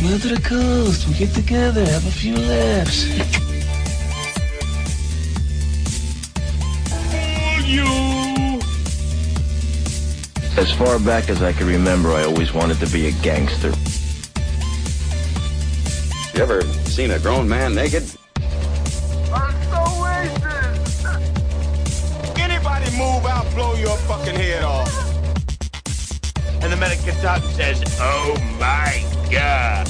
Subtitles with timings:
[0.00, 1.06] Come out to the coast.
[1.06, 3.04] We'll get together, have a few laughs.
[7.68, 7.84] You!
[10.56, 13.74] As far back as I can remember, I always wanted to be a gangster.
[16.34, 18.04] You ever seen a grown man naked?
[19.30, 21.20] I'm so wasted!
[22.38, 24.88] Anybody move, I'll blow your fucking head off.
[26.62, 29.89] And the medic gets out and says, Oh my god.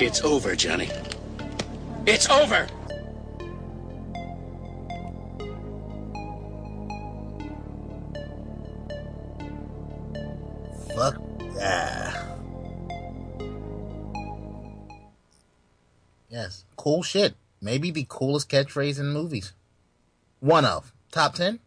[0.00, 0.90] It's over, Johnny.
[2.04, 2.66] It's over!
[10.94, 11.22] Fuck
[11.54, 12.36] yeah.
[16.28, 17.34] Yes, cool shit.
[17.60, 19.52] Maybe the coolest catchphrase in movies.
[20.40, 21.60] One of top ten.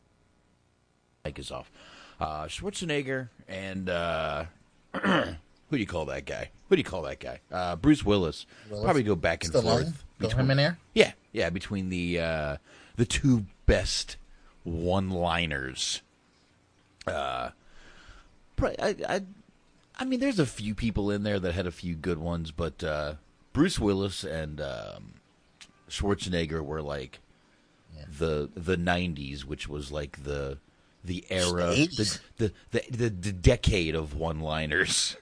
[1.23, 1.71] Mike is off.
[2.19, 4.45] Uh, Schwarzenegger and uh,
[5.69, 6.50] who do you call that guy?
[6.69, 7.39] Who do you call that guy?
[7.51, 8.45] Uh, Bruce Willis.
[8.69, 8.83] Willis?
[8.83, 9.83] Probably go back and Stallone?
[9.83, 10.03] forth.
[10.19, 10.78] Throw him in there?
[10.94, 12.57] Yeah, yeah, between the uh,
[12.95, 14.17] the two best
[14.63, 16.01] one-liners.
[17.06, 17.51] Uh,
[18.61, 19.22] I, I,
[19.97, 22.83] I mean, there's a few people in there that had a few good ones, but
[22.83, 23.13] uh,
[23.53, 25.13] Bruce Willis and um,
[25.89, 27.19] Schwarzenegger were like
[28.17, 30.57] the the '90s, which was like the
[31.03, 32.19] the era, The the 80s.
[32.38, 35.16] the, the, the, the decade of one-liners.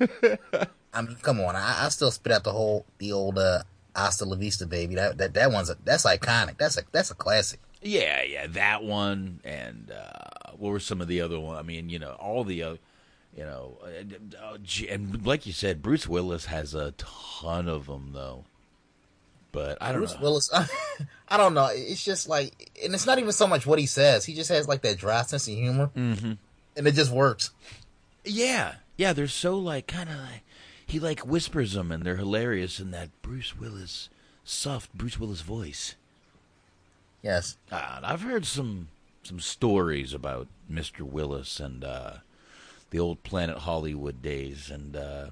[0.92, 1.56] I mean, come on.
[1.56, 3.62] I, I still spit out the whole the old uh,
[3.94, 6.58] "Hasta la Vista, baby." That that that one's a, that's iconic.
[6.58, 7.60] That's a that's a classic.
[7.82, 11.58] Yeah, yeah, that one, and uh, what were some of the other ones?
[11.58, 12.76] I mean, you know, all the, uh,
[13.34, 14.58] you know, uh,
[14.90, 18.44] and like you said, Bruce Willis has a ton of them, though.
[19.50, 20.20] But I don't Bruce know.
[20.20, 20.50] Willis.
[21.28, 21.68] I don't know.
[21.72, 24.26] It's just like, and it's not even so much what he says.
[24.26, 26.32] He just has like that dry sense of humor, mm-hmm.
[26.76, 27.50] and it just works.
[28.26, 30.42] Yeah, yeah, they're so like kind of like
[30.86, 34.10] he like whispers them, and they're hilarious in that Bruce Willis
[34.44, 35.94] soft Bruce Willis voice.
[37.22, 38.88] Yes, Uh, I've heard some
[39.22, 41.00] some stories about Mr.
[41.00, 42.16] Willis and uh,
[42.90, 45.30] the old Planet Hollywood days, and uh,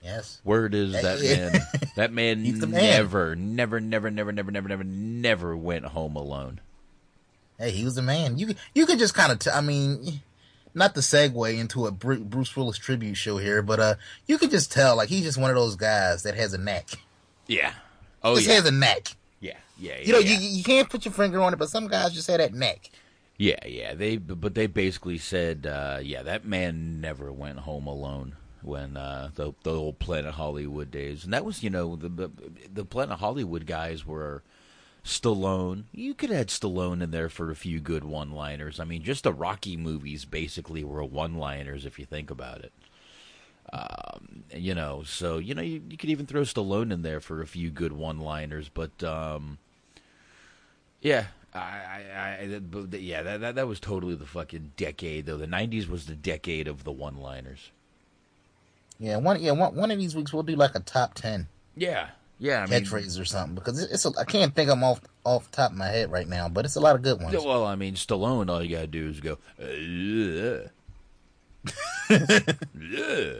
[0.00, 0.40] yes.
[0.44, 1.60] word is that man
[1.96, 2.80] that man the man.
[2.80, 6.60] never, never, never, never, never, never, never, never went home alone.
[7.58, 8.38] Hey, he was a man.
[8.38, 9.40] You you could just kind of.
[9.40, 10.20] T- I mean,
[10.78, 13.94] not to segue into a Bruce Willis tribute show here, but uh,
[14.26, 16.88] you could just tell like he's just one of those guys that has a knack.
[17.46, 17.72] Yeah.
[18.22, 18.54] Oh just yeah.
[18.54, 19.14] has a knack.
[19.40, 19.54] yeah.
[19.78, 19.96] Yeah.
[19.98, 20.06] Yeah.
[20.06, 20.38] You know, yeah.
[20.38, 22.90] you you can't put your finger on it, but some guys just have that knack.
[23.36, 23.94] Yeah, yeah.
[23.94, 29.30] They but they basically said, uh, yeah, that man never went home alone when uh,
[29.34, 32.30] the the old Planet Hollywood days, and that was you know the the,
[32.72, 34.42] the Planet Hollywood guys were
[35.04, 35.84] Stallone.
[35.92, 38.78] You could add Stallone in there for a few good one-liners.
[38.80, 42.72] I mean, just the Rocky movies basically were one-liners if you think about it.
[43.72, 47.42] Um, you know, so you know you, you could even throw Stallone in there for
[47.42, 49.58] a few good one-liners, but um,
[51.02, 55.36] yeah, I, I, I but yeah, that, that that was totally the fucking decade though.
[55.36, 57.70] The '90s was the decade of the one-liners.
[58.98, 62.08] Yeah, one yeah one one of these weeks we'll do like a top ten Yeah,
[62.38, 62.62] yeah.
[62.62, 65.00] I mean, catchphrases or something because it- it's a, I can't think of them off
[65.24, 67.34] off the top of my head right now, but it's a lot of good ones.
[67.34, 70.68] Yeah, well, I mean, Stallone, all you gotta do is go, uh, yeah,
[72.10, 73.32] yeah.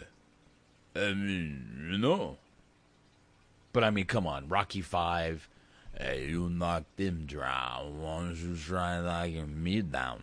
[0.97, 2.37] I mean, you know.
[3.73, 5.49] But I mean, come on, Rocky Five,
[5.99, 8.01] hey, you knocked him down.
[8.03, 10.23] Why don't you try knocking me down?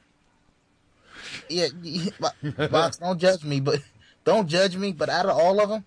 [1.49, 1.67] Yeah,
[2.69, 3.79] Box, don't judge me, but
[4.25, 4.91] don't judge me.
[4.91, 5.85] But out of all of them,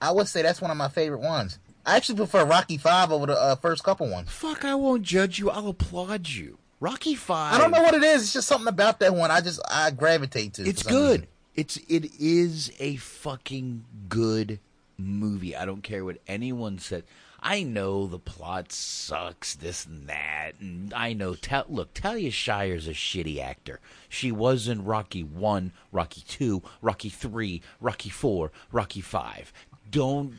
[0.00, 1.58] I would say that's one of my favorite ones.
[1.86, 4.30] I actually prefer Rocky Five over the uh, first couple ones.
[4.30, 5.50] Fuck, I won't judge you.
[5.50, 6.58] I'll applaud you.
[6.80, 7.54] Rocky Five.
[7.54, 8.22] I don't know what it is.
[8.22, 9.30] It's just something about that one.
[9.30, 10.62] I just I gravitate to.
[10.62, 10.68] It.
[10.68, 11.20] It's good.
[11.20, 11.26] Reason.
[11.54, 14.60] It's it is a fucking good
[14.96, 15.56] movie.
[15.56, 17.04] I don't care what anyone said.
[17.42, 21.34] I know the plot sucks, this and that, and I know.
[21.34, 23.80] Ta- look, Talia Shire's a shitty actor.
[24.10, 29.54] She was in Rocky One, Rocky Two, Rocky Three, Rocky Four, Rocky Five.
[29.90, 30.34] Don't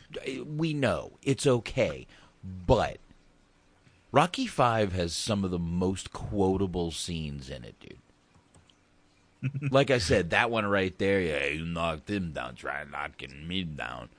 [0.46, 2.08] we know it's okay,
[2.44, 2.98] but
[4.12, 7.98] Rocky Five has some of the most quotable scenes in it, dude.
[9.72, 13.64] like I said, that one right there, yeah, you knocked him down, try knocking me
[13.64, 14.10] down.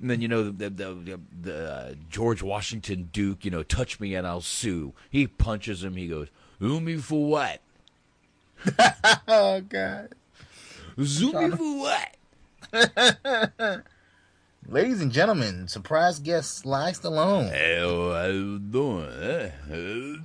[0.00, 3.98] And then you know the the, the, the uh, George Washington Duke, you know, touch
[3.98, 4.94] me and I'll sue.
[5.10, 5.96] He punches him.
[5.96, 6.28] He goes,
[6.60, 7.60] "Sue me for what?"
[9.28, 10.14] oh God!
[11.04, 11.78] Sue me for
[12.72, 13.84] what?
[14.66, 17.50] Ladies and gentlemen, surprise guest Sly Stallone.
[17.50, 20.22] Hey, how you doing?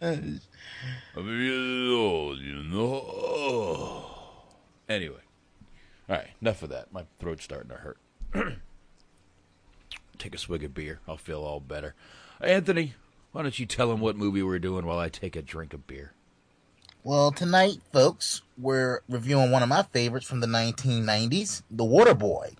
[0.00, 4.04] I'm years old, you know.
[4.88, 5.20] Anyway.
[6.08, 6.92] All right, enough of that.
[6.92, 7.98] My throat's starting to hurt.
[10.18, 11.00] take a swig of beer.
[11.06, 11.94] I'll feel all better.
[12.40, 12.94] Anthony,
[13.32, 15.86] why don't you tell him what movie we're doing while I take a drink of
[15.86, 16.14] beer?
[17.08, 22.50] Well, tonight, folks, we're reviewing one of my favorites from the 1990s, The Water Boy,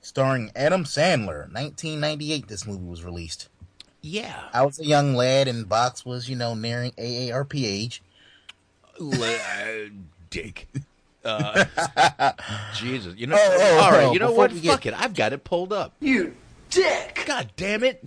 [0.00, 1.52] starring Adam Sandler.
[1.52, 3.48] 1998, this movie was released.
[4.02, 4.40] Yeah.
[4.52, 8.04] I was a young lad, and Box was, you know, nearing AARP age.
[9.02, 9.90] uh,
[10.30, 10.68] dick.
[11.24, 11.64] Uh,
[12.76, 13.36] Jesus, you know.
[13.36, 14.52] Oh, oh, all right, you know what?
[14.52, 14.94] Fuck get...
[14.94, 15.00] it.
[15.00, 15.92] I've got it pulled up.
[15.98, 16.36] You
[16.70, 17.24] dick!
[17.26, 18.06] God damn it!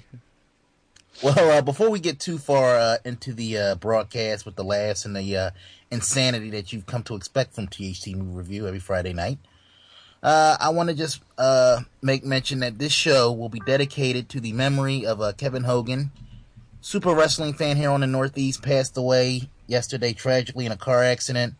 [1.21, 5.03] Well, uh, before we get too far uh, into the uh, broadcast with the laughs
[5.03, 5.51] and the uh,
[5.91, 9.37] insanity that you've come to expect from THT Movie Review every Friday night,
[10.23, 14.39] uh, I want to just uh, make mention that this show will be dedicated to
[14.39, 16.11] the memory of Kevin Hogan,
[16.79, 21.55] super wrestling fan here on the Northeast, passed away yesterday tragically in a car accident.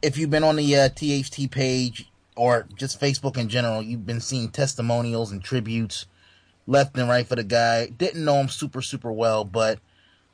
[0.00, 4.48] If you've been on the THT page or just Facebook in general, you've been seeing
[4.48, 6.06] testimonials and tributes
[6.66, 7.86] left and right for the guy.
[7.86, 9.78] Didn't know him super, super well, but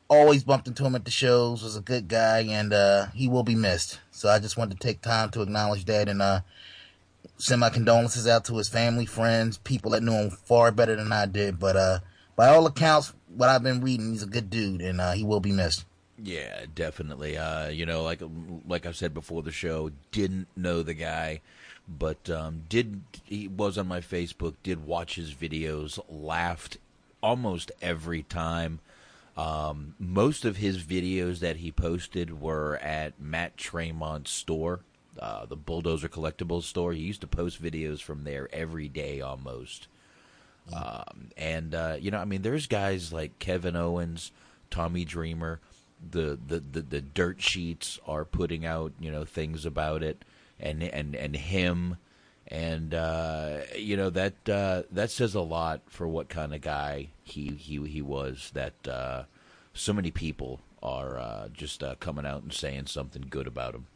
[0.09, 3.45] always bumped into him at the shows, was a good guy, and uh, he will
[3.45, 4.01] be missed.
[4.11, 6.41] So I just wanted to take time to acknowledge that and uh,
[7.39, 11.13] send my condolences out to his family, friends, people that knew him far better than
[11.13, 11.59] I did.
[11.59, 11.99] But uh,
[12.37, 15.41] by all accounts, what I've been reading, he's a good dude, and uh, he will
[15.41, 15.85] be missed.
[16.23, 17.39] Yeah, definitely.
[17.39, 18.21] Uh, you know, like
[18.67, 21.41] like I said before the show, didn't know the guy,
[21.99, 24.55] but um, did he was on my Facebook.
[24.63, 26.79] Did watch his videos, laughed
[27.23, 28.81] almost every time.
[29.37, 34.81] Um, most of his videos that he posted were at Matt Tremont's store,
[35.19, 36.93] uh, the Bulldozer Collectibles store.
[36.93, 39.89] He used to post videos from there every day almost.
[40.75, 44.31] Um, and uh, you know, I mean, there's guys like Kevin Owens,
[44.71, 45.61] Tommy Dreamer
[46.09, 50.25] the, the, the, the dirt sheets are putting out you know things about it
[50.61, 51.97] and and and him
[52.51, 57.09] and uh, you know that uh, that says a lot for what kind of guy
[57.23, 59.25] he he he was that uh,
[59.73, 63.87] so many people are uh, just uh, coming out and saying something good about him.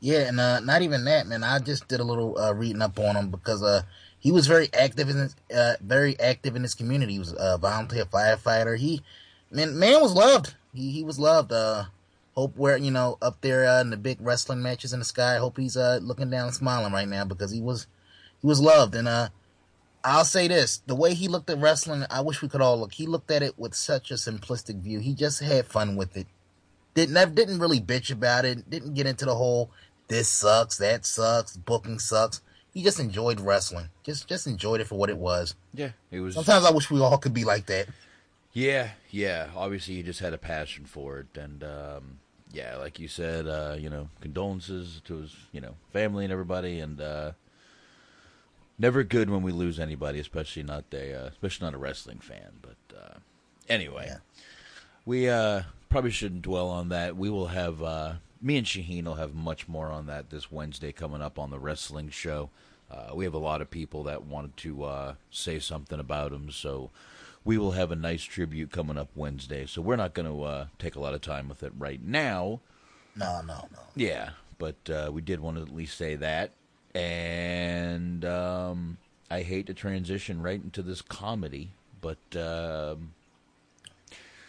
[0.00, 1.44] Yeah, and uh, not even that, man.
[1.44, 3.84] I just did a little reading up on him because
[4.18, 5.36] he was very active in his,
[5.80, 7.14] very active in his community.
[7.14, 8.76] He was a volunteer firefighter.
[8.76, 9.02] He
[9.50, 11.52] man man was loved he he was loved.
[12.38, 15.34] Hope we're you know up there uh, in the big wrestling matches in the sky.
[15.34, 17.88] I hope he's uh looking down and smiling right now because he was
[18.40, 18.94] he was loved.
[18.94, 19.30] And uh,
[20.04, 22.92] I'll say this: the way he looked at wrestling, I wish we could all look.
[22.92, 25.00] He looked at it with such a simplistic view.
[25.00, 26.28] He just had fun with it.
[26.94, 28.70] Didn't didn't really bitch about it.
[28.70, 29.72] Didn't get into the whole
[30.06, 32.40] this sucks, that sucks, booking sucks.
[32.72, 33.88] He just enjoyed wrestling.
[34.04, 35.56] Just just enjoyed it for what it was.
[35.74, 36.36] Yeah, it was.
[36.36, 37.88] Sometimes I wish we all could be like that.
[38.52, 39.48] Yeah, yeah.
[39.56, 42.20] Obviously, he just had a passion for it, and um,
[42.52, 46.80] yeah, like you said, uh, you know, condolences to his, you know, family and everybody,
[46.80, 47.32] and uh,
[48.78, 52.60] never good when we lose anybody, especially not a, uh, especially not a wrestling fan.
[52.62, 53.18] But uh,
[53.68, 54.18] anyway, yeah.
[55.04, 57.16] we uh, probably shouldn't dwell on that.
[57.16, 60.92] We will have uh, me and Shaheen will have much more on that this Wednesday
[60.92, 62.50] coming up on the wrestling show.
[62.90, 66.50] Uh, we have a lot of people that wanted to uh, say something about him,
[66.50, 66.90] so
[67.48, 69.64] we will have a nice tribute coming up Wednesday.
[69.64, 72.60] So we're not going to uh, take a lot of time with it right now.
[73.16, 73.78] No, no, no.
[73.96, 76.50] Yeah, but uh, we did want to at least say that.
[76.94, 78.98] And um,
[79.30, 81.70] I hate to transition right into this comedy,
[82.02, 83.14] but um,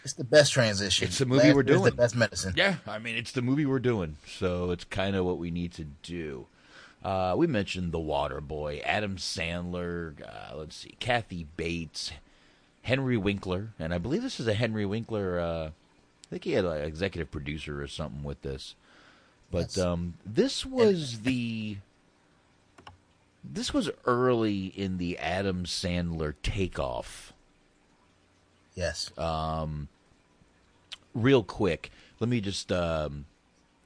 [0.04, 1.08] It's the best transition.
[1.08, 1.84] it's the movie Last we're doing.
[1.86, 2.54] the best medicine.
[2.58, 5.72] Yeah, I mean it's the movie we're doing, so it's kind of what we need
[5.76, 6.48] to do.
[7.02, 10.16] Uh, we mentioned The Water Boy, Adam Sandler.
[10.22, 12.12] Uh, let's see, Kathy Bates,
[12.90, 15.40] Henry Winkler, and I believe this is a Henry Winkler.
[15.40, 18.74] Uh, I think he had an executive producer or something with this.
[19.52, 19.78] But Yes.
[19.78, 21.78] um, this was the
[23.44, 27.32] this was early in the Adam Sandler takeoff.
[28.76, 29.12] Yes.
[29.18, 29.88] Um,
[31.14, 33.26] real quick, let me just um,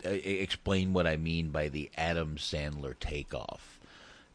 [0.04, 3.80] explain what I mean by the Adam Sandler takeoff.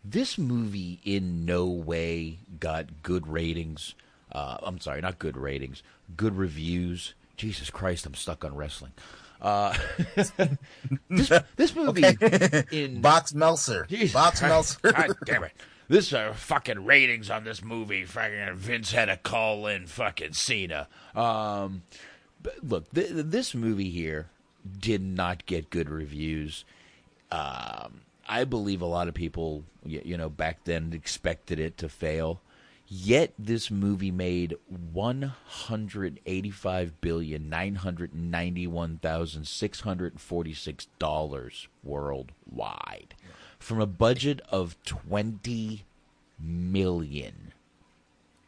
[0.04, 3.94] This movie in no way got good ratings.
[4.32, 5.82] Uh, I'm sorry, not good ratings,
[6.16, 7.14] good reviews.
[7.36, 8.92] Jesus Christ, I'm stuck on wrestling.
[9.40, 9.72] Uh,
[11.08, 12.04] this, this movie
[12.72, 13.86] in Box Meltzer.
[13.88, 14.82] Jesus Box Christ.
[14.82, 14.92] Meltzer.
[14.92, 15.52] God damn it.
[15.88, 18.04] This uh, fucking ratings on this movie.
[18.04, 20.88] Fucking Vince had to call in fucking Cena.
[21.14, 21.82] Um,
[22.42, 24.26] but look, th- this movie here
[24.80, 26.64] did not get good reviews.
[27.30, 31.88] Um, I believe a lot of people, y- you know, back then expected it to
[31.88, 32.42] fail.
[32.90, 40.86] Yet this movie made one hundred eighty-five billion nine hundred ninety-one thousand six hundred forty-six
[40.98, 43.14] dollars worldwide,
[43.58, 45.84] from a budget of twenty
[46.40, 47.52] million.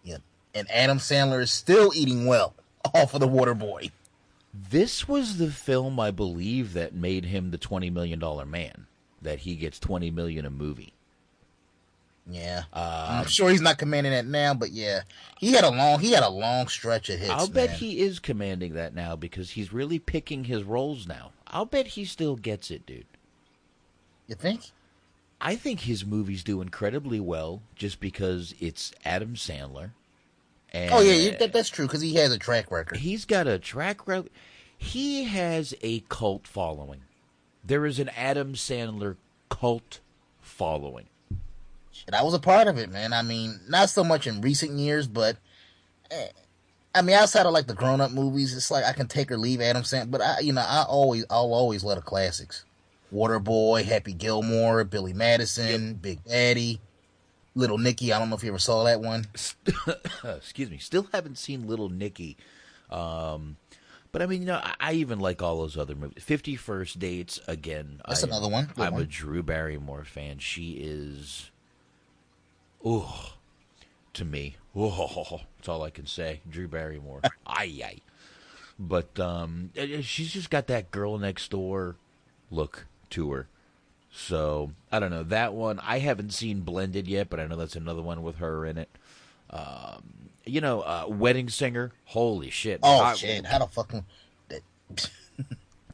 [0.02, 0.18] yeah.
[0.54, 2.54] And Adam Sandler is still eating well
[2.94, 3.90] off of the Water Boy.
[4.54, 8.86] This was the film I believe that made him the twenty million dollar man.
[9.20, 10.94] That he gets twenty million a movie.
[12.30, 12.64] Yeah.
[12.72, 15.02] Uh, I'm sure he's not commanding that now, but yeah.
[15.38, 17.30] He had a long he had a long stretch of hits.
[17.30, 17.78] I'll bet man.
[17.78, 21.32] he is commanding that now because he's really picking his roles now.
[21.46, 23.06] I'll bet he still gets it, dude.
[24.26, 24.70] You think?
[25.40, 29.90] I think his movies do incredibly well just because it's Adam Sandler.
[30.72, 32.98] And Oh yeah, that, that's true because he has a track record.
[32.98, 34.30] he's got a track record.
[34.76, 37.02] He has a cult following.
[37.64, 39.16] There is an Adam Sandler
[39.48, 40.00] cult
[40.40, 41.06] following.
[42.06, 43.12] And I was a part of it, man.
[43.12, 45.36] I mean, not so much in recent years, but
[46.10, 46.28] eh,
[46.94, 49.38] I mean, outside of like the grown up movies, it's like I can take or
[49.38, 50.10] leave Adam Sandler.
[50.10, 52.64] But I, you know, I always, I'll always love the classics:
[53.12, 56.80] Waterboy, Happy Gilmore, Billy Madison, Big Daddy,
[57.54, 58.12] Little Nicky.
[58.12, 59.26] I don't know if you ever saw that one.
[60.24, 60.78] Excuse me.
[60.78, 62.36] Still haven't seen Little Nicky.
[62.90, 63.56] Um,
[64.12, 66.24] but I mean, you know, I, I even like all those other movies.
[66.24, 68.00] Fifty First Dates, again.
[68.08, 68.70] That's I, another one.
[68.74, 69.04] Good I'm a.
[69.04, 70.38] Drew Barrymore fan.
[70.38, 71.50] She is,
[72.84, 73.32] oh,
[74.14, 76.40] to me, oh, that's all I can say.
[76.48, 77.98] Drew Barrymore, aye aye.
[78.78, 81.96] But um, eh, eh, she's just got that girl next door
[82.50, 83.46] look to her.
[84.12, 85.78] So I don't know that one.
[85.80, 88.88] I haven't seen Blended yet, but I know that's another one with her in it.
[89.50, 91.92] Um, you know, uh, Wedding Singer.
[92.06, 92.80] Holy shit!
[92.82, 93.46] Oh I- shit!
[93.46, 94.04] How the fucking
[94.48, 94.62] that,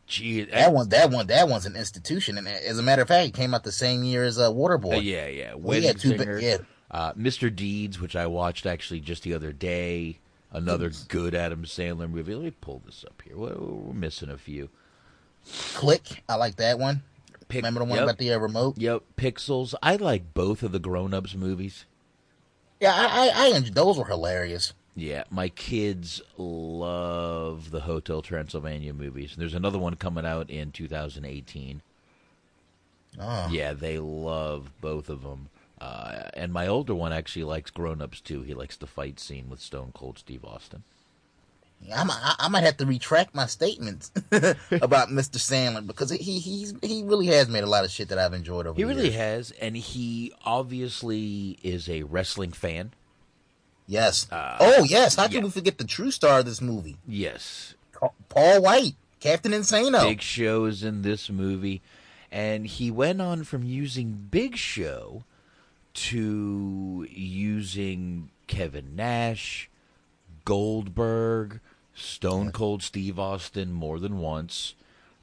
[0.07, 0.89] Gee, that one?
[0.91, 1.27] That one?
[1.27, 2.39] That one's an institution.
[2.39, 4.99] And as a matter of fact, it came out the same year as uh, Waterboy.
[4.99, 5.55] Uh, yeah, yeah.
[5.57, 6.39] We Wedding had two bi- Singer.
[6.39, 6.57] yeah.
[6.97, 7.55] Uh, Mr.
[7.55, 10.17] Deeds, which I watched actually just the other day.
[10.51, 12.35] Another good Adam Sandler movie.
[12.35, 13.37] Let me pull this up here.
[13.37, 14.71] We're, we're missing a few.
[15.75, 16.25] Click.
[16.27, 17.03] I like that one.
[17.49, 18.05] Pic- Remember the one yep.
[18.05, 18.79] about the uh, remote?
[18.79, 19.75] Yep, Pixels.
[19.83, 21.85] I like both of the Grown Ups movies.
[22.81, 24.73] Yeah, I, I, I those were hilarious.
[24.95, 29.35] Yeah, my kids love the Hotel Transylvania movies.
[29.37, 31.83] There's another one coming out in 2018.
[33.21, 33.49] Oh.
[33.51, 35.51] Yeah, they love both of them.
[35.81, 38.43] Uh, and my older one actually likes Grown Ups too.
[38.43, 40.85] He likes the fight scene with Stone Cold Steve Austin.
[41.95, 45.37] I, might- I, I might have to retract my statements about Mr.
[45.37, 48.67] Sandler because he he's he really has made a lot of shit that I've enjoyed
[48.67, 49.15] over He really years.
[49.17, 52.93] has, and he obviously is a wrestling fan.
[53.87, 54.27] Yes.
[54.33, 55.17] Uh, oh yes.
[55.17, 57.75] How can we forget the true star of this movie, Yes,
[58.31, 60.03] Paul White, Captain Insano?
[60.03, 61.83] Big Show is in this movie,
[62.33, 65.25] and he went on from using Big Show
[65.97, 69.69] to using Kevin Nash,
[70.45, 71.61] Goldberg,
[71.95, 74.75] Stone Cold Steve Austin more than once.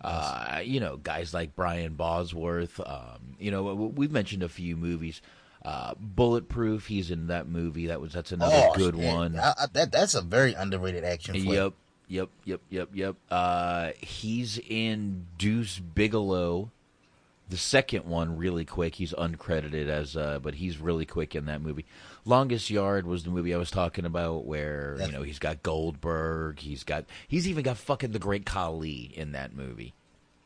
[0.01, 2.79] Uh, you know, guys like Brian Bosworth.
[2.85, 5.21] Um, you know, we've mentioned a few movies.
[5.63, 7.87] Uh, Bulletproof, he's in that movie.
[7.87, 9.05] That was that's another Oh, good shit.
[9.05, 9.39] one.
[9.39, 11.45] I, I, that that's a very underrated action flick.
[11.55, 11.73] Yep,
[12.09, 13.15] yep, yep, yep, yep.
[13.31, 16.69] Uh, he's in Deuce Bigalow
[17.49, 18.95] The second one, really quick.
[18.95, 21.85] He's uncredited as, uh, but he's really quick in that movie.
[22.25, 26.59] Longest Yard was the movie I was talking about, where you know he's got Goldberg,
[26.59, 29.93] he's got, he's even got fucking the Great Khali in that movie.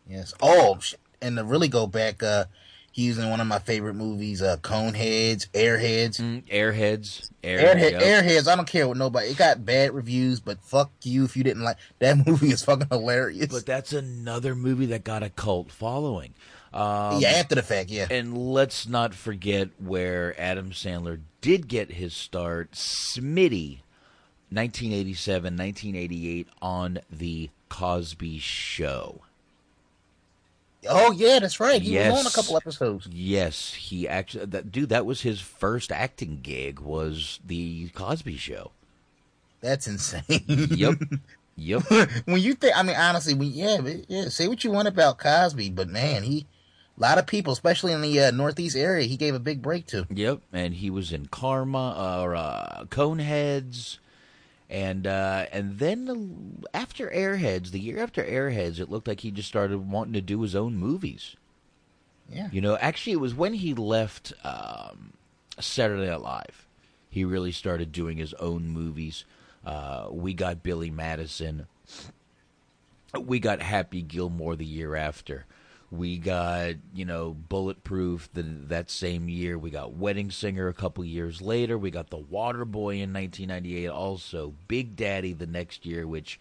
[0.10, 0.34] Yes.
[0.42, 0.80] Oh,
[1.22, 2.46] and to really go back, uh,
[2.92, 6.20] he's in one of my favorite movies, uh, Coneheads, Airheads.
[6.20, 8.02] Mm, Airheads, Air, Airhead.
[8.02, 8.48] Airheads.
[8.48, 9.28] I don't care what nobody.
[9.28, 12.52] It got bad reviews, but fuck you if you didn't like that movie.
[12.52, 13.48] Is fucking hilarious.
[13.48, 16.34] But that's another movie that got a cult following.
[16.74, 18.08] Um, yeah, after the fact, yeah.
[18.10, 23.80] And let's not forget where Adam Sandler did get his start, Smitty,
[24.50, 29.22] 1987, 1988, on The Cosby Show.
[30.90, 31.82] Oh yeah, that's right.
[31.82, 32.12] He yes.
[32.12, 33.08] was on a couple episodes.
[33.12, 34.46] Yes, he actually.
[34.46, 36.80] That, dude, that was his first acting gig.
[36.80, 38.72] Was The Cosby Show.
[39.62, 40.44] That's insane.
[40.48, 40.96] Yep.
[41.60, 41.86] Yep.
[42.26, 44.30] when you think, I mean, honestly, when, yeah, yeah.
[44.30, 46.46] Say what you want about Cosby, but man, he,
[46.98, 49.86] a lot of people, especially in the uh, Northeast area, he gave a big break
[49.88, 50.08] to.
[50.10, 54.00] Yep, and he was in Karma or uh, Coneheads,
[54.70, 59.48] and uh, and then after Airheads, the year after Airheads, it looked like he just
[59.48, 61.36] started wanting to do his own movies.
[62.32, 65.14] Yeah, you know, actually, it was when he left um,
[65.60, 66.68] Saturday Night Live,
[67.10, 69.24] he really started doing his own movies.
[69.66, 71.68] Uh, we got Billy Madison.
[73.18, 75.46] We got Happy Gilmore the year after.
[75.90, 79.58] We got you know Bulletproof the, that same year.
[79.58, 81.78] We got Wedding Singer a couple years later.
[81.78, 83.88] We got The Water Boy in 1998.
[83.88, 86.40] Also Big Daddy the next year, which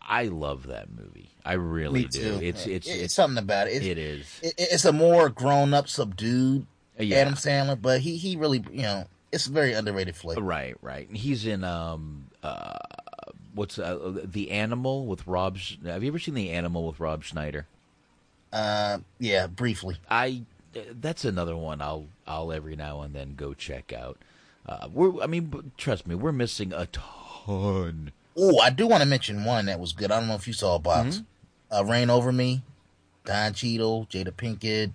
[0.00, 1.28] I love that movie.
[1.44, 2.38] I really Me do.
[2.38, 2.44] too.
[2.46, 3.74] It's, it's it's it's something about it.
[3.74, 4.40] It's, it is.
[4.42, 6.66] It, it's a more grown up, subdued
[6.98, 7.18] Yeah.
[7.18, 10.38] Adam Sandler, but he he really you know it's a very underrated flick.
[10.40, 11.06] Right, right.
[11.06, 12.78] And he's in um uh
[13.54, 15.58] what's uh, the Animal with Rob.
[15.84, 17.66] Have you ever seen the Animal with Rob Schneider?
[18.52, 19.96] Uh, yeah, briefly.
[20.10, 20.42] I
[21.00, 24.18] that's another one I'll I'll every now and then go check out.
[24.66, 28.12] Uh, we're I mean trust me, we're missing a ton.
[28.36, 30.10] Oh, I do want to mention one that was good.
[30.10, 31.16] I don't know if you saw a Box.
[31.16, 31.76] Mm-hmm.
[31.76, 32.62] Uh, Reign Over Me,
[33.24, 34.92] Don Cheadle, Jada Pinkett.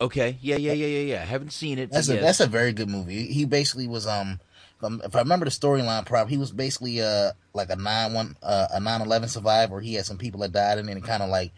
[0.00, 1.24] Okay, yeah, yeah, yeah, yeah, yeah.
[1.24, 1.90] Haven't seen it.
[1.90, 3.26] That's a that's a very good movie.
[3.26, 4.40] He basically was um,
[4.82, 8.68] if I remember the storyline properly, he was basically uh like a nine one uh,
[8.72, 9.80] a nine eleven survivor.
[9.80, 11.52] He had some people that died, and then he kind of like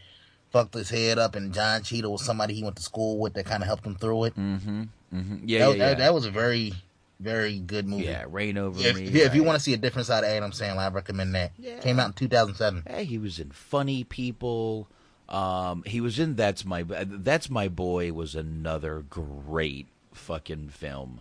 [0.50, 1.34] fucked his head up.
[1.34, 3.96] And John Cheadle was somebody he went to school with that kind of helped him
[3.96, 4.36] through it.
[4.36, 4.82] Mm-hmm.
[5.14, 5.36] mm-hmm.
[5.44, 5.94] Yeah, that, yeah, yeah.
[5.94, 6.72] that was a very
[7.20, 8.04] very good movie.
[8.04, 9.04] Yeah, Reign Over If, Me.
[9.04, 11.52] if, if you want to see a different side of Adam Sandler, I recommend that.
[11.58, 11.78] Yeah.
[11.78, 12.84] Came out in 2007.
[12.88, 14.88] Hey, he was in Funny People.
[15.28, 21.20] Um, he was in That's My That's My Boy was another great fucking film.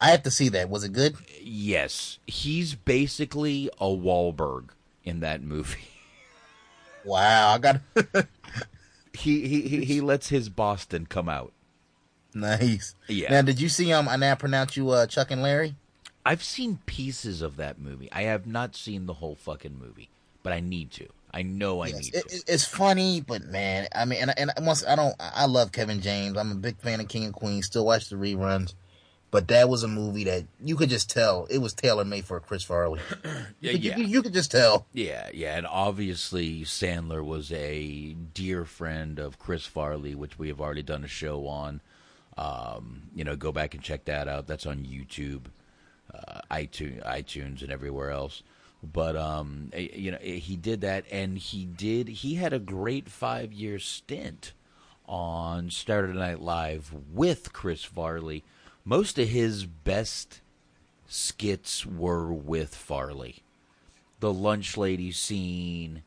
[0.00, 0.68] I have to see that.
[0.68, 1.16] Was it good?
[1.40, 4.70] Yes, he's basically a Wahlberg
[5.04, 5.88] in that movie.
[7.06, 7.80] Wow, I got
[9.12, 11.52] he, he he he lets his Boston come out.
[12.34, 12.94] nice.
[13.08, 13.30] Yeah.
[13.30, 14.08] Now, did you see um?
[14.08, 15.76] I now pronounce you uh Chuck and Larry.
[16.24, 18.10] I've seen pieces of that movie.
[18.10, 20.10] I have not seen the whole fucking movie,
[20.42, 21.06] but I need to.
[21.32, 22.42] I know I Yes, need it, to.
[22.48, 26.36] it's funny, but man, I mean, and, and once I don't, I love Kevin James.
[26.36, 27.62] I'm a big fan of King and Queen.
[27.62, 28.74] Still watch the reruns,
[29.36, 32.40] but that was a movie that you could just tell it was tailor made for
[32.40, 33.00] Chris Farley.
[33.60, 33.96] Yeah, you, could- yeah.
[33.98, 34.86] you, you could just tell.
[34.94, 40.58] Yeah, yeah, and obviously Sandler was a dear friend of Chris Farley, which we have
[40.58, 41.82] already done a show on.
[42.38, 44.46] Um, you know, go back and check that out.
[44.46, 45.46] That's on YouTube,
[46.14, 48.42] uh, iTunes, iTunes, and everywhere else.
[48.82, 52.08] But um, eh, you know, eh, he did that, and he did.
[52.08, 54.52] He had a great five-year stint
[55.06, 58.44] on Saturday Night Live with Chris Farley.
[58.86, 60.40] Most of his best
[61.06, 63.42] skits were with Farley
[64.20, 66.02] the lunch lady scene,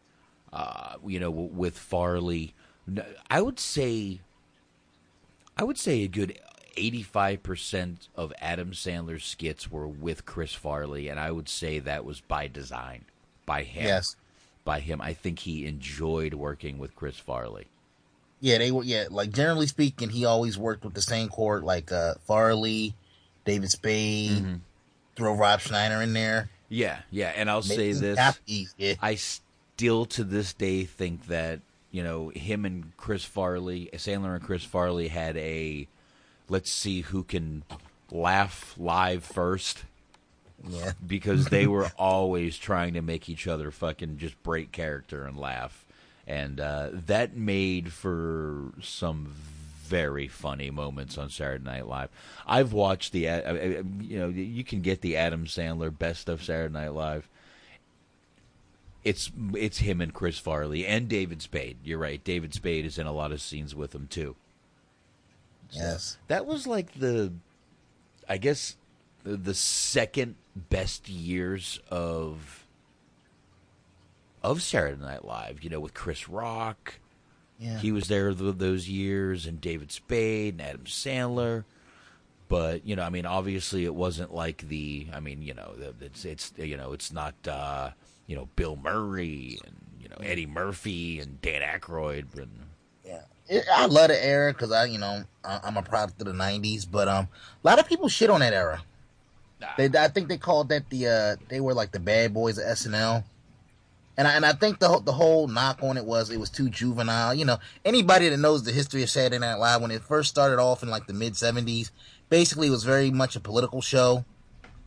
[0.51, 2.53] uh, you know, with Farley.
[3.29, 4.21] I would say,
[5.57, 6.39] I would say a good
[6.75, 12.05] eighty-five percent of Adam Sandler's skits were with Chris Farley, and I would say that
[12.05, 13.05] was by design,
[13.45, 13.85] by him.
[13.85, 14.15] Yes.
[14.63, 15.01] by him.
[15.01, 17.67] I think he enjoyed working with Chris Farley.
[18.41, 18.83] Yeah, they were.
[18.83, 22.93] Yeah, like generally speaking, he always worked with the same court, like uh Farley,
[23.45, 24.31] David Spade.
[24.31, 24.55] Mm-hmm.
[25.15, 26.49] Throw Rob Schneider in there.
[26.69, 28.17] Yeah, yeah, and I'll say this:
[28.77, 28.93] yeah.
[29.01, 31.59] I still to this day think that
[31.91, 35.87] you know him and Chris Farley, Sandler and Chris Farley had a
[36.47, 37.63] let's see who can
[38.11, 39.83] laugh live first
[40.67, 40.93] Yeah.
[41.05, 45.83] because they were always trying to make each other fucking just break character and laugh,
[46.29, 49.33] and uh, that made for some
[49.81, 52.09] very funny moments on Saturday Night Live.
[52.45, 53.55] I've watched the, uh, uh,
[53.99, 57.27] you know, you can get the Adam Sandler best of Saturday Night Live.
[59.03, 61.77] it's it's him and Chris Farley and David Spade.
[61.83, 62.23] You're right.
[62.23, 64.35] David Spade is in a lot of scenes with him too.
[65.71, 66.17] Yes.
[66.27, 67.33] That was like the,
[68.27, 68.75] I guess,
[69.23, 72.58] the, the second best years of
[74.43, 75.63] of Saturday Night Live.
[75.63, 76.95] You know, with Chris Rock.
[77.59, 77.77] Yeah.
[77.79, 81.65] He was there th- those years, and David Spade and Adam Sandler.
[82.47, 85.07] But you know, I mean, obviously, it wasn't like the.
[85.13, 87.91] I mean, you know, the- it's it's you know, it's not uh,
[88.27, 92.49] you know Bill Murray and you know Eddie Murphy and Dan Aykroyd and
[93.05, 96.27] Yeah, it, I love the era because I, you know, I, I'm a product of
[96.27, 96.87] the '90s.
[96.89, 97.27] But um,
[97.63, 98.81] a lot of people shit on that era.
[99.77, 102.63] They, I think they called that the uh, they were like the bad boys of
[102.65, 103.25] SNL.
[104.19, 106.49] And I, and I think the whole- the whole knock on it was it was
[106.49, 107.33] too juvenile.
[107.33, 110.59] You know, anybody that knows the history of Saturday Night Live when it first started
[110.59, 111.91] off in like the mid '70s,
[112.27, 114.25] basically it was very much a political show,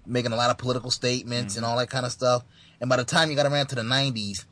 [0.04, 1.64] making a lot of political statements mm-hmm.
[1.64, 2.44] and all that kind of stuff.
[2.78, 4.44] And by the time you got around to the '90s,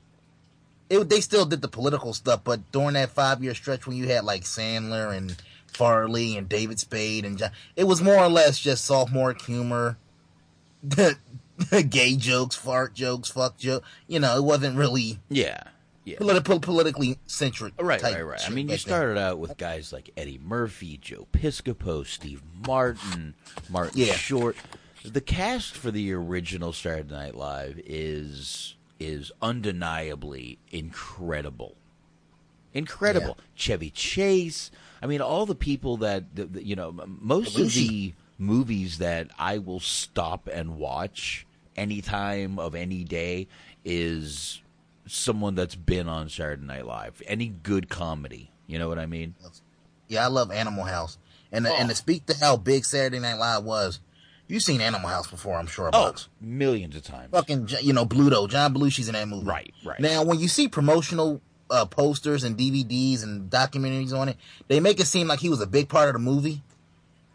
[0.88, 4.08] it, they still did the political stuff, but during that five year stretch when you
[4.08, 8.58] had like Sandler and Farley and David Spade and John, it was more or less
[8.58, 9.98] just sophomore humor,
[11.90, 13.84] gay jokes, fart jokes, fuck joke.
[14.06, 15.62] You know, it wasn't really yeah,
[16.04, 16.16] yeah.
[16.18, 17.74] politi- politically centric.
[17.80, 18.40] Right, right, right.
[18.46, 18.94] I mean, you back then.
[18.94, 23.34] started out with guys like Eddie Murphy, Joe Piscopo, Steve Martin,
[23.68, 24.14] Martin Yeah.
[24.14, 24.56] Short.
[25.04, 31.74] The cast for the original Saturday Night Live is is undeniably incredible.
[32.74, 33.38] Incredible.
[33.54, 34.70] Chevy Chase.
[35.02, 39.30] I mean, all the people that, that that, you know, most of the movies that
[39.38, 43.46] I will stop and watch anytime of any day
[43.84, 44.60] is
[45.06, 47.22] someone that's been on Saturday Night Live.
[47.26, 49.34] Any good comedy, you know what I mean?
[50.08, 51.18] Yeah, I love Animal House,
[51.52, 54.00] and and to speak to how big Saturday Night Live was,
[54.48, 55.88] you've seen Animal House before, I'm sure.
[55.92, 56.28] Oh, Bucks.
[56.40, 57.30] millions of times.
[57.30, 59.46] fucking you know Bluto, John Belushi's in that movie.
[59.46, 60.00] Right, right.
[60.00, 64.36] Now, when you see promotional uh, posters and DVDs and documentaries on it,
[64.68, 66.62] they make it seem like he was a big part of the movie,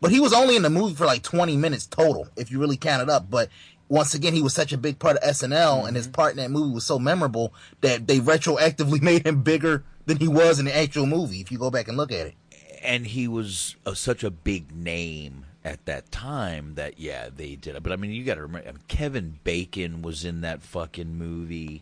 [0.02, 2.76] but he was only in the movie for like 20 minutes total, if you really
[2.78, 3.30] count it up.
[3.30, 3.48] But
[3.89, 5.95] once again, he was such a big part of SNL, and Mm-hmm.
[5.95, 10.17] his part in that movie was so memorable that they retroactively made him bigger than
[10.17, 11.39] he was in the actual movie.
[11.41, 12.36] If you go back and look at it.
[12.84, 17.76] and he was a, such a big name at that time that yeah they did
[17.76, 20.62] it but i mean you got to remember I mean, kevin bacon was in that
[20.62, 21.82] fucking movie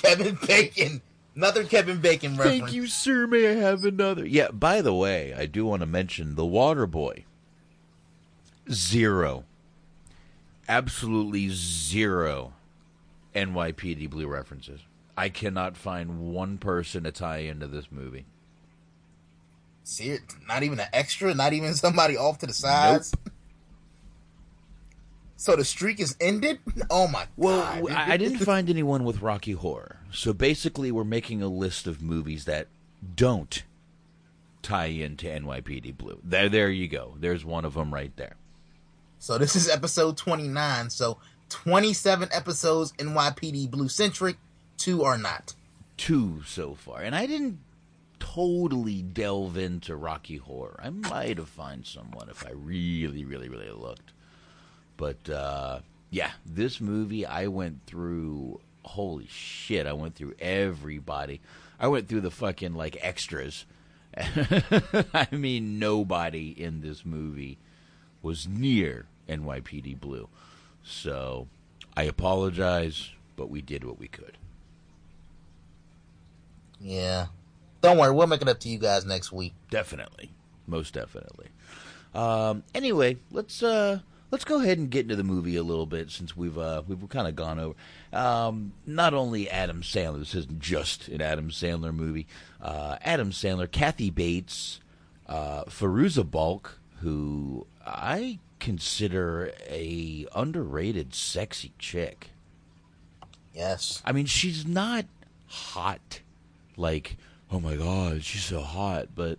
[0.00, 1.02] Kevin Bacon,
[1.36, 2.60] another Kevin Bacon reference.
[2.60, 5.86] thank you sir may i have another yeah by the way i do want to
[5.86, 7.24] mention the water boy
[8.70, 9.44] zero
[10.68, 12.52] absolutely zero
[13.34, 14.80] nypd blue references
[15.16, 18.24] i cannot find one person to tie into this movie
[19.86, 20.22] See it?
[20.48, 23.12] Not even an extra, not even somebody off to the sides.
[25.36, 26.58] So the streak is ended?
[26.90, 27.74] Oh my Well, god.
[27.76, 29.98] w- I I didn't find anyone with Rocky Horror.
[30.10, 32.68] So basically, we're making a list of movies that
[33.14, 33.62] don't
[34.62, 36.18] tie into NYPD Blue.
[36.24, 37.16] There, there you go.
[37.20, 38.36] There's one of them right there.
[39.24, 40.90] So this is episode 29.
[40.90, 41.16] So
[41.48, 44.36] 27 episodes NYPD Blue centric,
[44.76, 45.54] two are not.
[45.96, 47.58] Two so far, and I didn't
[48.18, 50.78] totally delve into Rocky Horror.
[50.82, 54.12] I might have found someone if I really, really, really looked.
[54.98, 55.78] But uh,
[56.10, 58.60] yeah, this movie I went through.
[58.84, 59.86] Holy shit!
[59.86, 61.40] I went through everybody.
[61.80, 63.64] I went through the fucking like extras.
[64.18, 67.56] I mean, nobody in this movie
[68.20, 70.28] was near NYPD Blue.
[70.82, 71.48] So
[71.96, 74.36] I apologize, but we did what we could.
[76.80, 77.26] Yeah.
[77.80, 79.52] Don't worry, we'll make it up to you guys next week.
[79.70, 80.32] Definitely,
[80.66, 81.48] most definitely.
[82.14, 86.10] Um, anyway, let's uh, let's go ahead and get into the movie a little bit
[86.10, 87.74] since we've uh, we've kind of gone over.
[88.12, 92.26] Um, not only Adam Sandler, this isn't just an Adam Sandler movie.
[92.60, 94.80] Uh, Adam Sandler, Kathy Bates,
[95.26, 102.30] uh, Fairuza Balk, who I consider a underrated, sexy chick.
[103.54, 104.02] Yes.
[104.04, 105.04] I mean, she's not
[105.46, 106.20] hot,
[106.76, 107.16] like
[107.50, 109.38] oh my god, she's so hot, but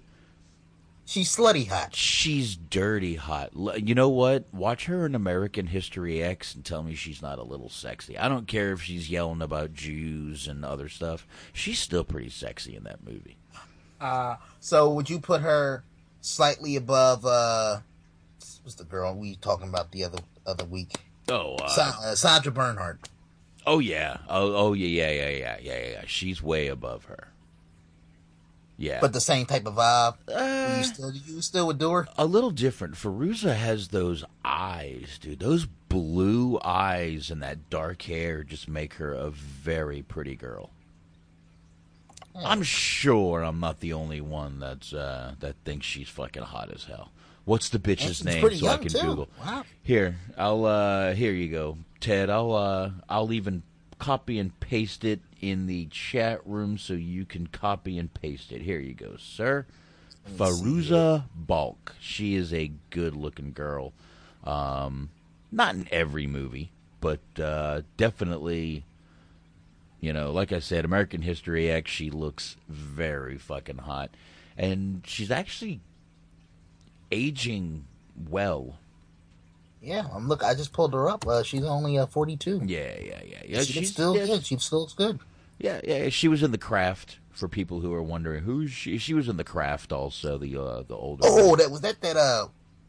[1.08, 1.96] She's slutty hot.
[1.96, 3.52] she's dirty hot.
[3.56, 4.46] You know what?
[4.54, 8.18] Watch her in American History X and tell me she's not a little sexy.
[8.18, 11.28] I don't care if she's yelling about Jews and other stuff.
[11.54, 13.38] She's still pretty sexy in that movie.
[14.02, 15.84] Uh, so would you put her
[16.22, 17.82] slightly above, uh,
[18.66, 20.96] what's the girl we talking about the other other week?
[21.30, 23.00] Oh, uh, Sa- uh, Sandra Bernhard.
[23.66, 26.04] oh yeah, oh, oh yeah, yeah, yeah, yeah, yeah, yeah.
[26.08, 27.30] She's way above her.
[28.78, 30.16] Yeah, but the same type of vibe.
[30.28, 32.08] Uh, you still you still her?
[32.18, 32.96] a little different.
[32.96, 35.40] Fairuza has those eyes, dude.
[35.40, 40.72] Those blue eyes and that dark hair just make her a very pretty girl.
[42.36, 46.84] I'm sure I'm not the only one that's uh, that thinks she's fucking hot as
[46.84, 47.12] hell.
[47.46, 49.00] What's the bitch's name so I can too.
[49.00, 49.30] Google?
[49.40, 49.64] Wow.
[49.84, 51.78] Here, I'll uh here you go.
[52.00, 53.62] Ted, I'll uh I'll even
[54.00, 58.62] copy and paste it in the chat room so you can copy and paste it.
[58.62, 59.66] Here you go, sir.
[60.38, 61.96] Fairuza Balk.
[62.00, 63.94] She is a good-looking girl.
[64.44, 65.10] Um
[65.52, 68.86] not in every movie, but uh definitely
[70.02, 74.12] you know, like I said, American History X, she looks very fucking hot.
[74.58, 75.80] And she's actually
[77.12, 77.86] aging
[78.30, 78.78] well.
[79.82, 80.44] Yeah, I'm look.
[80.44, 81.28] I just pulled her up.
[81.28, 82.64] Uh, she's only uh, 42.
[82.66, 83.38] Yeah, yeah, yeah.
[83.46, 83.62] yeah.
[83.62, 84.46] she she's still yeah, good.
[84.46, 85.20] She still looks good.
[85.60, 86.10] Yeah, yeah.
[86.10, 87.20] She was in the craft.
[87.32, 90.38] For people who are wondering who's she, she was in the craft also.
[90.38, 91.24] The uh, the older.
[91.26, 92.48] Oh, that was that that uh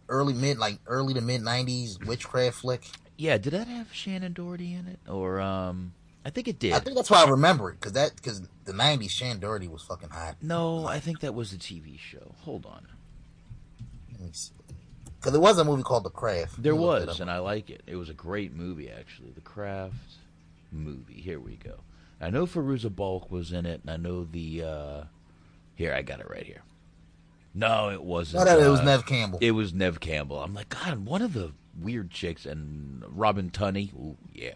[0.08, 2.84] early mid like early to mid 90s witchcraft flick.
[3.16, 3.38] yeah.
[3.38, 5.94] Did that have Shannen Doherty in it, or um?
[6.24, 6.74] I think it did.
[6.74, 9.82] I think that's why I remember it because that because the 90s Shan Doherty was
[9.82, 10.36] fucking hot.
[10.42, 12.34] no, I think that was the TV show.
[12.42, 12.86] Hold on.
[14.26, 14.52] Me see.
[15.18, 16.62] Because there was a movie called The Craft.
[16.62, 17.82] There Let me look that was, and I like it.
[17.86, 19.30] It was a great movie, actually.
[19.30, 19.94] The Craft
[20.70, 21.20] movie.
[21.20, 21.80] Here we go.
[22.20, 24.62] I know Fairuza Balk was in it, and I know the.
[24.62, 25.04] Uh,
[25.74, 26.62] here, I got it right here.
[27.54, 28.44] No, it wasn't.
[28.44, 29.38] No, it was uh, Neve Campbell.
[29.40, 30.40] It was Neve Campbell.
[30.42, 33.94] I'm like, God, one of the weird chicks, and Robin Tunney.
[33.94, 34.52] Ooh, yeah.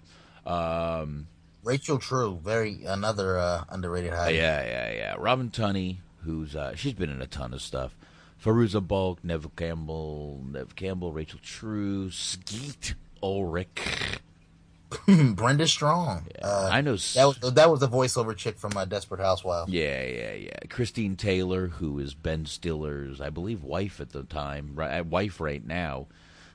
[0.46, 1.26] Um,
[1.64, 4.30] Rachel True, very another uh, underrated high.
[4.30, 5.14] yeah, yeah, yeah.
[5.18, 7.94] Robin Tunney, who's uh, she's been in a ton of stuff.
[8.42, 14.18] Fairuza Balk, Neve Campbell, Neve Campbell, Rachel True, Skeet Ulrich.
[15.34, 16.26] Brenda Strong.
[16.42, 16.96] Uh, I know.
[16.96, 19.70] that was that was the voiceover chick from uh, Desperate Housewives.
[19.70, 20.58] Yeah, yeah, yeah.
[20.68, 25.40] Christine Taylor, who is Ben Stiller's, I believe, wife at the time, right, uh, wife
[25.40, 26.08] right now.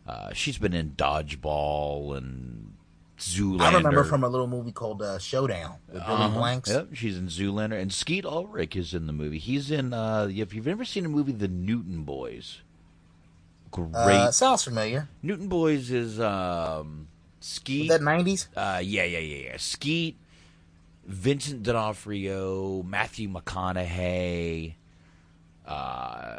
[0.05, 2.74] Uh, she's been in Dodgeball and
[3.17, 3.61] Zoolander.
[3.61, 6.37] I remember from a little movie called uh, Showdown with Billy Uh-huh.
[6.37, 6.69] Blanks.
[6.69, 9.39] Yep, she's in Zoolander, and Skeet Ulrich is in the movie.
[9.39, 9.93] He's in.
[9.93, 12.61] Uh, if you've ever seen the movie The Newton Boys,
[13.71, 13.93] great.
[13.95, 15.07] Uh, sounds familiar.
[15.23, 17.07] Newton Boys is um,
[17.39, 17.89] Skeet.
[17.89, 18.47] Was that 90s?
[18.55, 19.57] Uh, yeah, yeah, yeah, yeah.
[19.57, 20.17] Skeet,
[21.05, 24.73] Vincent D'Onofrio, Matthew McConaughey.
[25.65, 26.35] Uh,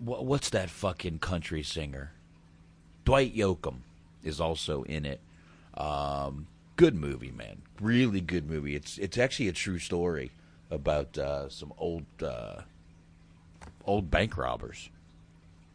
[0.00, 2.12] wha- what's that fucking country singer?
[3.04, 3.76] Dwight Yoakam
[4.24, 5.20] is also in it.
[5.74, 7.62] Um, good movie, man.
[7.80, 8.74] Really good movie.
[8.74, 10.32] It's it's actually a true story
[10.70, 12.62] about uh, some old uh,
[13.84, 14.90] old bank robbers.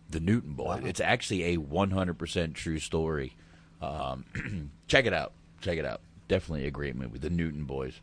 [0.10, 0.82] The Newton Boy.
[0.86, 3.36] It's actually a 100% true story.
[3.82, 5.32] Um, check it out.
[5.62, 6.02] Check it out.
[6.28, 7.18] Definitely a great movie.
[7.18, 8.00] The Newton Boys.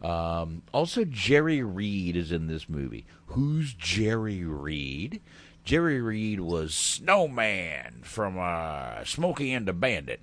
[0.00, 3.04] Um, also, Jerry Reed is in this movie.
[3.26, 5.20] Who's Jerry Reed?
[5.64, 10.20] Jerry Reed was Snowman from uh, Smokey and the Bandit.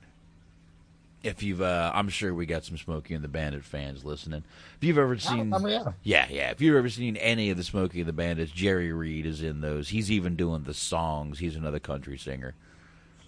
[1.25, 4.43] If you've, uh, I'm sure we got some Smokey and the Bandit fans listening.
[4.77, 5.91] If you've ever seen, remember, yeah.
[6.03, 6.51] yeah, yeah.
[6.51, 9.61] If you've ever seen any of the Smokey and the Bandits, Jerry Reed is in
[9.61, 9.89] those.
[9.89, 11.39] He's even doing the songs.
[11.39, 12.53] He's another country singer.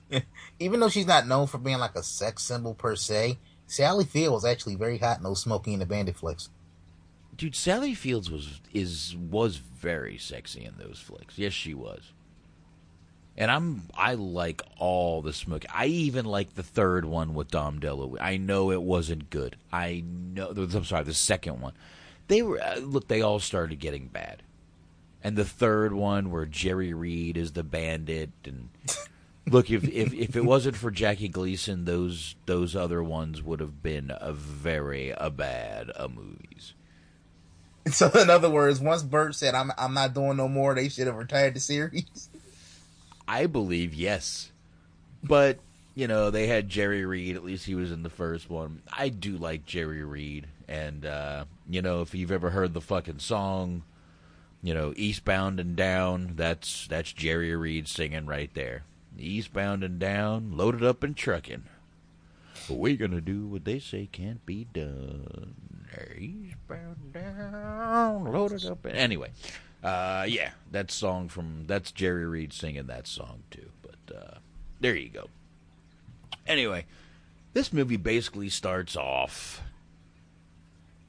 [0.59, 4.33] Even though she's not known for being like a sex symbol per se, Sally Field
[4.33, 6.49] was actually very hot in those Smokey and the Bandit flicks.
[7.35, 11.37] Dude, Sally Fields was is was very sexy in those flicks.
[11.37, 12.13] Yes, she was.
[13.37, 15.63] And I'm I like all the smoke.
[15.73, 18.17] I even like the third one with Dom DeLuise.
[18.19, 19.55] I know it wasn't good.
[19.71, 20.53] I know.
[20.55, 21.73] I'm sorry, the second one.
[22.27, 23.07] They were uh, look.
[23.07, 24.41] They all started getting bad.
[25.23, 28.69] And the third one, where Jerry Reed is the bandit, and
[29.47, 33.83] look, if if if it wasn't for Jackie Gleason, those those other ones would have
[33.83, 36.73] been a very a bad a movies.
[37.89, 41.07] So in other words, once Bert said I'm I'm not doing no more, they should
[41.07, 42.29] have retired the series.
[43.27, 44.51] I believe yes,
[45.23, 45.59] but
[45.95, 47.35] you know they had Jerry Reed.
[47.35, 48.81] At least he was in the first one.
[48.95, 53.19] I do like Jerry Reed, and uh, you know if you've ever heard the fucking
[53.19, 53.83] song,
[54.63, 56.33] you know Eastbound and Down.
[56.35, 58.83] That's that's Jerry Reed singing right there.
[59.19, 61.63] Eastbound and down, loaded up and trucking.
[62.69, 65.55] We're gonna do what they say can't be done.
[66.17, 68.85] Eastbound down, loaded up.
[68.85, 68.95] And...
[68.95, 69.31] Anyway,
[69.87, 73.69] uh, yeah, that song from that's Jerry Reed singing that song too.
[73.81, 74.37] But uh,
[74.81, 75.27] there you go.
[76.45, 76.85] Anyway,
[77.53, 79.61] this movie basically starts off.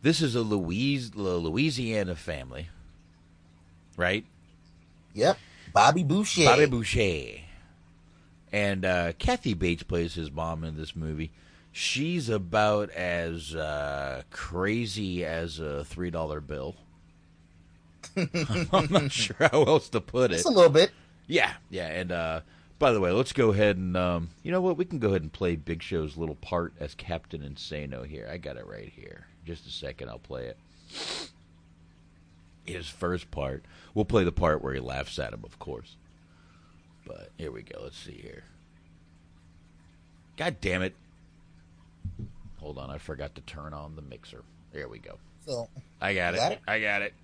[0.03, 2.69] This is a Louise, Louisiana family,
[3.97, 4.25] right?
[5.15, 5.39] Yep,
[5.73, 6.45] Bobby Boucher.
[6.45, 7.41] Bobby Boucher.
[8.53, 11.33] And uh, Kathy Bates plays his mom in this movie.
[11.73, 16.77] She's about as uh, crazy as a three dollar bill.
[18.73, 20.37] I'm not sure how else to put it.
[20.37, 20.91] Just a little bit.
[21.27, 21.89] Yeah, yeah.
[21.89, 22.41] And uh,
[22.79, 24.77] by the way, let's go ahead and um, you know what?
[24.77, 28.29] We can go ahead and play Big Show's little part as Captain Insano here.
[28.31, 29.27] I got it right here.
[29.45, 30.59] Just a second, I'll play it.
[32.65, 33.65] His first part.
[33.95, 35.97] We'll play the part where he laughs at him, of course.
[37.07, 37.81] But here we go.
[37.83, 38.45] Let's see here.
[40.37, 40.95] God damn it.
[42.61, 44.43] Hold on, I forgot to turn on the mixer.
[44.73, 45.19] There we go.
[45.47, 45.69] So
[46.01, 46.37] I got, it.
[46.37, 46.61] got it?
[46.69, 47.15] I got it.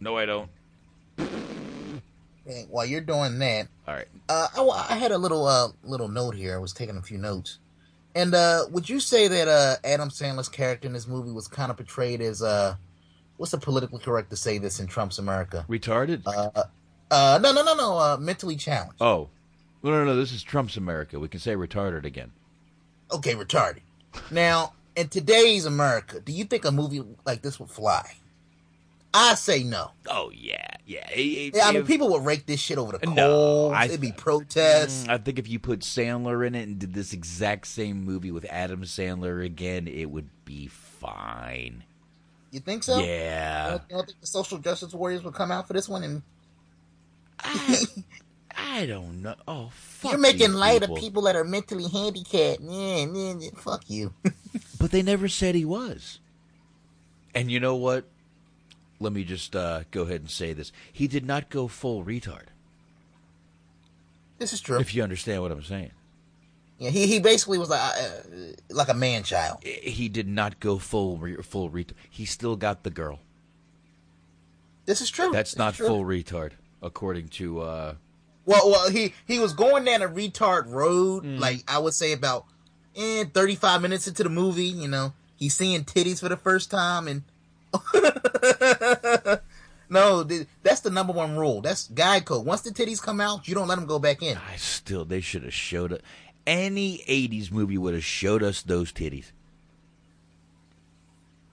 [0.00, 0.48] No, I don't.
[1.18, 4.06] okay, while you're doing that, All right.
[4.28, 6.54] uh, I, I had a little uh, little note here.
[6.54, 7.58] I was taking a few notes.
[8.14, 11.70] And uh, would you say that uh, Adam Sandler's character in this movie was kind
[11.70, 12.74] of portrayed as uh,
[13.36, 15.64] what's the politically correct to say this in Trump's America?
[15.68, 16.22] Retarded?
[16.26, 16.64] Uh,
[17.10, 17.98] uh, no, no, no, no.
[17.98, 19.00] Uh, mentally challenged.
[19.00, 19.28] oh.
[19.82, 20.16] No, no, no.
[20.16, 21.18] This is Trump's America.
[21.18, 22.32] We can say retarded again.
[23.10, 23.78] Okay, retarded.
[24.30, 28.04] Now, in today's America, do you think a movie like this would fly?
[29.12, 29.90] I say no.
[30.08, 30.66] Oh, yeah.
[30.86, 31.08] Yeah.
[31.10, 33.70] It- Yeah, I mean, if- people would rake this shit over the No.
[33.70, 35.04] I- It'd be protests.
[35.04, 38.30] Mm, I think if you put Sandler in it and did this exact same movie
[38.30, 41.82] with Adam Sandler again, it would be fine.
[42.52, 42.98] You think so?
[43.00, 43.64] Yeah.
[43.64, 46.02] You don't, you don't think the social justice warriors would come out for this one?
[46.04, 46.22] And
[48.56, 49.34] I don't know.
[49.48, 50.96] Oh, fuck you're making light people.
[50.96, 52.60] of people that are mentally handicapped.
[52.60, 54.12] Yeah, yeah, yeah, fuck you.
[54.78, 56.20] But they never said he was.
[57.34, 58.06] And you know what?
[59.00, 60.70] Let me just uh, go ahead and say this.
[60.92, 62.44] He did not go full retard,
[64.38, 64.78] this is true.
[64.78, 65.90] if you understand what I'm saying.
[66.78, 68.10] Yeah, he he basically was like uh,
[68.70, 69.62] like a man child.
[69.64, 71.92] He did not go full re- full retard.
[72.08, 73.20] He still got the girl.
[74.86, 75.30] This is true.
[75.30, 75.86] That's This not true.
[75.86, 77.60] full retard, according to.
[77.60, 77.94] Uh,
[78.46, 81.24] Well, well, he he was going down a retard road.
[81.24, 81.38] Mm.
[81.38, 82.46] Like I would say, about
[82.96, 84.64] eh, thirty five minutes into the movie.
[84.64, 87.22] You know, he's seeing titties for the first time, and
[89.88, 90.22] no,
[90.62, 91.60] that's the number one rule.
[91.60, 92.46] That's guy code.
[92.46, 94.36] Once the titties come out, you don't let them go back in.
[94.36, 96.02] I still, they should have showed it.
[96.46, 99.32] Any '80s movie would have showed us those titties.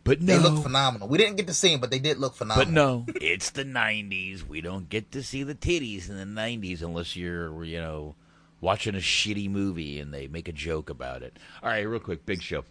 [0.04, 1.10] But no, They look phenomenal.
[1.10, 2.66] We didn't get to see them, but they did look phenomenal.
[2.66, 4.48] But no, it's the '90s.
[4.48, 8.16] We don't get to see the titties in the '90s unless you're, you know,
[8.62, 11.38] watching a shitty movie and they make a joke about it.
[11.62, 12.64] All right, real quick, big show.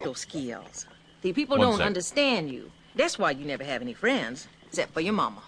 [0.00, 0.86] Those skills.
[1.24, 1.86] The people One don't sec.
[1.86, 2.70] understand you.
[2.94, 5.42] That's why you never have any friends, except for your mama.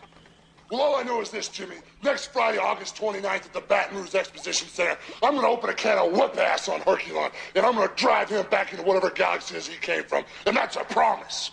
[0.70, 1.76] Well, all I know is this, Jimmy.
[2.02, 5.74] Next Friday, August 29th at the Baton Rouge Exposition Center, I'm going to open a
[5.74, 9.10] can of whip ass on Herculon, and I'm going to drive him back into whatever
[9.10, 10.24] galaxy it is he came from.
[10.46, 11.50] And that's a promise.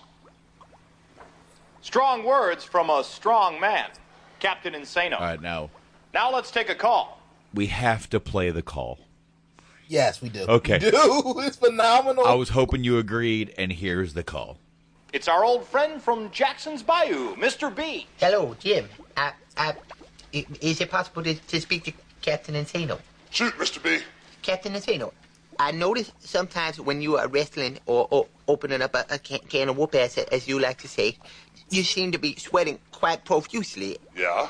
[1.81, 3.89] Strong words from a strong man,
[4.39, 5.15] Captain Insano.
[5.15, 5.69] All right, now
[6.13, 7.19] Now let's take a call.
[7.53, 8.99] we have to play the call.
[9.87, 10.45] Yes, we do.
[10.47, 10.79] Okay.
[10.79, 11.33] We do.
[11.41, 12.25] It's phenomenal.
[12.25, 14.57] I was hoping you agreed, and here's the call.
[15.11, 17.73] It's our old friend from Jackson's Bayou, Mr.
[17.73, 18.07] B.
[18.17, 18.89] Hello, Jim.
[19.15, 19.73] Uh, uh,
[20.33, 22.99] i- is it possible to, to speak to Captain Insano?
[23.29, 23.81] Shoot, Mr.
[23.83, 23.99] B.
[24.41, 25.11] Captain Insano,
[25.59, 29.69] I notice sometimes when you are wrestling or, or opening up a, a can, can
[29.69, 31.17] of whoop ass, as you like to say,
[31.69, 33.97] you seem to be sweating quite profusely.
[34.17, 34.47] Yeah?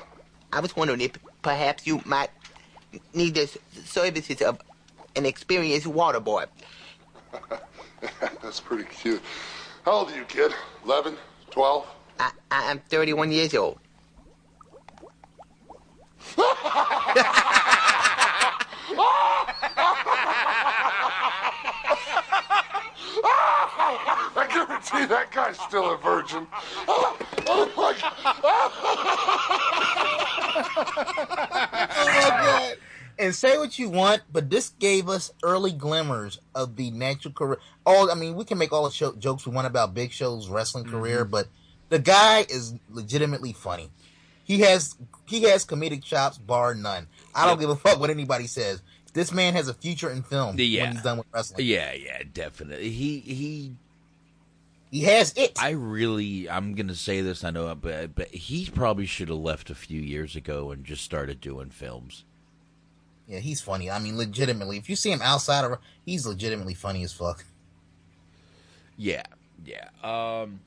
[0.54, 2.30] I was wondering if perhaps you might
[3.14, 3.48] need the
[3.86, 4.60] services of
[5.16, 6.46] an experienced water boy.
[8.42, 9.22] That's pretty cute.
[9.86, 10.54] How old are you, kid?
[10.86, 11.16] 11?
[11.52, 11.88] 12?
[12.20, 13.80] I, I am 31 years old.
[24.36, 26.48] I guarantee that guy's still a virgin.
[26.88, 27.94] Oh, oh my
[31.96, 32.78] Oh my God.
[33.20, 37.60] And say what you want, but this gave us early glimmers of the natural career.
[37.86, 40.50] All I mean, we can make all the show, jokes we want about Big Show's
[40.50, 40.96] wrestling mm-hmm.
[40.96, 41.48] career, but
[41.90, 43.90] the guy is legitimately funny.
[44.44, 44.96] He has
[45.26, 47.08] he has comedic chops, bar none.
[47.34, 48.82] I don't give a fuck what anybody says.
[49.14, 50.84] This man has a future in film Yeah.
[50.84, 51.66] when he's done with wrestling.
[51.66, 52.90] Yeah, yeah, definitely.
[52.90, 53.76] He he
[54.92, 55.58] he has it.
[55.60, 57.44] I really, I'm gonna say this.
[57.44, 61.04] I know, but but he probably should have left a few years ago and just
[61.04, 62.26] started doing films.
[63.28, 63.90] Yeah, he's funny.
[63.90, 67.46] I mean, legitimately, if you see him outside of, he's legitimately funny as fuck.
[68.98, 69.24] Yeah,
[69.66, 69.90] yeah.
[70.04, 70.60] Um,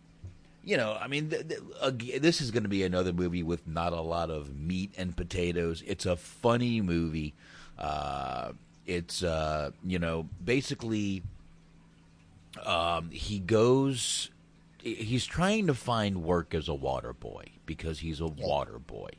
[0.65, 3.93] you know, I mean, th- th- this is going to be another movie with not
[3.93, 5.83] a lot of meat and potatoes.
[5.87, 7.35] It's a funny movie.
[7.79, 8.53] Uh,
[8.87, 11.23] it's uh, you know, basically,
[12.65, 14.31] um, he goes.
[14.83, 19.11] He's trying to find work as a water boy because he's a water boy.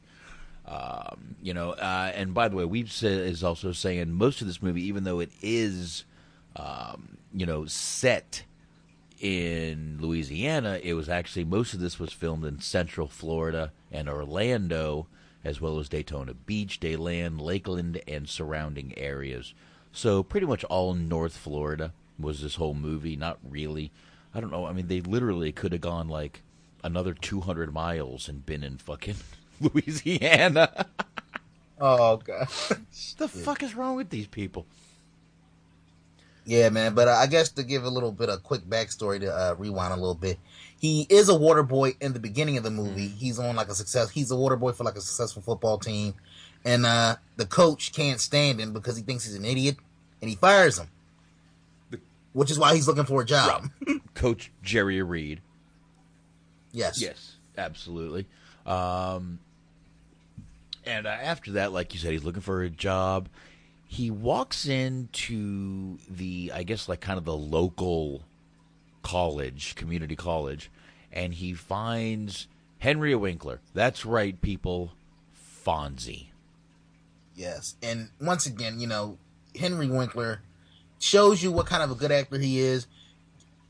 [0.67, 4.61] Um, you know, uh, and by the way, we've is also saying most of this
[4.61, 6.03] movie, even though it is,
[6.55, 8.43] um, you know, set
[9.19, 15.07] in Louisiana, it was actually most of this was filmed in Central Florida and Orlando,
[15.43, 19.53] as well as Daytona Beach, DeLand, Lakeland, and surrounding areas.
[19.93, 23.15] So pretty much all North Florida was this whole movie.
[23.15, 23.91] Not really.
[24.35, 24.65] I don't know.
[24.65, 26.41] I mean, they literally could have gone like
[26.83, 29.15] another 200 miles and been in fucking
[29.73, 30.87] Louisiana.
[31.79, 32.47] oh god,
[33.17, 34.65] the fuck is wrong with these people?
[36.45, 36.93] Yeah, man.
[36.95, 39.91] But uh, I guess to give a little bit of quick backstory to uh, rewind
[39.91, 40.39] a little bit,
[40.79, 43.09] he is a water boy in the beginning of the movie.
[43.09, 43.17] Mm-hmm.
[43.17, 44.09] He's on like a success.
[44.09, 46.13] He's a water boy for like a successful football team,
[46.63, 49.75] and uh, the coach can't stand him because he thinks he's an idiot,
[50.21, 50.87] and he fires him.
[51.89, 51.99] The,
[52.31, 53.69] which is why he's looking for a job.
[54.13, 55.41] coach Jerry Reed.
[56.71, 57.01] Yes.
[57.01, 58.25] Yes, absolutely.
[58.65, 59.39] Um,
[60.87, 63.27] and uh, after that, like you said, he's looking for a job
[63.87, 68.23] he walks into the I guess like kind of the local
[69.01, 70.69] college, community college,
[71.11, 72.47] and he finds
[72.79, 73.61] Henry Winkler.
[73.73, 74.91] That's right, people,
[75.65, 76.27] Fonzie.
[77.35, 79.17] Yes, and once again, you know,
[79.57, 80.41] Henry Winkler
[80.99, 82.87] shows you what kind of a good actor he is.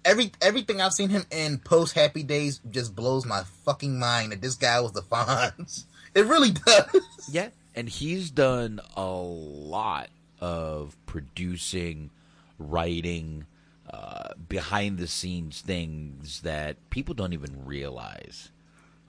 [0.03, 4.41] Every everything I've seen him in post Happy Days just blows my fucking mind that
[4.41, 5.84] this guy was the Fonz.
[6.18, 7.01] It really does.
[7.30, 10.09] Yeah, and he's done a lot
[10.41, 12.09] of producing,
[12.57, 13.45] writing,
[13.88, 18.49] uh, behind the scenes things that people don't even realize.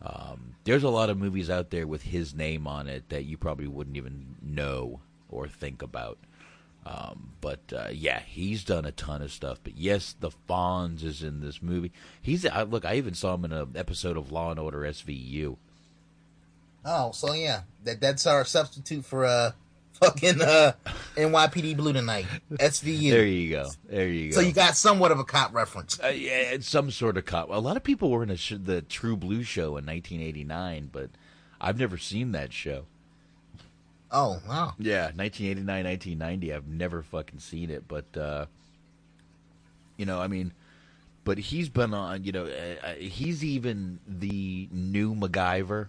[0.03, 3.39] Um, there's a lot of movies out there with his name on it that you
[3.39, 5.01] probably wouldn't even know
[5.31, 6.19] or think about.
[6.85, 9.61] Um, but uh, yeah, he's done a ton of stuff.
[9.65, 11.93] But yes, the Fonz is in this movie.
[12.21, 12.85] He's I, look.
[12.85, 15.57] I even saw him in an episode of Law and Order SVU.
[16.91, 19.53] Oh, so yeah, that that's our substitute for uh
[19.93, 20.73] fucking uh
[21.17, 22.25] NYPD Blue tonight.
[22.53, 23.11] SVU.
[23.11, 23.69] There you go.
[23.87, 24.37] There you go.
[24.37, 26.01] So you got somewhat of a cop reference.
[26.03, 27.51] Uh, yeah, it's some sort of cop.
[27.51, 31.11] A lot of people were in sh- the True Blue show in 1989, but
[31.61, 32.87] I've never seen that show.
[34.11, 34.73] Oh wow.
[34.79, 36.55] Yeah, 1989, 1990.
[36.55, 38.47] I've never fucking seen it, but uh
[39.99, 40.53] you know, I mean,
[41.25, 42.25] but he's been on.
[42.25, 45.89] You know, uh, uh he's even the new MacGyver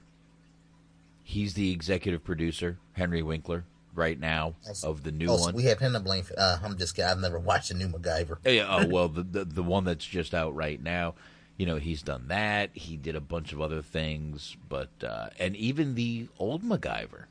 [1.30, 3.64] He's the executive producer, Henry Winkler,
[3.94, 5.54] right now of the new oh, one.
[5.54, 6.24] we have him to blame.
[6.24, 7.12] For, uh, I'm just kidding.
[7.12, 8.40] I've never watched the new MacGyver.
[8.46, 8.66] yeah.
[8.68, 11.14] Oh well, the, the the one that's just out right now.
[11.56, 12.72] You know, he's done that.
[12.74, 17.26] He did a bunch of other things, but uh, and even the old MacGyver.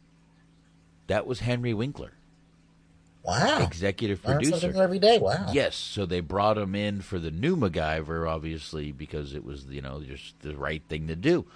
[1.09, 2.13] That was Henry Winkler.
[3.25, 3.63] Wow.
[3.63, 4.81] Executive producer.
[4.81, 5.19] every day.
[5.19, 5.49] Wow.
[5.53, 5.75] Yes.
[5.75, 10.01] So they brought him in for the new MacGyver, obviously, because it was, you know,
[10.03, 11.47] just the right thing to do.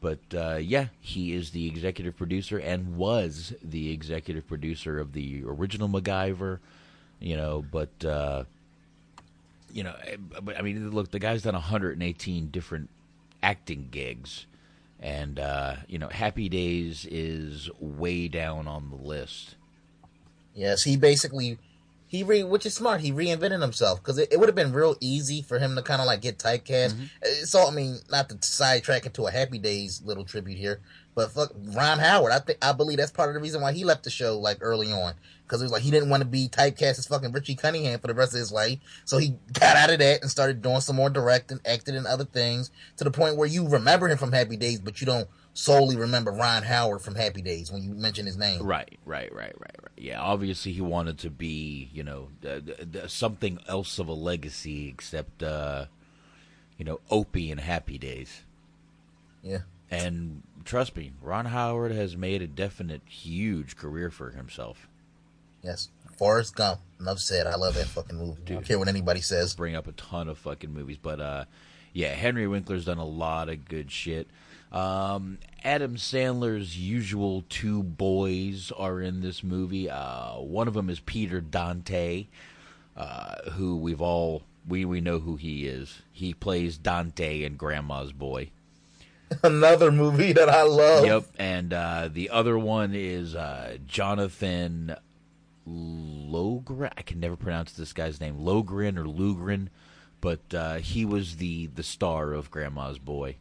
[0.00, 5.42] But uh, yeah, he is the executive producer and was the executive producer of the
[5.44, 6.58] original MacGyver.
[7.20, 8.44] You know, but uh,
[9.72, 10.16] you know, eh,
[10.56, 12.90] I mean, look, the guy's done 118 different
[13.42, 14.46] acting gigs,
[15.00, 19.56] and uh, you know, Happy Days is way down on the list.
[20.54, 21.58] Yes, he basically
[22.08, 23.00] he re which is smart.
[23.00, 26.00] He reinvented himself because it, it would have been real easy for him to kind
[26.00, 26.94] of like get typecast.
[26.94, 27.44] Mm-hmm.
[27.44, 30.80] So I mean, not to sidetrack into a Happy Days little tribute here,
[31.14, 32.32] but fuck Ron Howard.
[32.32, 34.58] I think I believe that's part of the reason why he left the show like
[34.60, 35.14] early on
[35.48, 38.06] because it was like he didn't want to be typecast as fucking Richie Cunningham for
[38.06, 38.78] the rest of his life.
[39.04, 42.24] So he got out of that and started doing some more directing, acting in other
[42.24, 45.28] things to the point where you remember him from Happy Days, but you don't
[45.58, 48.62] solely remember Ron Howard from Happy Days when you mention his name.
[48.62, 49.92] Right, right, right, right, right.
[49.96, 52.60] Yeah, obviously he wanted to be, you know, uh,
[52.96, 55.86] uh, something else of a legacy except, uh,
[56.76, 58.42] you know, Opie and Happy Days.
[59.42, 59.62] Yeah.
[59.90, 64.86] And trust me, Ron Howard has made a definite huge career for himself.
[65.62, 65.88] Yes.
[66.18, 66.80] Forrest Gump.
[67.00, 67.48] Enough said.
[67.48, 68.40] I love that fucking movie.
[68.44, 69.54] Dude, I don't care what anybody says.
[69.54, 71.44] Bring up a ton of fucking movies, but uh,
[71.92, 74.28] yeah, Henry Winkler's done a lot of good shit.
[74.72, 79.90] Um, Adam Sandler's usual two boys are in this movie.
[79.90, 82.26] Uh, one of them is Peter Dante,
[82.96, 86.02] uh, who we've all we we know who he is.
[86.12, 88.50] He plays Dante in Grandma's Boy.
[89.42, 91.04] Another movie that I love.
[91.04, 94.96] Yep, and uh, the other one is uh, Jonathan
[95.68, 96.92] Logren.
[96.96, 99.68] I can never pronounce this guy's name, Logren or Lugren,
[100.20, 103.36] but uh, he was the the star of Grandma's Boy.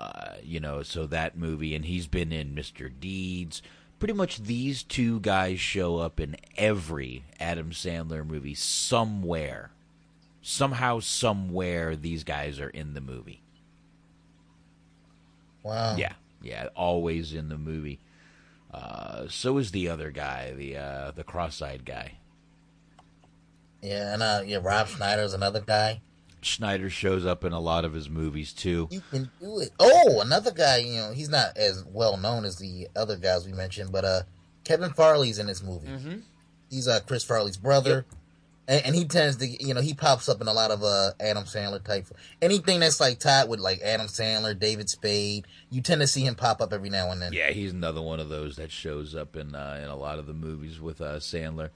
[0.00, 2.90] Uh, you know, so that movie, and he's been in Mr.
[2.98, 3.60] Deeds.
[3.98, 9.72] Pretty much these two guys show up in every Adam Sandler movie somewhere.
[10.40, 13.42] Somehow, somewhere, these guys are in the movie.
[15.62, 15.96] Wow.
[15.96, 17.98] Yeah, yeah, always in the movie.
[18.72, 22.12] Uh, so is the other guy, the uh, the cross-eyed guy.
[23.82, 26.00] Yeah, and uh, yeah, Rob Schneider's another guy.
[26.42, 28.88] Schneider shows up in a lot of his movies too.
[28.90, 29.70] You can do it.
[29.78, 30.78] Oh, another guy.
[30.78, 34.22] You know, he's not as well known as the other guys we mentioned, but uh,
[34.64, 35.88] Kevin Farley's in this movie.
[35.88, 36.18] Mm-hmm.
[36.70, 38.06] He's uh Chris Farley's brother.
[38.68, 41.10] And, and he tends to, you know, he pops up in a lot of uh,
[41.18, 42.06] Adam Sandler type.
[42.40, 46.36] Anything that's like tied with like Adam Sandler, David Spade, you tend to see him
[46.36, 47.32] pop up every now and then.
[47.32, 50.26] Yeah, he's another one of those that shows up in uh, in a lot of
[50.26, 51.70] the movies with uh, Sandler.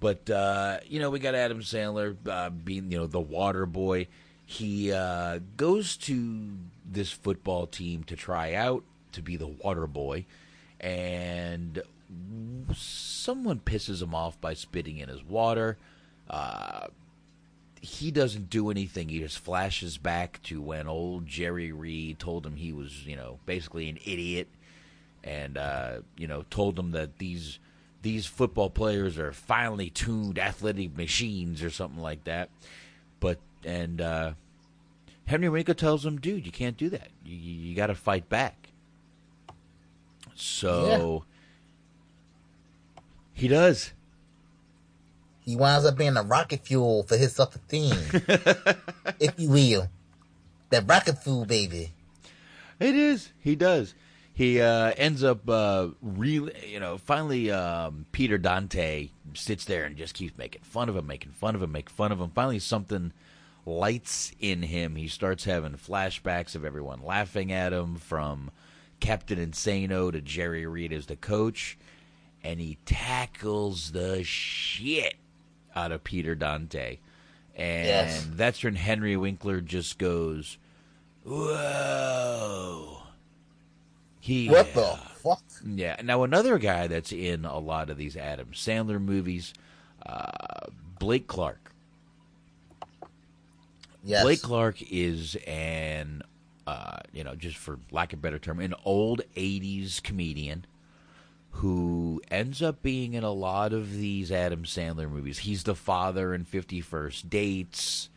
[0.00, 4.08] But uh, you know, we got Adam Sandler uh, being you know the water boy.
[4.46, 6.50] He uh, goes to
[6.90, 8.82] this football team to try out
[9.12, 10.24] to be the water boy,
[10.80, 11.82] and
[12.74, 15.76] someone pisses him off by spitting in his water.
[16.28, 16.86] Uh,
[17.80, 19.08] he doesn't do anything.
[19.08, 23.38] He just flashes back to when old Jerry Reed told him he was, you know,
[23.46, 24.48] basically an idiot,
[25.22, 27.58] and uh, you know, told him that these
[28.02, 32.48] these football players are finely tuned athletic machines or something like that.
[33.18, 34.32] But and uh,
[35.26, 37.08] Henry Winkler tells him, "Dude, you can't do that.
[37.24, 38.68] You you, got to fight back."
[40.34, 41.24] So
[43.32, 43.92] he does.
[45.40, 47.96] He winds up being the rocket fuel for his self esteem,
[49.18, 49.88] if you will.
[50.70, 51.92] That rocket fuel, baby.
[52.78, 53.32] It is.
[53.40, 53.94] He does.
[54.40, 59.98] He uh, ends up uh, really, you know, finally um, Peter Dante sits there and
[59.98, 62.30] just keeps making fun of him, making fun of him, making fun of him.
[62.30, 63.12] Finally, something
[63.66, 64.96] lights in him.
[64.96, 68.50] He starts having flashbacks of everyone laughing at him, from
[68.98, 71.76] Captain Insano to Jerry Reed as the coach,
[72.42, 75.16] and he tackles the shit
[75.76, 76.96] out of Peter Dante.
[77.54, 78.26] And Yes.
[78.32, 80.56] that's when Henry Winkler just goes,
[81.24, 82.99] Whoa.
[84.30, 85.42] He, What the fuck?
[85.66, 85.96] Yeah.
[86.04, 89.52] Now, another guy that's in a lot of these Adam Sandler movies,
[90.06, 90.68] uh,
[91.00, 91.72] Blake Clark.
[94.04, 94.22] Yes.
[94.22, 96.22] Blake Clark is an,
[96.64, 100.64] uh, you know, just for lack of a better term, an old 80s comedian
[101.54, 105.38] who ends up being in a lot of these Adam Sandler movies.
[105.38, 108.10] He's the father in 50 First Dates,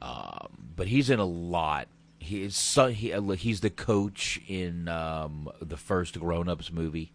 [0.00, 0.46] um,
[0.76, 1.88] but he's in a lot.
[2.20, 7.12] He is so, he, uh, he's the coach in um, the first Grown Ups movie.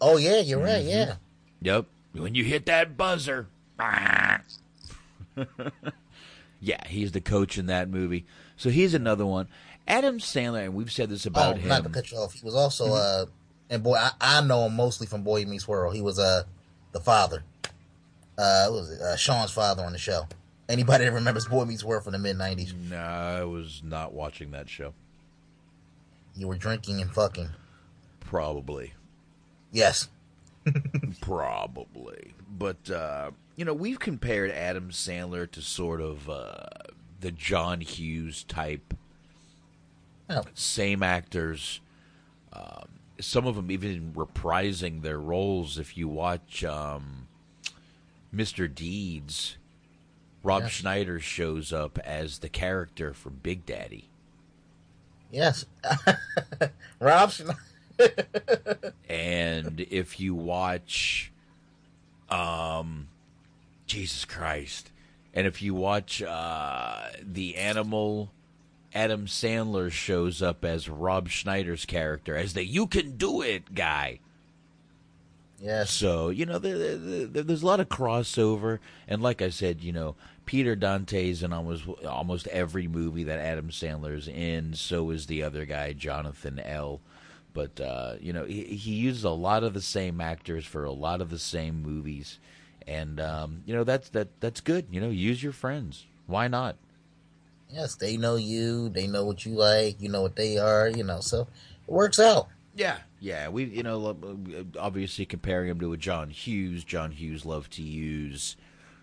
[0.00, 0.84] Oh yeah, you're right.
[0.84, 0.90] Mhm.
[0.90, 1.14] Yeah.
[1.62, 1.86] Yep.
[2.12, 3.48] When you hit that buzzer.
[6.60, 8.26] yeah, he's the coach in that movie.
[8.56, 9.48] So he's another one.
[9.86, 11.68] Adam Sandler, and we've said this about oh, him.
[11.68, 12.34] not to cut you off.
[12.34, 13.26] He was also uh,
[13.70, 15.94] and boy, I, I know him mostly from Boy Meets World.
[15.94, 16.44] He was uh
[16.92, 17.44] the father.
[18.36, 19.00] Uh, what was it?
[19.00, 20.28] Uh, Shawn's father on the show.
[20.68, 22.74] Anybody that remembers Boy Meets World from the mid '90s?
[22.90, 24.92] No, I was not watching that show.
[26.36, 27.48] You were drinking and fucking.
[28.20, 28.92] Probably.
[29.72, 30.08] Yes.
[31.20, 32.34] Probably.
[32.50, 36.66] But, uh, you know, we've compared Adam Sandler to sort of uh,
[37.20, 38.94] the John Hughes type.
[40.30, 40.42] Oh.
[40.54, 41.80] Same actors.
[42.52, 42.88] Um,
[43.20, 45.78] some of them even reprising their roles.
[45.78, 47.28] If you watch um,
[48.34, 48.72] Mr.
[48.72, 49.56] Deeds,
[50.48, 50.72] Rob Yes.
[50.72, 54.08] Schneider shows up as the character for Big Daddy.
[55.30, 55.66] Yes.
[57.00, 57.28] Rob.
[57.30, 57.54] Schne-
[59.08, 61.30] and if you watch
[62.30, 63.08] um
[63.86, 64.90] jesus christ
[65.34, 68.30] and if you watch uh the animal
[68.94, 74.18] adam sandler shows up as rob schneider's character as the you can do it guy
[75.60, 75.90] Yes.
[75.90, 76.96] so you know there, there,
[77.26, 78.78] there- there's a lot of crossover
[79.08, 80.14] and like i said you know
[80.48, 85.64] peter dante's in almost almost every movie that adam sandler's in so is the other
[85.64, 87.00] guy jonathan l
[87.54, 90.92] but uh, you know he, he uses a lot of the same actors for a
[90.92, 92.38] lot of the same movies
[92.86, 96.76] and um, you know that's that that's good you know use your friends why not
[97.70, 98.88] yes, they know you.
[98.88, 100.00] They know what you like.
[100.00, 100.88] You know what they are.
[100.88, 102.48] You know, so it works out.
[102.74, 103.48] Yeah, yeah.
[103.48, 104.16] We, you know,
[104.78, 106.84] obviously comparing him to a John Hughes.
[106.84, 108.56] John Hughes loved to use,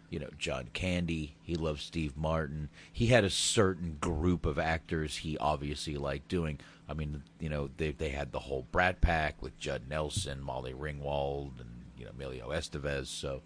[0.09, 1.35] you know, John Candy.
[1.41, 2.69] He loved Steve Martin.
[2.91, 6.59] He had a certain group of actors he obviously liked doing.
[6.87, 10.73] I mean, you know, they they had the whole Brat Pack with Judd Nelson, Molly
[10.73, 13.07] Ringwald, and you know, Emilio Estevez.
[13.07, 13.41] So,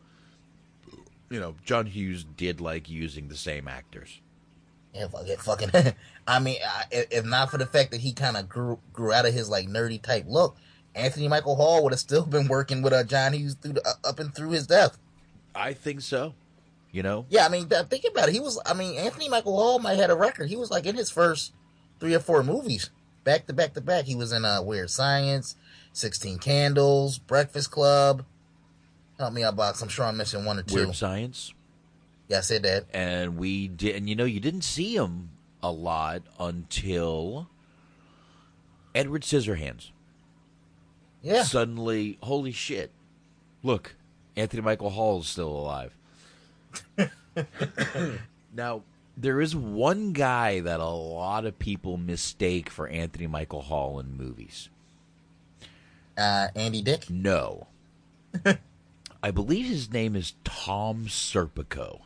[1.29, 4.19] you know, John Hughes did like using the same actors.
[4.93, 5.93] Yeah, fuck it, fucking.
[6.27, 9.25] I mean, I, if not for the fact that he kind of grew grew out
[9.25, 10.57] of his like nerdy type look,
[10.95, 13.93] Anthony Michael Hall would have still been working with uh, John Hughes through the, uh,
[14.09, 14.97] up and through his death.
[15.55, 16.33] I think so.
[16.91, 18.31] You know, Yeah, I mean, th- think about it.
[18.33, 20.49] He was, I mean, Anthony Michael Hall might have had a record.
[20.49, 21.53] He was like in his first
[21.99, 22.89] three or four movies,
[23.23, 24.05] back to back to back.
[24.05, 25.55] He was in uh, Weird Science,
[25.93, 28.25] Sixteen Candles, Breakfast Club.
[29.19, 29.81] Help me out, box.
[29.83, 30.75] I'm sure I'm missing one or two.
[30.75, 31.53] Weird Science.
[32.27, 32.85] Yeah, I said that.
[32.91, 35.29] And we did, and you know, you didn't see him
[35.61, 37.49] a lot until
[38.95, 39.91] Edward Scissorhands.
[41.21, 41.43] Yeah.
[41.43, 42.91] Suddenly, holy shit!
[43.61, 43.95] Look,
[44.35, 45.93] Anthony Michael Hall is still alive.
[48.55, 48.83] now,
[49.17, 54.15] there is one guy that a lot of people mistake for Anthony Michael Hall in
[54.15, 54.69] movies.
[56.17, 57.09] Uh, Andy Dick?
[57.09, 57.67] No.
[59.23, 62.01] I believe his name is Tom Serpico.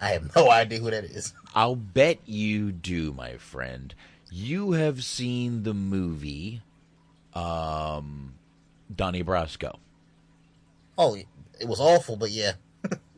[0.00, 1.32] I have no idea who that is.
[1.54, 3.94] I'll bet you do, my friend.
[4.30, 6.62] You have seen the movie
[7.34, 8.34] um,
[8.94, 9.78] Donnie Brasco.
[10.98, 12.52] Oh, it was awful, but yeah.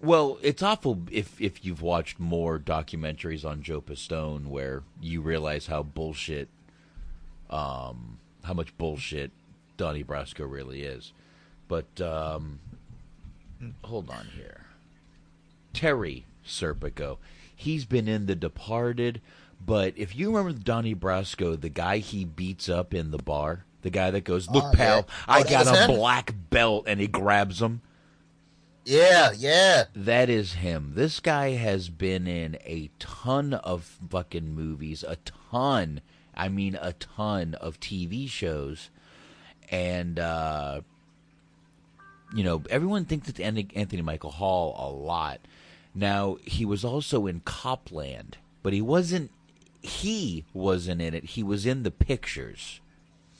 [0.05, 5.67] Well, it's awful if if you've watched more documentaries on Joe Pistone, where you realize
[5.67, 6.49] how bullshit,
[7.51, 9.31] um, how much bullshit
[9.77, 11.13] Donnie Brasco really is.
[11.69, 12.61] But um,
[13.85, 14.67] hold on here,
[15.73, 17.19] Terry Serpico.
[17.57, 19.21] He's been in The Departed,
[19.65, 23.91] but if you remember Donnie Brasco, the guy he beats up in the bar, the
[23.91, 25.15] guy that goes, "Look, Oh, pal, yeah.
[25.29, 25.97] I Oh, got a him?
[25.97, 27.81] black belt," and he grabs him.
[28.85, 29.85] Yeah, yeah.
[29.95, 30.93] That is him.
[30.95, 35.17] This guy has been in a ton of fucking movies, a
[35.51, 36.03] ton.
[36.35, 38.91] I mean, a ton of TV shows,
[39.71, 40.83] and uh,
[42.35, 45.41] you know, everyone thinks it's Anthony Michael Hall a lot.
[45.95, 49.31] Now, he was also in Copland, but he wasn't.
[49.81, 51.25] He wasn't in it.
[51.25, 52.81] He was in the pictures.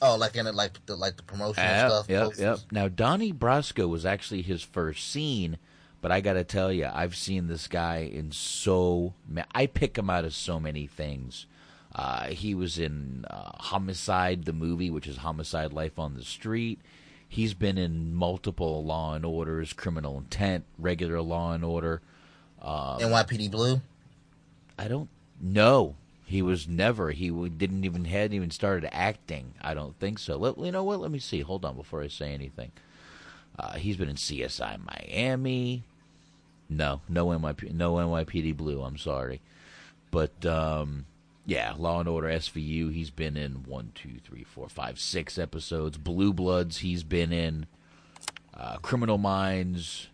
[0.07, 2.07] Oh, like in it, like the like the promotional Yep, stuff.
[2.09, 2.41] Yep, posters?
[2.43, 2.59] yep.
[2.71, 5.59] Now Donnie Brasco was actually his first scene,
[6.01, 9.15] but I got to tell you, I've seen this guy in so.
[9.29, 11.47] ma- I pick him out of so many things.
[11.95, 16.81] Uh, he was in uh, Homicide, the movie, which is Homicide: Life on the Street.
[17.29, 22.01] He's been in multiple Law and Orders, Criminal Intent, regular Law and Order.
[22.61, 23.81] Um, NYPD Blue.
[24.79, 25.09] I don't
[25.41, 25.95] know.
[26.25, 27.11] He was never.
[27.11, 29.55] He didn't even hadn't even started acting.
[29.61, 30.37] I don't think so.
[30.37, 31.01] Let, you know what?
[31.01, 31.41] Let me see.
[31.41, 32.73] Hold on before I say anything.
[33.59, 35.85] Uh, he's been in CSI Miami.
[36.69, 38.83] No, no NYP, no NYPD Blue.
[38.83, 39.43] I'm sorry,
[40.11, 41.05] but um,
[41.45, 42.93] yeah, Law and Order SVU.
[42.93, 45.99] He's been in one, two, three, four, five, six episodes.
[45.99, 46.79] Blue Bloods.
[46.79, 47.67] He's been in
[48.55, 50.09] uh, Criminal Minds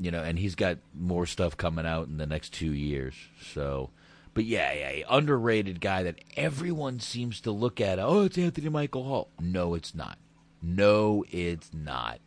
[0.00, 3.14] you know, and he's got more stuff coming out in the next two years.
[3.52, 3.90] So,
[4.34, 7.98] but yeah, yeah, underrated guy that everyone seems to look at.
[7.98, 9.28] Oh, it's Anthony Michael Hall.
[9.40, 10.18] No, it's not.
[10.60, 12.18] No, it's not.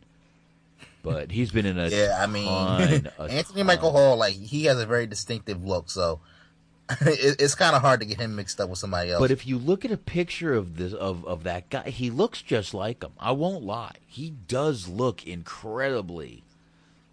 [1.02, 3.66] But he's been in a Yeah, I mean, ton, Anthony ton.
[3.66, 6.20] Michael Hall, like he has a very distinctive look, so
[7.00, 9.20] it, it's kind of hard to get him mixed up with somebody else.
[9.20, 12.42] But if you look at a picture of this of of that guy, he looks
[12.42, 13.12] just like him.
[13.18, 13.96] I won't lie.
[14.06, 16.44] He does look incredibly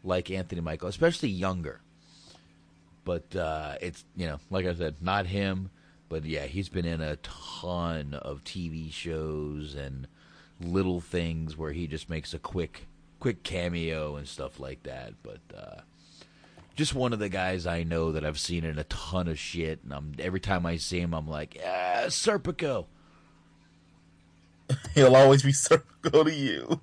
[0.03, 1.81] like Anthony Michael, especially younger.
[3.05, 5.69] But uh, it's you know, like I said, not him.
[6.09, 10.07] But yeah, he's been in a ton of TV shows and
[10.59, 12.87] little things where he just makes a quick
[13.19, 15.13] quick cameo and stuff like that.
[15.23, 15.81] But uh,
[16.75, 19.79] just one of the guys I know that I've seen in a ton of shit,
[19.83, 22.85] and I'm every time I see him, I'm like, yeah, Serpico.
[24.93, 26.81] He'll always be Serpico to you.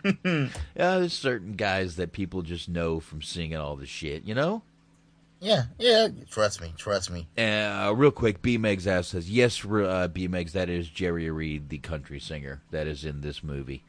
[0.24, 0.48] yeah,
[0.98, 4.62] there's certain guys that people just know from seeing all the shit, you know.
[5.40, 6.08] Yeah, yeah.
[6.30, 7.26] Trust me, trust me.
[7.36, 11.68] Uh, real quick, B Megs asks says, "Yes, uh, B Megs, that is Jerry Reed,
[11.68, 13.82] the country singer that is in this movie,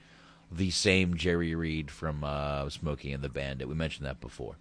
[0.51, 3.67] the same Jerry Reed from uh, Smokey and the Bandit.
[3.67, 4.55] We mentioned that before.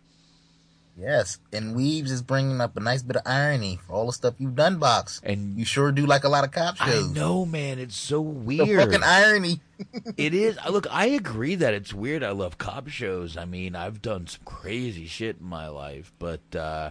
[0.97, 4.35] Yes, and Weaves is bringing up a nice bit of irony for all the stuff
[4.39, 5.21] you've done, Box.
[5.25, 7.09] And you sure do like a lot of cop shows.
[7.11, 7.79] I know, man.
[7.79, 8.79] It's so The weird.
[8.79, 9.61] fucking irony.
[10.19, 10.59] it is.
[10.71, 12.23] Look, I agree that it's weird.
[12.23, 13.39] I love cop shows.
[13.39, 16.91] I mean, I've done some crazy shit in my life, but uh,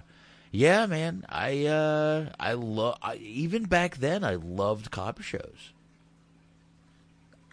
[0.51, 2.97] yeah, man, I uh, I love.
[3.19, 5.73] Even back then, I loved cop shows.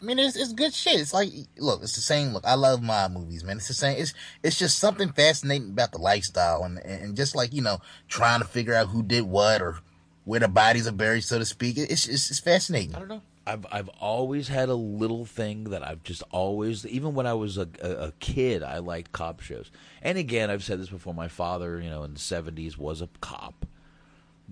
[0.00, 1.00] I mean, it's it's good shit.
[1.00, 2.32] It's like, look, it's the same.
[2.32, 3.56] Look, I love mob movies, man.
[3.56, 3.98] It's the same.
[3.98, 8.40] It's it's just something fascinating about the lifestyle, and and just like you know, trying
[8.40, 9.78] to figure out who did what or
[10.24, 11.76] where the bodies are buried, so to speak.
[11.78, 12.94] It's it's, it's fascinating.
[12.94, 13.22] I don't know.
[13.46, 17.56] I've I've always had a little thing that I've just always, even when I was
[17.56, 19.70] a, a, a kid, I liked cop shows.
[20.02, 21.14] And again, I've said this before.
[21.14, 23.66] My father, you know, in the seventies was a cop.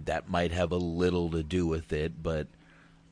[0.04, 2.48] That might have a little to do with it, but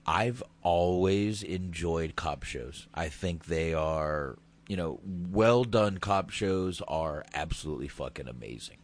[0.07, 2.87] I've always enjoyed cop shows.
[2.95, 4.37] I think they are,
[4.69, 8.77] you know, well done cop shows are absolutely fucking amazing.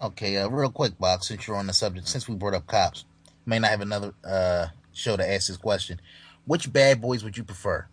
[0.00, 3.04] Okay, uh, real quick, Box, since you're on the subject, since we brought up cops,
[3.46, 6.00] may not have another uh, show to ask this question.
[6.44, 7.86] Which bad boys would you prefer?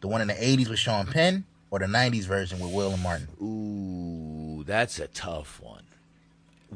[0.00, 3.02] The one in the 80s with Sean Penn or the 90s version with Will and
[3.02, 3.28] Martin?
[3.42, 5.84] Ooh, that's a tough one.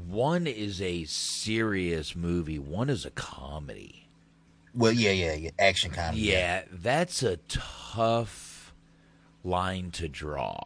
[0.07, 2.59] One is a serious movie.
[2.59, 4.02] One is a comedy.
[4.75, 5.51] Well, yeah, yeah, yeah.
[5.59, 6.23] Action comedy.
[6.23, 8.73] Yeah, that's a tough
[9.45, 10.59] line to draw.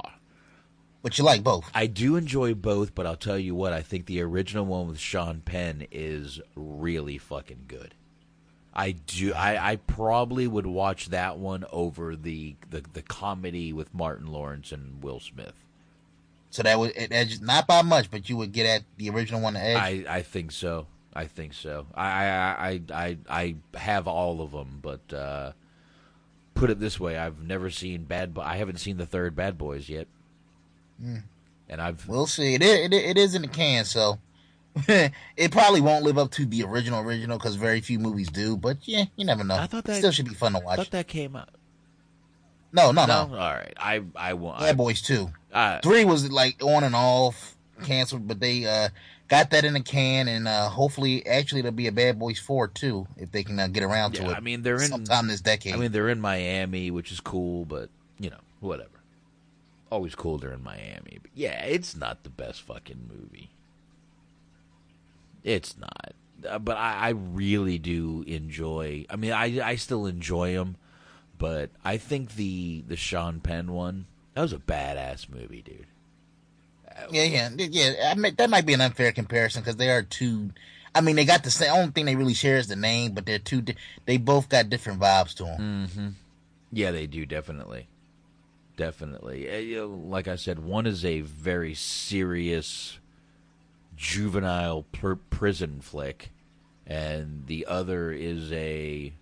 [1.03, 1.71] But you like both.
[1.73, 4.99] I do enjoy both, but I'll tell you what, I think the original one with
[4.99, 7.95] Sean Penn is really fucking good.
[8.75, 13.95] I do I, I probably would watch that one over the, the, the comedy with
[13.95, 15.55] Martin Lawrence and Will Smith.
[16.51, 19.57] So that would it, not by much, but you would get at the original one.
[19.57, 19.77] Edge.
[19.77, 20.87] I, I think so.
[21.17, 21.87] I think so.
[21.95, 23.17] I I, I I
[23.75, 25.53] I have all of them, but uh,
[26.55, 28.35] put it this way: I've never seen Bad.
[28.35, 30.07] Bo- I haven't seen the third Bad Boys yet,
[31.03, 31.23] Mm.
[31.69, 32.55] and I've We'll see.
[32.55, 34.19] It is, it, it is in the can, so
[34.89, 38.57] it probably won't live up to the original original because very few movies do.
[38.57, 39.57] But yeah, you never know.
[39.57, 40.77] I thought that still should be fun to I watch.
[40.77, 41.49] thought that came out.
[42.73, 43.15] No, no, no.
[43.15, 44.59] All right, I I won't.
[44.61, 45.31] I, Bad Boys two.
[45.53, 48.89] Uh, Three was like on and off canceled, but they uh,
[49.29, 52.69] got that in the can, and uh, hopefully, actually, it'll be a Bad Boys four
[52.69, 54.37] too if they can uh, get around to it.
[54.37, 55.75] I mean, they're in sometime this decade.
[55.75, 58.91] I mean, they're in Miami, which is cool, but you know, whatever.
[59.91, 63.51] Always cool they're in Miami, but yeah, it's not the best fucking movie.
[65.45, 66.13] It's not,
[66.49, 69.07] uh, but I, I really do enjoy.
[69.09, 70.77] I mean, I I still enjoy them,
[71.39, 75.87] but I think the the Sean Penn one that was a badass movie, dude.
[77.11, 78.11] Yeah, yeah, yeah.
[78.13, 80.51] I mean, that might be an unfair comparison because they are two.
[80.95, 81.73] I mean, they got the same.
[81.73, 83.61] Only thing they really share is the name, but they're two.
[83.63, 83.77] di-
[84.07, 85.61] They both got different vibes to them.
[85.89, 86.09] Mm-hmm.
[86.73, 87.87] Yeah, they do definitely,
[88.77, 89.47] definitely.
[89.75, 92.99] Know, like I said, one is a very serious
[93.97, 96.31] juvenile pr- prison flick,
[96.87, 99.13] and the other is a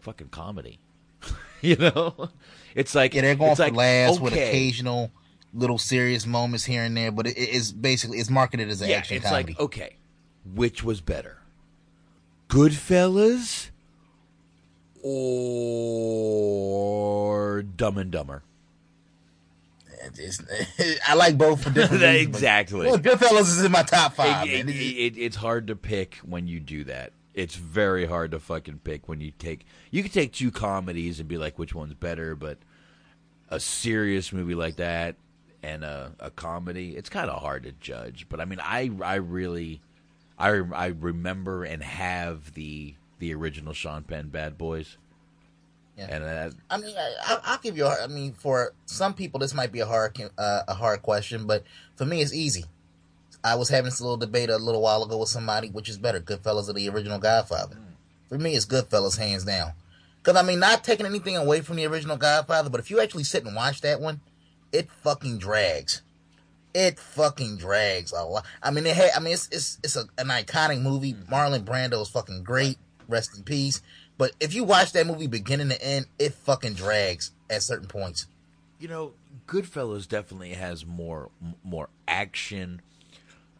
[0.00, 0.78] fucking comedy.
[1.60, 2.28] you know,
[2.74, 5.10] it's like Yeah, they're going it's for like, laughs with occasional
[5.54, 9.16] little serious moments here and there, but it's basically it's marketed as an yeah, action
[9.18, 9.52] it's comedy.
[9.54, 9.96] like okay,
[10.54, 11.38] which was better,
[12.48, 13.70] Goodfellas
[16.28, 18.42] or Dumb and Dumber?
[20.18, 20.40] It's-
[21.08, 22.36] I like both for different reasons.
[22.36, 22.86] exactly.
[22.86, 24.46] Well, Goodfellas is in my top five.
[24.48, 27.12] It- it- it- it's hard to pick when you do that.
[27.34, 29.64] It's very hard to fucking pick when you take.
[29.90, 32.58] You could take two comedies and be like, which one's better, but
[33.48, 35.16] a serious movie like that
[35.62, 38.26] and a, a comedy, it's kind of hard to judge.
[38.28, 39.80] But I mean, I I really,
[40.38, 44.96] I I remember and have the the original Sean Penn Bad Boys.
[45.96, 46.06] Yeah.
[46.10, 47.84] And that, I mean, I, I- I'll give you.
[47.86, 51.44] A, I mean, for some people, this might be a hard, uh, a hard question,
[51.46, 51.64] but
[51.96, 52.66] for me, it's easy.
[53.42, 56.20] I was having this little debate a little while ago with somebody, which is better,
[56.20, 57.78] Goodfellas or the original Godfather.
[58.28, 59.72] For me, it's Goodfellas, hands down.
[60.22, 63.24] Because I mean, not taking anything away from the original Godfather, but if you actually
[63.24, 64.20] sit and watch that one,
[64.72, 66.02] it fucking drags.
[66.74, 68.44] It fucking drags a lot.
[68.62, 69.10] I mean, it had.
[69.16, 71.14] I mean, it's it's it's a, an iconic movie.
[71.14, 72.76] Marlon Brando is fucking great.
[73.08, 73.80] Rest in peace.
[74.18, 78.26] But if you watch that movie beginning to end, it fucking drags at certain points.
[78.78, 79.14] you know,
[79.46, 81.30] Goodfellas definitely has more
[81.64, 82.82] more action.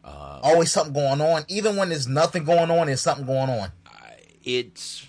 [0.05, 1.45] Uh, Always something going on.
[1.49, 3.73] Even when there's nothing going on, there's something going on.
[4.45, 5.07] it's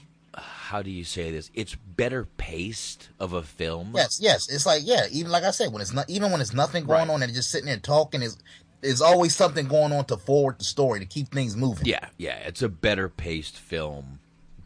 [0.70, 1.50] how do you say this?
[1.56, 3.92] It's better paced of a film.
[3.96, 4.48] Yes, yes.
[4.50, 5.08] It's like yeah.
[5.12, 7.14] Even like I said, when it's not even when there's nothing going Right.
[7.14, 8.38] on and just sitting there talking, is
[8.82, 11.88] there's always something going on to forward the story to keep things moving.
[11.88, 12.36] Yeah, yeah.
[12.46, 14.20] It's a better paced film.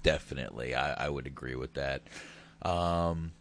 [0.04, 2.01] Definitely, I, I would agree with that.
[2.64, 3.32] Um,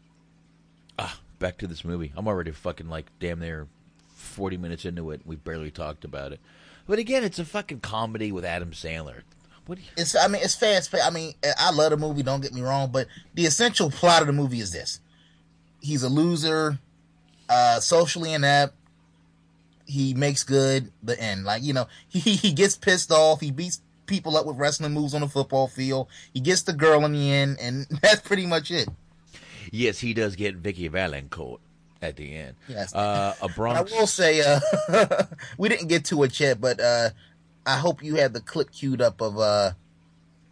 [0.99, 2.13] ah, back to this movie.
[2.17, 3.67] I'm already fucking like damn near
[4.15, 5.23] forty minutes into it.
[5.25, 6.39] We barely talked about it.
[6.87, 9.23] But again, it's a fucking comedy with Adam Sandler.
[9.67, 10.95] What do you, It's I mean it's fast.
[10.95, 12.23] I mean I love the movie.
[12.23, 15.01] Don't get me wrong, but the essential plot of the movie is this:
[15.81, 16.79] he's a loser,
[17.49, 18.75] uh, socially inept.
[19.87, 20.91] He makes good.
[21.03, 23.41] The end, like you know, he he gets pissed off.
[23.41, 26.09] He beats people up with wrestling moves on the football field.
[26.35, 28.89] He gets the girl in the end, and that's pretty much it.
[29.71, 31.59] yes, he does get Vicki Vallencourt
[32.01, 32.57] at the end.
[32.69, 32.95] Yes.
[32.95, 33.93] Uh, a But Bronx.
[33.93, 34.61] I will say, uh,
[35.59, 37.11] we didn't get to it yet, but uh,
[37.65, 39.73] I hope you have the clip queued up of uh,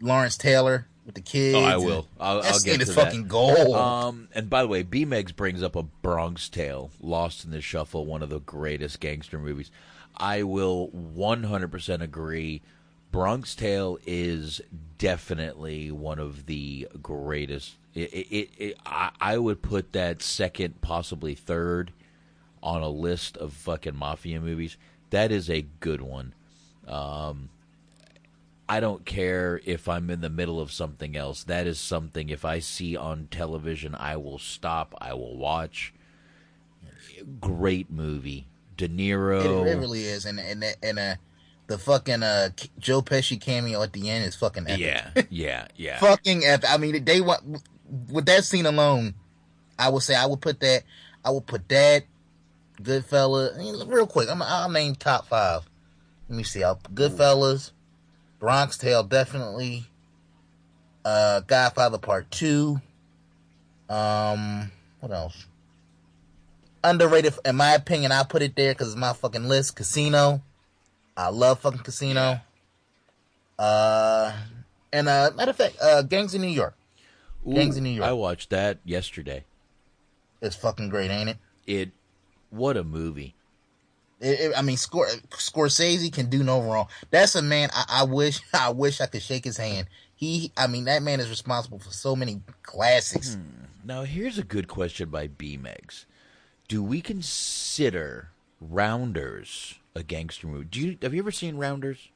[0.01, 1.55] Lawrence Taylor with the kids.
[1.55, 2.07] Oh, I will.
[2.19, 3.29] I'll, that I'll get is to fucking that.
[3.29, 3.75] gold.
[3.75, 7.61] Um, and by the way, B Megs brings up a Bronx Tale, Lost in the
[7.61, 9.71] Shuffle, one of the greatest gangster movies.
[10.15, 12.61] I will 100% agree.
[13.11, 14.61] Bronx Tale is
[14.97, 17.75] definitely one of the greatest.
[17.93, 21.91] It, it, it, it, I, I would put that second, possibly third,
[22.63, 24.77] on a list of fucking mafia movies.
[25.09, 26.33] That is a good one.
[26.91, 27.49] Um,
[28.67, 31.43] I don't care if I'm in the middle of something else.
[31.43, 34.95] That is something if I see on television, I will stop.
[34.99, 35.93] I will watch.
[37.39, 39.65] Great movie, De Niro.
[39.65, 41.15] It, it really is, and and and uh,
[41.67, 44.79] the fucking uh, Joe Pesci cameo at the end is fucking epic.
[44.79, 45.99] Yeah, yeah, yeah.
[45.99, 46.69] fucking epic.
[46.69, 47.61] I mean, they want
[48.09, 49.15] with that scene alone.
[49.77, 50.83] I would say I would put that.
[51.23, 52.03] I would put that.
[52.79, 55.69] Mean, real quick, I'm, I'll name top five.
[56.31, 56.61] Let me see.
[56.61, 57.71] Goodfellas,
[58.39, 59.87] Bronx Tale, definitely.
[61.03, 62.79] Uh, Godfather Part Two.
[63.89, 64.71] Um,
[65.01, 65.45] what else?
[66.85, 68.13] Underrated, in my opinion.
[68.13, 69.75] I put it there because it's my fucking list.
[69.75, 70.41] Casino.
[71.17, 72.39] I love fucking Casino.
[73.59, 74.31] Uh,
[74.93, 76.75] and uh, matter of fact, uh, Gangs in New York.
[77.45, 78.07] Ooh, Gangs in New York.
[78.07, 79.43] I watched that yesterday.
[80.41, 81.37] It's fucking great, ain't it?
[81.67, 81.91] It,
[82.51, 83.35] what a movie.
[84.21, 86.87] It, it, I mean, Scor- Scorsese can do no wrong.
[87.09, 87.69] That's a man.
[87.73, 89.87] I, I wish, I wish I could shake his hand.
[90.15, 93.33] He, I mean, that man is responsible for so many classics.
[93.33, 93.65] Hmm.
[93.83, 96.05] Now, here's a good question by B Megs.
[96.67, 98.29] Do we consider
[98.61, 100.65] Rounders a gangster movie?
[100.65, 102.09] Do you have you ever seen Rounders?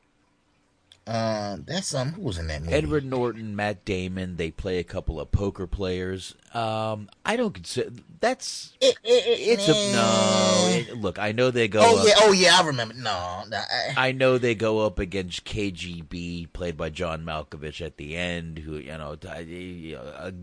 [1.07, 2.73] Uh, that's um, who was in that movie?
[2.73, 4.37] Edward Norton, Matt Damon.
[4.37, 6.33] They play a couple of poker players.
[6.51, 9.23] Um, I don't consider that's it, it,
[9.59, 10.65] it's a no.
[10.71, 11.81] It, look, I know they go.
[11.83, 12.95] Oh up, yeah, oh yeah, I remember.
[12.95, 17.97] No, no I, I know they go up against KGB, played by John Malkovich at
[17.97, 18.57] the end.
[18.59, 19.15] Who you know,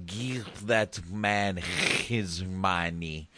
[0.06, 3.28] give that man his money.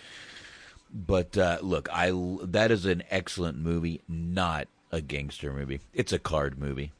[0.92, 2.12] But uh, look, I
[2.42, 5.80] that is an excellent movie, not a gangster movie.
[5.94, 6.92] It's a card movie.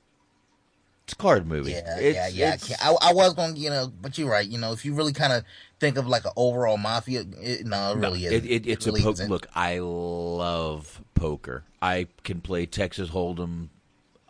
[1.05, 1.73] It's a card movie.
[1.73, 2.77] Yeah, it's, yeah, yeah.
[2.81, 4.47] I, I, I, was going, to you know, but you're right.
[4.47, 5.45] You know, if you really kind of
[5.79, 8.33] think of like an overall mafia, it, no, it really no, is.
[8.33, 9.27] It, it, it's really a poker.
[9.27, 11.65] Look, I love poker.
[11.83, 13.69] I can play Texas Hold'em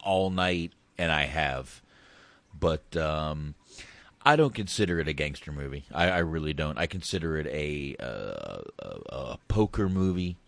[0.03, 1.81] all night, and I have.
[2.59, 3.55] But um,
[4.23, 5.85] I don't consider it a gangster movie.
[5.93, 6.77] I, I really don't.
[6.77, 10.39] I consider it a, uh, a, a poker movie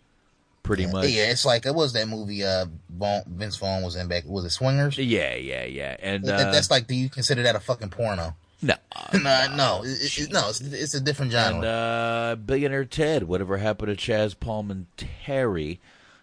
[0.66, 1.08] pretty yeah, much.
[1.08, 2.44] Yeah, it's like it was that movie.
[2.44, 4.24] Uh, Vaughn, Vince Vaughn was in back.
[4.26, 4.98] Was it Swingers?
[4.98, 5.96] Yeah, yeah, yeah.
[6.00, 8.36] And that, uh, that's like, do you consider that a fucking porno?
[8.60, 8.74] No,
[9.12, 10.48] no, no, it, it, no.
[10.48, 11.56] It's, it's, a different genre.
[11.56, 13.24] And uh, Billionaire Ted.
[13.24, 15.78] Whatever happened to Chaz Palminteri?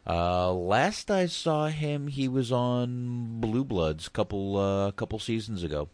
[0.05, 5.89] Uh, last I saw him, he was on Blue Bloods couple uh, couple seasons ago.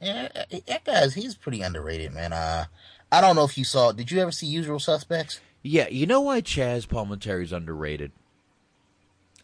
[0.00, 0.28] Yeah,
[0.66, 2.32] that guy's he's pretty underrated, man.
[2.32, 2.66] Uh,
[3.10, 3.92] I don't know if you saw.
[3.92, 5.40] Did you ever see Usual Suspects?
[5.68, 8.12] Yeah, you know why Chaz Palminteri's underrated?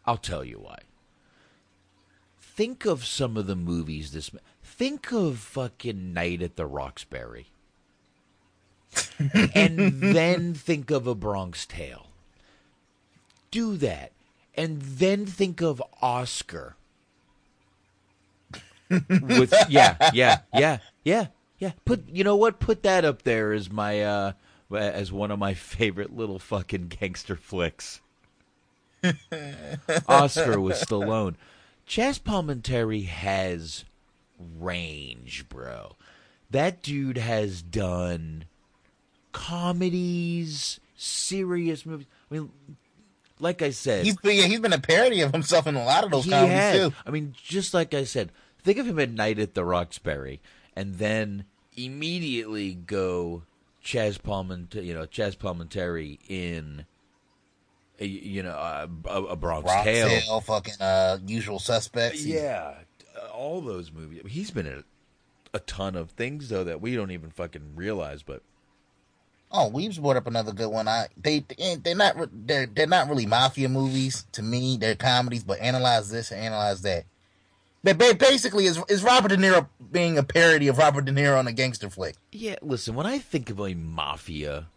[0.06, 0.78] I'll tell you why.
[2.40, 4.30] Think of some of the movies this.
[4.62, 7.48] Think of fucking Night at the Roxbury.
[9.54, 12.06] and then think of a Bronx Tale.
[13.50, 14.12] Do that.
[14.56, 16.76] And then think of Oscar.
[18.88, 21.26] With yeah, yeah, yeah, yeah,
[21.58, 21.72] yeah.
[21.84, 22.60] Put you know what?
[22.60, 24.32] Put that up there as my uh
[24.70, 28.00] Uh, as one of my favorite little fucking gangster flicks.
[30.08, 31.34] Oscar with Stallone.
[31.86, 33.84] Chaz Palminteri has
[34.58, 35.96] range, bro.
[36.50, 38.44] That dude has done
[39.32, 42.06] comedies, serious movies.
[42.30, 42.50] I mean,
[43.38, 46.10] like I said, he's been, he's been a parody of himself in a lot of
[46.10, 46.76] those comedies has.
[46.78, 46.94] too.
[47.06, 50.40] I mean, just like I said, think of him at Night at the Roxbury,
[50.74, 51.44] and then
[51.76, 53.42] immediately go
[53.84, 56.86] Chaz Palminteri, you know, Chaz Palminteri in,
[57.98, 62.24] you know, uh, a, a Bronx, Bronx Tale, fucking uh, Usual Suspects.
[62.24, 62.74] Yeah,
[63.32, 64.22] all those movies.
[64.26, 64.84] He's been in a,
[65.56, 68.22] a ton of things though that we don't even fucking realize.
[68.22, 68.42] But
[69.52, 70.88] oh, Weaves brought up another good one.
[70.88, 71.44] I they
[71.82, 74.78] they're not they're they're not really mafia movies to me.
[74.78, 77.04] They're comedies, but analyze this and analyze that.
[77.84, 81.46] But basically, is is Robert De Niro being a parody of Robert De Niro on
[81.46, 82.16] a gangster flick?
[82.32, 82.94] Yeah, listen.
[82.94, 84.68] When I think of a mafia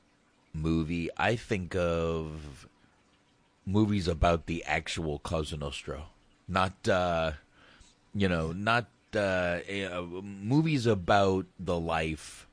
[0.54, 2.68] movie, I think of
[3.66, 6.04] movies about the actual Cosa Nostra,
[6.50, 7.32] not uh,
[8.14, 12.46] you know, not uh, uh, movies about the life.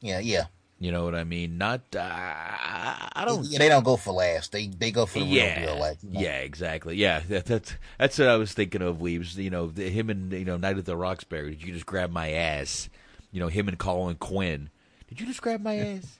[0.00, 0.46] Yeah, yeah.
[0.82, 1.58] You know what I mean?
[1.58, 3.44] Not uh, I don't.
[3.44, 4.48] Yeah, they don't go for laughs.
[4.48, 5.80] They they go for the yeah, real deal.
[5.80, 6.20] Like you know?
[6.20, 6.96] yeah, exactly.
[6.96, 9.00] Yeah, that, that's that's what I was thinking of.
[9.00, 9.38] Weaves.
[9.38, 11.50] You know, the, him and you know Night at the Roxbury.
[11.50, 12.88] Did you just grab my ass?
[13.30, 14.70] You know, him and Colin Quinn.
[15.06, 16.18] Did you just grab my ass?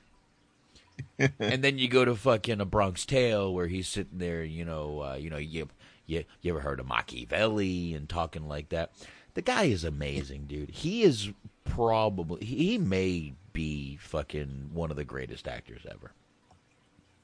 [1.19, 4.45] and then you go to fucking a Bronx Tale where he's sitting there.
[4.45, 5.71] You know, uh, you know you
[6.07, 8.93] you you ever heard of Machiavelli and talking like that?
[9.35, 10.71] The guy is amazing, dude.
[10.71, 11.31] He is
[11.65, 16.13] probably he may be fucking one of the greatest actors ever.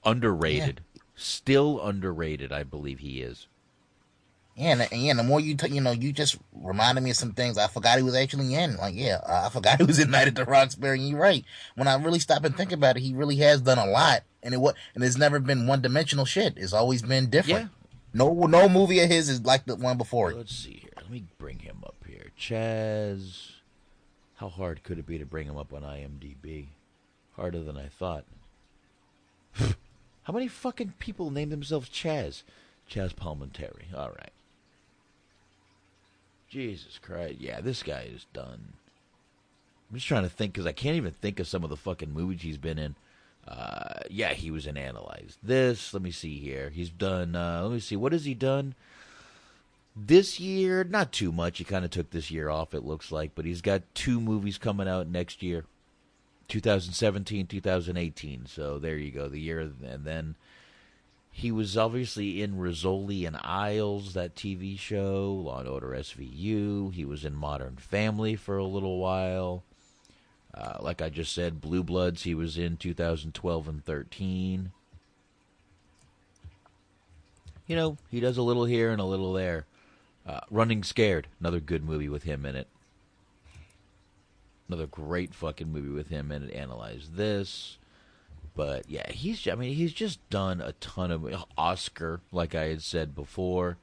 [0.05, 0.81] Underrated.
[0.95, 1.03] Yeah.
[1.15, 3.49] Still underrated, I believe he is.
[4.59, 7.17] Yeah, and, and yeah, the more you t- you know, you just reminded me of
[7.17, 8.77] some things I forgot he was actually in.
[8.77, 10.99] Like, yeah, I forgot he was in Night at the Roxbury.
[10.99, 11.45] And you're right.
[11.77, 14.53] When I really stop and think about it, he really has done a lot, and
[14.53, 16.55] it what and it's never been one dimensional shit.
[16.57, 17.71] It's always been different.
[17.71, 17.89] Yeah.
[18.13, 20.37] No, no movie of his is like the one before it.
[20.37, 20.91] Let's see here.
[20.97, 22.33] Let me bring him up here.
[22.37, 23.53] Chaz.
[24.39, 26.67] How hard could it be to bring him up on IMDb?
[27.35, 28.25] Harder than I thought.
[29.55, 32.45] How many fucking people name themselves Chaz?
[32.89, 33.93] Chaz Palminteri.
[33.97, 34.31] All right.
[36.49, 37.41] Jesus Christ.
[37.41, 38.75] Yeah, this guy is done.
[39.91, 42.13] I'm just trying to think because I can't even think of some of the fucking
[42.13, 42.95] movies he's been in.
[43.47, 45.93] Uh, yeah, he was in Analyze This.
[45.93, 46.71] Let me see here.
[46.71, 47.35] He's done.
[47.35, 47.97] Uh, let me see.
[47.97, 48.75] What has he done?
[50.01, 51.59] This year, not too much.
[51.59, 54.57] He kind of took this year off, it looks like, but he's got two movies
[54.57, 55.65] coming out next year
[56.47, 58.47] 2017, 2018.
[58.47, 59.59] So there you go, the year.
[59.61, 60.37] And then
[61.33, 66.95] he was obviously in Rizzoli and Isles, that TV show, Law and Order SVU.
[66.95, 69.65] He was in Modern Family for a little while.
[70.55, 74.71] Uh, like I just said, Blue Bloods, he was in 2012 and 13.
[77.67, 79.67] You know, he does a little here and a little there.
[80.29, 82.69] Uh, Running Scared, another good movie with him in it.
[84.69, 86.53] Another great fucking movie with him in it.
[86.53, 87.79] Analyze this.
[88.55, 91.27] But yeah, he's I mean he's just done a ton of
[91.57, 93.79] Oscar, like I had said before.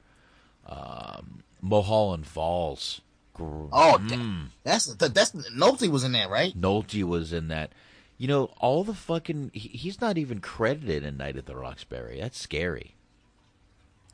[0.66, 3.00] Um, Mulholland Falls.
[3.38, 4.46] Oh, mm.
[4.62, 6.56] that's that's Nolte was in that, right?
[6.58, 7.72] Nolte was in that.
[8.18, 12.20] You know, all the fucking he, he's not even credited in Night at the Roxbury.
[12.20, 12.94] That's scary.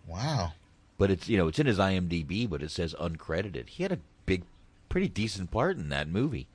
[0.06, 0.52] Wow.
[1.02, 3.70] But it's you know it's in his IMDb, but it says uncredited.
[3.70, 4.44] He had a big,
[4.88, 6.46] pretty decent part in that movie.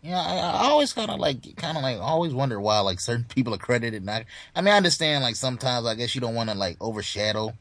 [0.00, 3.26] Yeah, I, I always kind of like, kind of like, always wonder why like certain
[3.28, 4.02] people are credited.
[4.02, 4.24] Not,
[4.56, 7.52] I mean, I understand like sometimes I guess you don't want to like overshadow.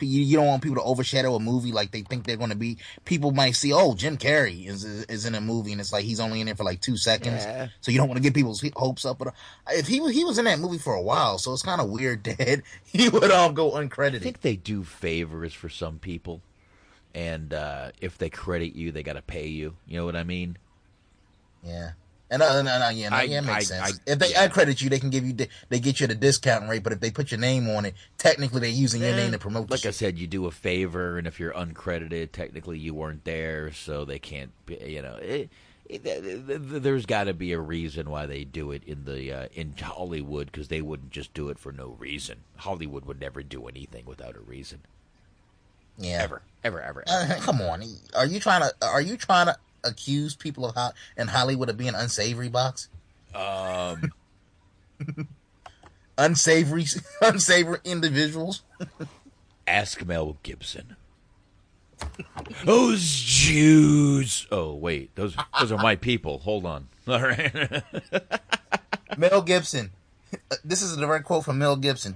[0.00, 2.56] You, you don't want people to overshadow a movie like they think they're going to
[2.56, 2.78] be.
[3.04, 6.04] People might see, oh, Jim Carrey is, is, is in a movie, and it's like
[6.04, 7.44] he's only in it for like two seconds.
[7.44, 7.68] Yeah.
[7.80, 9.18] So you don't want to get people's hopes up.
[9.18, 9.34] But
[9.70, 12.24] if he he was in that movie for a while, so it's kind of weird
[12.24, 14.16] that he would all go uncredited.
[14.16, 16.40] I think they do favors for some people,
[17.14, 19.76] and uh, if they credit you, they got to pay you.
[19.86, 20.56] You know what I mean?
[21.62, 21.92] Yeah.
[22.30, 24.00] And uh, no, no, yeah, no, yeah, it makes I, sense.
[24.06, 24.48] I, if they yeah.
[24.48, 25.36] credit you, they can give you
[25.68, 26.82] they get you the discount rate.
[26.82, 29.70] But if they put your name on it, technically they're using your name to promote.
[29.70, 33.72] Like I said, you do a favor, and if you're uncredited, technically you weren't there,
[33.72, 34.52] so they can't.
[34.68, 35.50] You know, it,
[35.86, 39.74] it, there's got to be a reason why they do it in the uh, in
[39.76, 42.38] Hollywood because they wouldn't just do it for no reason.
[42.56, 44.80] Hollywood would never do anything without a reason.
[45.98, 47.04] Yeah, ever, ever, ever.
[47.06, 47.32] ever.
[47.32, 47.84] Uh, come on,
[48.16, 48.72] are you trying to?
[48.86, 49.56] Are you trying to?
[49.84, 52.88] Accuse people of ho- in Hollywood of being unsavory box?
[53.34, 54.12] Um,
[56.18, 56.86] unsavory,
[57.22, 58.62] unsavory individuals.
[59.66, 60.96] Ask Mel Gibson.
[62.64, 64.46] those Jews.
[64.50, 66.38] Oh wait, those those are my people.
[66.40, 66.88] Hold on.
[67.08, 67.82] All right.
[69.16, 69.90] Mel Gibson.
[70.64, 72.14] This is a direct quote from Mel Gibson.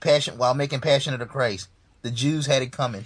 [0.00, 1.68] Passion while making Passion of the Christ.
[2.02, 3.04] The Jews had it coming.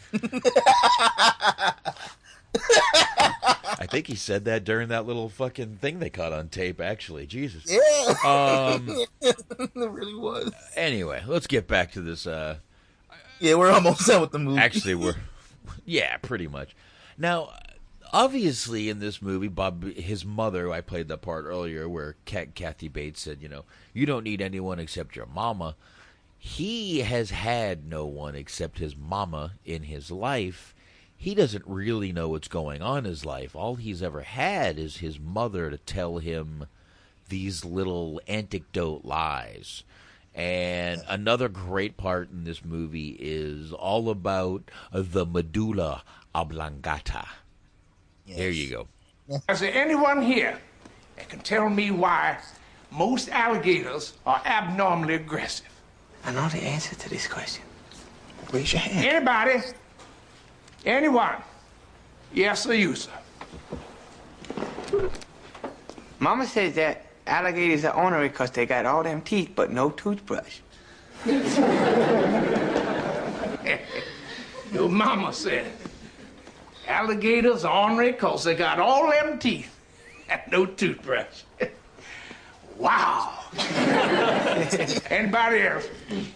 [2.55, 6.81] I think he said that during that little fucking thing they caught on tape.
[6.81, 7.65] Actually, Jesus.
[7.67, 8.15] Yeah.
[8.25, 8.89] Um,
[9.21, 10.53] it really was.
[10.77, 12.27] Anyway, let's get back to this.
[12.27, 12.57] Uh,
[13.39, 14.61] yeah, we're almost done with the movie.
[14.61, 15.15] Actually, we're.
[15.85, 16.75] Yeah, pretty much.
[17.17, 17.53] Now,
[18.13, 23.21] obviously, in this movie, Bob, his mother, I played that part earlier, where Kathy Bates
[23.21, 25.77] said, "You know, you don't need anyone except your mama."
[26.39, 30.75] He has had no one except his mama in his life
[31.21, 33.55] he doesn't really know what's going on in his life.
[33.55, 36.67] All he's ever had is his mother to tell him
[37.29, 39.83] these little anecdote lies.
[40.35, 46.05] And another great part in this movie is all about the medulla
[46.35, 47.29] oblongata.
[48.25, 48.39] Yes.
[48.39, 48.89] There you go.
[49.51, 50.59] Is there anyone here
[51.17, 52.39] that can tell me why
[52.91, 55.69] most alligators are abnormally aggressive?
[56.25, 57.63] I know the answer to this question.
[58.51, 59.07] Raise your hand.
[59.07, 59.67] Anybody?
[60.85, 61.37] Anyone?
[62.33, 63.11] Yes or you, sir?
[66.19, 70.61] Mama says that alligators are ornery because they got all them teeth but no toothbrush.
[74.73, 75.71] Your mama said
[76.87, 79.75] alligators are ornery because they got all them teeth
[80.29, 81.43] and no toothbrush.
[82.79, 83.39] wow.
[85.11, 85.89] Anybody else?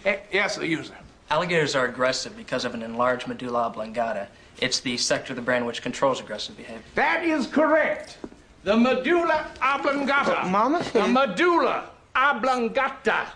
[0.05, 0.93] Eh, yes, sir, you, sir.
[1.29, 4.27] Alligators are aggressive because of an enlarged medulla oblongata.
[4.61, 6.83] It's the sector of the brain which controls aggressive behavior.
[6.93, 8.17] That is correct.
[8.63, 10.47] The medulla oblongata.
[10.47, 13.27] Mama The medulla oblongata.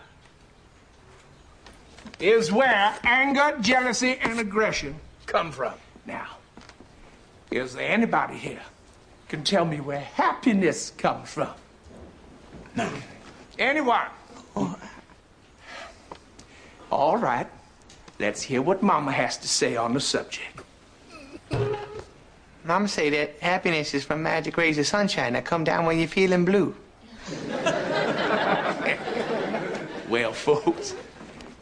[2.19, 5.73] is where anger, jealousy, and aggression come from.
[6.05, 6.27] Now,
[7.51, 8.61] is there anybody here
[9.29, 11.49] can tell me where happiness comes from?
[12.75, 12.89] No.
[13.57, 14.07] Anyone?
[14.55, 14.77] Oh.
[16.91, 17.47] All right.
[18.19, 20.61] Let's hear what Mama has to say on the subject.
[22.65, 26.07] Mama say that happiness is from magic rays of sunshine that come down when you're
[26.07, 26.75] feeling blue.
[30.09, 30.95] Well, folks,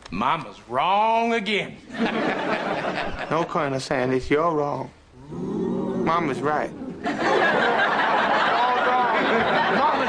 [0.10, 1.76] Mama's wrong again.
[3.30, 4.90] No, Colonel Sanders, you're wrong.
[5.30, 6.74] Mama's right.
[6.74, 7.18] Mama's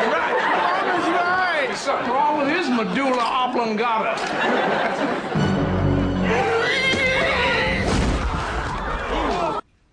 [0.06, 0.38] right.
[0.46, 1.74] Mama's right.
[1.76, 4.87] Something wrong with his medulla oblongata.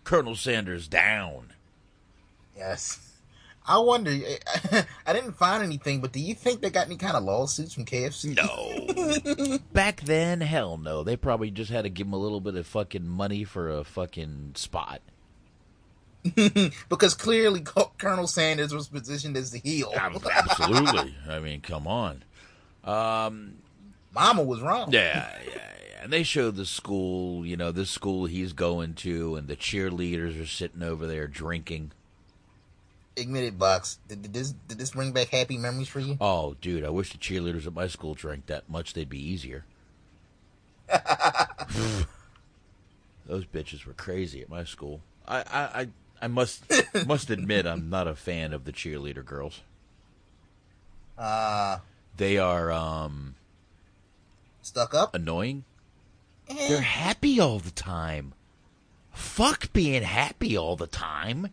[0.05, 1.51] Colonel Sanders down.
[2.55, 2.99] Yes.
[3.67, 4.11] I wonder.
[5.07, 7.85] I didn't find anything, but do you think they got any kind of lawsuits from
[7.85, 8.35] KFC?
[8.37, 9.57] No.
[9.73, 11.03] Back then, hell no.
[11.03, 13.83] They probably just had to give him a little bit of fucking money for a
[13.83, 15.01] fucking spot.
[16.89, 17.63] because clearly
[17.97, 19.91] Colonel Sanders was positioned as the heel.
[19.95, 21.15] Absolutely.
[21.27, 22.23] I mean, come on.
[22.83, 23.55] Um,
[24.13, 24.91] Mama was wrong.
[24.91, 25.74] Yeah, yeah, yeah.
[26.05, 30.39] And they showed the school, you know, this school he's going to, and the cheerleaders
[30.39, 31.93] are sitting over there drinking.
[33.17, 33.97] Admitted box.
[34.07, 36.15] Did, did this did this bring back happy memories for you?
[36.21, 38.93] Oh, dude, I wish the cheerleaders at my school drank that much.
[38.93, 39.65] They'd be easier.
[43.25, 45.01] Those bitches were crazy at my school.
[45.27, 45.87] I, I, I,
[46.21, 46.71] I must
[47.07, 49.61] must admit I'm not a fan of the cheerleader girls.
[51.17, 51.79] Uh
[52.15, 53.33] They are um
[54.61, 55.63] stuck up, annoying.
[56.47, 58.33] They're happy all the time.
[59.11, 61.49] Fuck being happy all the time.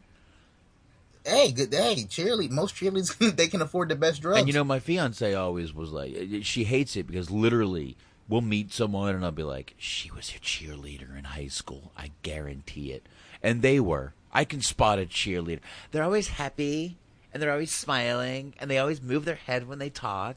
[1.25, 2.51] hey, good hey, cheerlead.
[2.51, 4.41] Most cheerleaders they can afford the best drugs.
[4.41, 7.97] And you know, my fiance always was like, eh, she hates it because literally
[8.29, 11.93] we'll meet someone and I'll be like, she was your cheerleader in high school.
[11.97, 13.07] I guarantee it.
[13.43, 14.15] And they were.
[14.33, 15.61] I can spot a cheerleader.
[15.91, 16.97] They're always happy
[17.33, 20.37] and they're always smiling and they always move their head when they talk.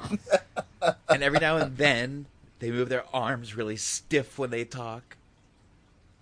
[1.08, 2.26] and every now and then
[2.60, 5.16] they move their arms really stiff when they talk.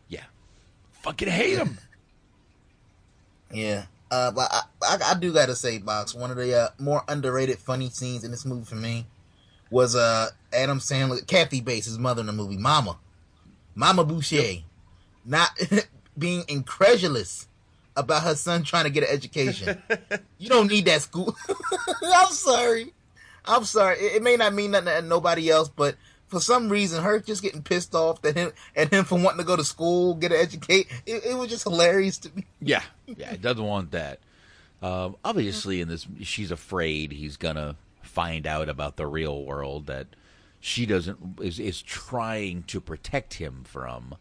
[0.09, 0.25] Yeah.
[1.03, 1.79] Fucking hate them.
[3.51, 3.87] Yeah.
[4.11, 6.15] Uh, but I, I, I do gotta say, box.
[6.15, 9.07] One of the uh, more underrated funny scenes in this movie for me
[9.71, 12.99] was uh Adam Sandler, Kathy Bates, his mother in the movie, Mama,
[13.75, 14.63] Mama Boucher,
[15.25, 15.51] not
[16.19, 17.49] being incredulous
[17.97, 19.83] about her son trying to get an education.
[20.39, 21.35] you don't need that school.
[22.03, 22.93] I'm sorry.
[23.45, 23.99] I'm sorry.
[23.99, 25.97] It, it may not mean nothing to nobody else, but
[26.29, 29.45] for some reason, her just getting pissed off at him at him for wanting to
[29.45, 30.87] go to school, get an educate.
[31.07, 32.45] It, it was just hilarious to me.
[32.61, 34.21] Yeah, yeah, it doesn't want that.
[34.83, 40.07] Um, obviously, in this, she's afraid he's gonna find out about the real world that
[40.61, 44.17] she doesn't is is trying to protect him from.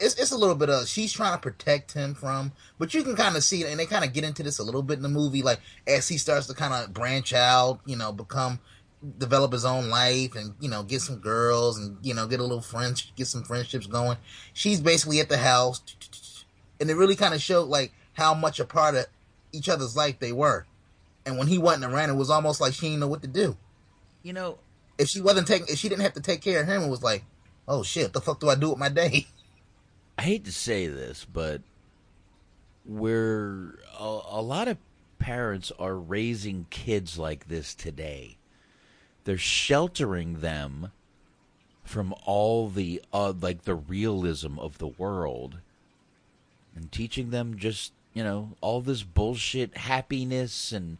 [0.00, 3.16] it's it's a little bit of she's trying to protect him from, but you can
[3.16, 5.02] kind of see it, and they kind of get into this a little bit in
[5.02, 8.58] the movie, like as he starts to kind of branch out, you know, become
[9.18, 12.44] develop his own life, and you know, get some girls, and you know, get a
[12.44, 14.18] little friends, get some friendships going.
[14.52, 15.82] She's basically at the house,
[16.78, 19.06] and it really kind of showed like how much a part of
[19.52, 20.66] each other's life they were.
[21.26, 23.56] And when he wasn't around, it was almost like she didn't know what to do.
[24.22, 24.58] You know,
[24.98, 27.02] if she wasn't taking, if she didn't have to take care of him, it was
[27.02, 27.24] like,
[27.68, 29.26] oh shit, the fuck do I do with my day?
[30.18, 31.62] I hate to say this, but
[32.84, 34.76] we're a, a lot of
[35.18, 38.36] parents are raising kids like this today.
[39.24, 40.92] They're sheltering them
[41.84, 45.58] from all the uh, like the realism of the world
[46.76, 50.98] and teaching them just you know all this bullshit happiness and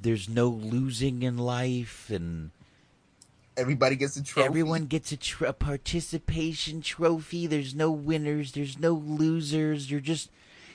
[0.00, 2.50] there's no losing in life and
[3.56, 4.46] everybody gets a trophy.
[4.46, 7.46] Everyone gets a, tr- a participation trophy.
[7.46, 8.52] There's no winners.
[8.52, 9.90] There's no losers.
[9.90, 10.30] You're just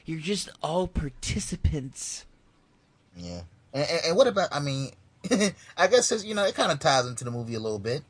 [0.05, 2.25] you're just all participants.
[3.15, 3.41] Yeah.
[3.73, 4.49] And, and, and what about?
[4.51, 4.91] I mean,
[5.77, 8.03] I guess it's, you know it kind of ties into the movie a little bit.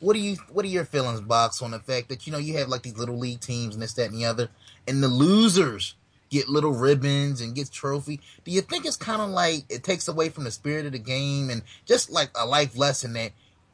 [0.00, 2.58] What do you What are your feelings, Box, on the fact that you know you
[2.58, 4.48] have like these little league teams and this, that, and the other,
[4.86, 5.94] and the losers
[6.28, 8.18] get little ribbons and get trophy.
[8.44, 10.98] Do you think it's kind of like it takes away from the spirit of the
[10.98, 13.32] game and just like a life lesson that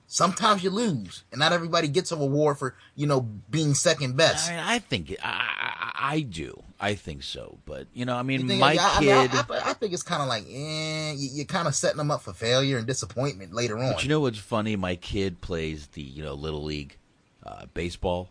[0.08, 4.50] sometimes you lose and not everybody gets a reward for you know being second best?
[4.50, 6.62] I, I think I, I, I do.
[6.80, 9.30] I think so, but you know, I mean, my I, kid.
[9.32, 12.12] I, I, I, think it's kind of like, eh, you, are kind of setting them
[12.12, 13.94] up for failure and disappointment later on.
[13.94, 14.76] But you know what's funny?
[14.76, 16.96] My kid plays the you know little league
[17.44, 18.28] uh, baseball,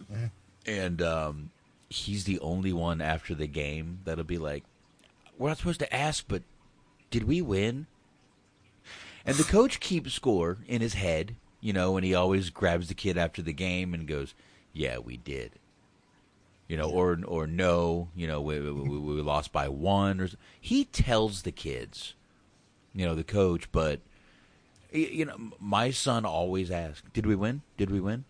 [0.00, 0.26] mm-hmm.
[0.66, 1.50] and um,
[1.90, 4.64] he's the only one after the game that'll be like,
[5.36, 6.42] "We're not supposed to ask, but
[7.10, 7.86] did we win?"
[9.26, 12.94] And the coach keeps score in his head, you know, and he always grabs the
[12.94, 14.32] kid after the game and goes,
[14.72, 15.52] "Yeah, we did."
[16.72, 20.22] You know, or or no, you know, we, we, we lost by one.
[20.22, 22.14] Or he tells the kids,
[22.94, 23.70] you know, the coach.
[23.72, 24.00] But
[24.90, 27.60] you know, my son always asks, "Did we win?
[27.76, 28.24] Did we win?"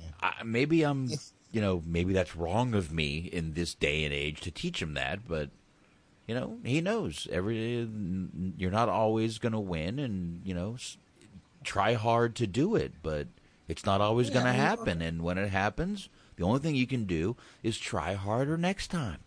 [0.00, 0.06] Yeah.
[0.22, 1.10] I, maybe I'm,
[1.52, 4.94] you know, maybe that's wrong of me in this day and age to teach him
[4.94, 5.50] that, but
[6.26, 7.86] you know, he knows every
[8.56, 10.78] you're not always going to win, and you know,
[11.64, 13.26] try hard to do it, but
[13.68, 15.02] it's not always yeah, going to happen.
[15.02, 19.18] And when it happens, the only thing you can do is try harder next time.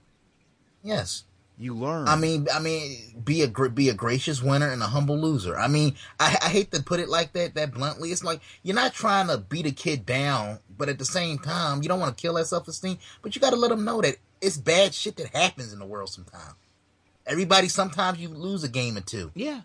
[0.83, 1.25] Yes,
[1.57, 2.07] you learn.
[2.07, 5.57] I mean, I mean, be a be a gracious winner and a humble loser.
[5.57, 8.11] I mean, I, I hate to put it like that, that bluntly.
[8.11, 11.81] It's like you're not trying to beat a kid down, but at the same time,
[11.81, 12.97] you don't want to kill that self esteem.
[13.21, 15.85] But you got to let them know that it's bad shit that happens in the
[15.85, 16.55] world sometimes.
[17.25, 19.31] Everybody, sometimes you lose a game or two.
[19.35, 19.61] Yeah.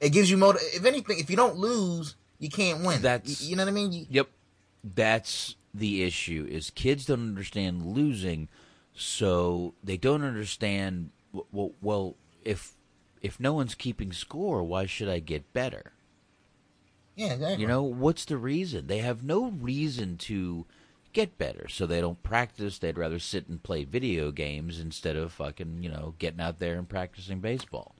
[0.00, 0.60] It gives you motive.
[0.74, 3.02] If anything, if you don't lose, you can't win.
[3.02, 3.92] That's you, you know what I mean.
[3.92, 4.28] You, yep.
[4.84, 6.46] That's the issue.
[6.50, 8.48] Is kids don't understand losing,
[8.94, 11.10] so they don't understand.
[11.52, 12.74] Well, well, if
[13.20, 15.92] if no one's keeping score, why should I get better?
[17.14, 17.62] Yeah, exactly.
[17.62, 18.86] You know what's the reason?
[18.86, 20.66] They have no reason to
[21.12, 21.66] get better.
[21.68, 22.78] So they don't practice.
[22.78, 26.76] They'd rather sit and play video games instead of fucking, you know, getting out there
[26.76, 27.94] and practicing baseball.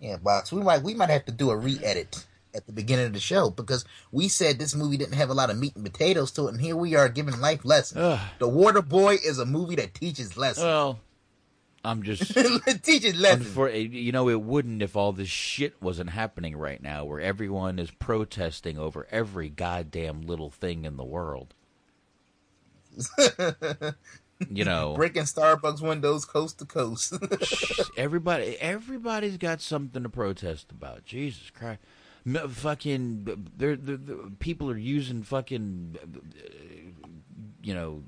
[0.00, 0.52] Yeah, box.
[0.52, 2.24] We might we might have to do a re-edit
[2.58, 5.50] at the beginning of the show because we said this movie didn't have a lot
[5.50, 8.00] of meat and potatoes to it, and here we are giving life lessons.
[8.00, 8.20] Ugh.
[8.38, 10.64] The Water Boy is a movie that teaches lessons.
[10.64, 11.00] Well,
[11.84, 12.34] I'm just
[12.82, 13.48] teaches lessons.
[13.48, 17.78] For, you know, it wouldn't if all this shit wasn't happening right now, where everyone
[17.78, 21.54] is protesting over every goddamn little thing in the world
[24.50, 27.14] you know, breaking Starbucks windows coast to coast.
[27.96, 31.04] everybody, everybody's got something to protest about.
[31.04, 31.80] Jesus Christ,
[32.34, 35.96] fucking, they're, they're, they're, people are using fucking,
[37.62, 38.02] you know,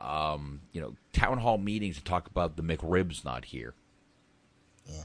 [0.00, 3.74] um, you know, town hall meetings to talk about the McRibs not here.
[4.86, 5.02] Yeah,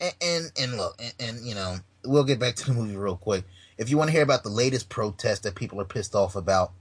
[0.00, 3.16] and and, and look, and, and you know, we'll get back to the movie real
[3.16, 3.44] quick.
[3.76, 6.72] If you want to hear about the latest protest that people are pissed off about,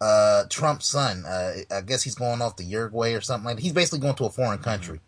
[0.00, 1.24] uh, Trump's son.
[1.26, 3.62] Uh, I guess he's going off to Uruguay or something like that.
[3.62, 5.00] He's basically going to a foreign country.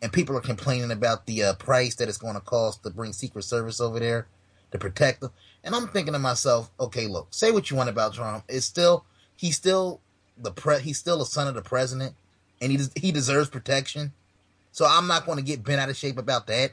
[0.00, 3.12] And people are complaining about the uh, price that it's going to cost to bring
[3.12, 4.28] Secret Service over there
[4.72, 5.30] to protect them.
[5.64, 8.44] And I'm thinking to myself, okay, look, say what you want about Trump.
[8.48, 9.04] It's still,
[9.36, 10.00] he's still
[10.36, 12.14] the pre, he's still a son of the president
[12.60, 14.12] and he, des- he deserves protection.
[14.72, 16.72] So I'm not going to get bent out of shape about that.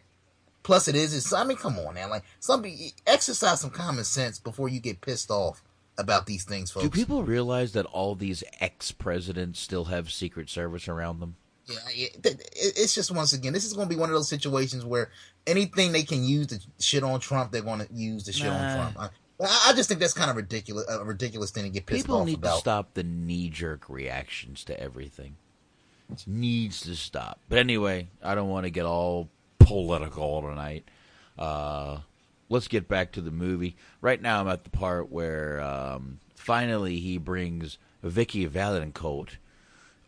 [0.63, 2.09] Plus it is, it's, I mean, come on man.
[2.09, 5.61] Like, somebody exercise some common sense before you get pissed off
[5.97, 6.85] about these things, folks.
[6.85, 11.35] Do people realize that all these ex presidents still have Secret Service around them?
[11.67, 15.09] Yeah, it's just once again, this is going to be one of those situations where
[15.47, 18.57] anything they can use to shit on Trump, they're going to use to shit nah.
[18.57, 19.11] on Trump.
[19.39, 22.21] I, I, just think that's kind of ridiculous, a ridiculous thing to get pissed People
[22.21, 25.37] off need to stop the knee jerk reactions to everything.
[26.11, 27.39] It needs to stop.
[27.49, 29.29] But anyway, I don't want to get all
[29.59, 30.87] political tonight.
[31.37, 31.99] Uh,
[32.49, 33.75] let's get back to the movie.
[34.01, 39.37] Right now, I'm at the part where um, finally he brings Vicki Vallencourt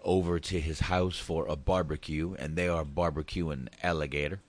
[0.07, 4.41] over to his house for a barbecue, and they are barbecuing alligator.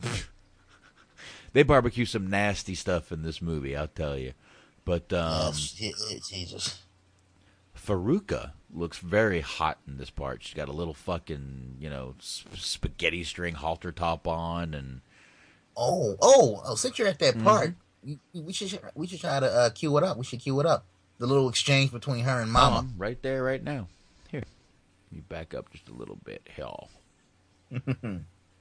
[1.52, 4.32] they barbecue some nasty stuff in this movie, I'll tell you.
[4.86, 6.82] But um, yes, Jesus.
[7.76, 10.42] Fairuza looks very hot in this part.
[10.42, 15.02] She's got a little fucking, you know, spaghetti string halter top on, and
[15.76, 16.74] Oh, oh, oh!
[16.74, 17.74] Since you're at that part,
[18.06, 18.44] mm-hmm.
[18.44, 20.16] we should we should try to uh, cue it up.
[20.16, 20.84] We should cue it up.
[21.18, 22.78] The little exchange between her and Mama.
[22.78, 23.88] Um, right there, right now.
[25.10, 26.46] Here, you back up just a little bit.
[26.54, 26.88] Hell.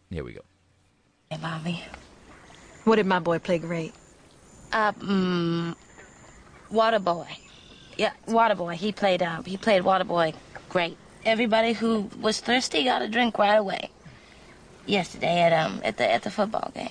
[0.10, 0.42] Here we go.
[1.30, 1.84] Hey, Bobby.
[2.84, 3.94] What did my boy play great?
[4.72, 5.76] Uh, mm,
[6.72, 7.28] Water Boy.
[7.98, 8.76] Yeah, Water Boy.
[8.76, 9.22] He played.
[9.22, 10.34] Uh, he played Water Boy
[10.70, 10.98] great.
[11.26, 13.90] Everybody who was thirsty got a drink right away.
[14.86, 16.90] Yesterday at um at the at the football game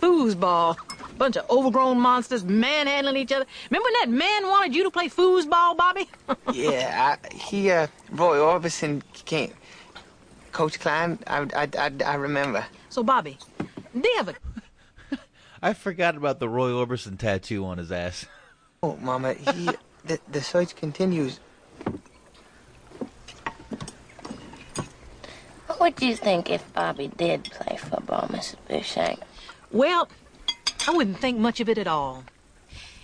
[0.00, 0.76] foosball.
[1.18, 3.44] Bunch of overgrown monsters manhandling each other.
[3.70, 6.08] Remember when that man wanted you to play foosball, Bobby?
[6.52, 9.52] yeah, I, he, uh, Roy Orbison came.
[10.52, 12.64] Coach Klein, I, I, I, I remember.
[12.88, 13.38] So, Bobby,
[13.94, 14.34] they have a...
[15.62, 18.26] I forgot about the Roy Orbison tattoo on his ass.
[18.82, 19.70] Oh, Mama, he,
[20.04, 21.38] the, the search continues.
[25.66, 28.56] What would you think if Bobby did play football, Mrs.
[28.68, 29.16] Boucher?
[29.70, 30.08] Well,
[30.88, 32.24] I wouldn't think much of it at all.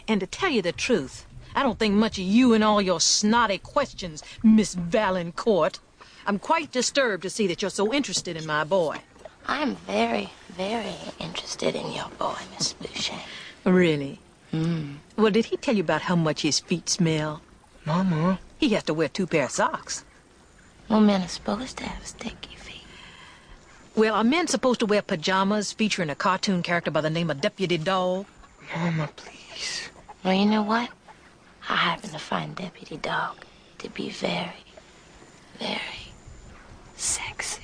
[0.08, 3.00] And to tell you the truth, I don't think much of you and all your
[3.00, 5.78] snotty questions, Miss Vallencourt.
[6.26, 8.98] I'm quite disturbed to see that you're so interested in my boy.
[9.46, 13.20] I'm very, very interested in your boy, Miss Boucher.
[13.64, 14.18] Really?
[14.52, 14.96] Mm.
[15.16, 17.42] Well, did he tell you about how much his feet smell?
[17.84, 18.40] Mama.
[18.58, 20.04] He has to wear two pair of socks.
[20.88, 22.55] Well, men are supposed to have sticky feet.
[23.96, 27.40] Well, are men supposed to wear pajamas featuring a cartoon character by the name of
[27.40, 28.26] Deputy Dog?
[28.74, 29.88] Mama, please.
[30.22, 30.90] Well, you know what?
[31.68, 33.36] I happen to find Deputy Dog
[33.78, 34.64] to be very,
[35.58, 36.12] very
[36.96, 37.62] sexy.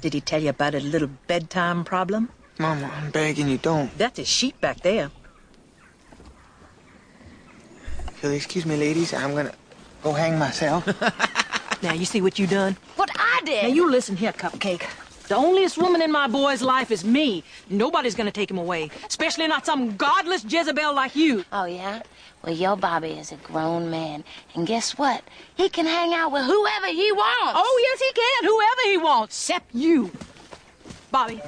[0.00, 2.30] Did he tell you about a little bedtime problem?
[2.58, 3.96] Mama, I'm begging you, don't.
[3.96, 5.12] That's his sheet back there.
[8.22, 9.14] You'll excuse me, ladies.
[9.14, 9.54] I'm gonna
[10.02, 10.84] go hang myself.
[11.80, 12.76] Now, you see what you done?
[12.96, 13.62] What I did?
[13.62, 14.82] Now, you listen here, Cupcake.
[15.28, 17.44] The onlyest woman in my boy's life is me.
[17.68, 18.90] Nobody's gonna take him away.
[19.06, 21.44] Especially not some godless Jezebel like you.
[21.52, 22.02] Oh, yeah?
[22.42, 24.24] Well, your Bobby is a grown man.
[24.54, 25.22] And guess what?
[25.54, 27.52] He can hang out with whoever he wants.
[27.56, 28.44] Oh, yes, he can.
[28.44, 30.10] Whoever he wants, except you.
[31.10, 31.42] Bobby,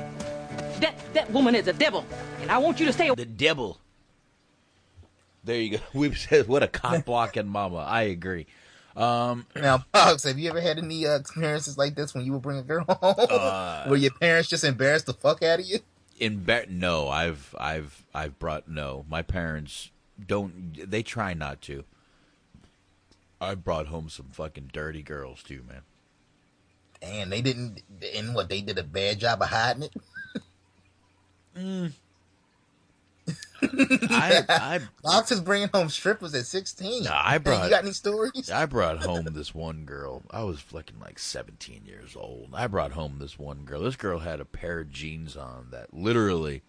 [0.81, 2.05] that, that woman is a devil.
[2.43, 3.15] And I want you to stay away.
[3.17, 3.79] The devil.
[5.43, 5.85] There you go.
[5.95, 7.79] We've said what a cock blocking mama.
[7.79, 8.47] I agree.
[8.97, 12.43] Um, Now, Pogs, have you ever had any uh, experiences like this when you would
[12.43, 15.79] bring a girl home, Uh, where your parents just embarrassed the fuck out of you?
[16.19, 19.07] in be- no, I've I've I've brought no.
[19.09, 19.91] My parents
[20.27, 20.75] don't.
[20.91, 21.85] They try not to.
[23.41, 25.81] I brought home some fucking dirty girls too, man.
[27.01, 27.81] And they didn't,
[28.15, 29.93] and what they did a bad job of hiding it.
[31.57, 31.93] Mm.
[33.63, 37.05] I I Fox is bringing home strippers at sixteen.
[37.05, 37.65] Nah, I Hey, brought.
[37.65, 38.51] you got any stories?
[38.51, 40.23] I brought home this one girl.
[40.31, 42.51] I was fucking like 17 years old.
[42.55, 43.83] I brought home this one girl.
[43.83, 46.63] This girl had a pair of jeans on that literally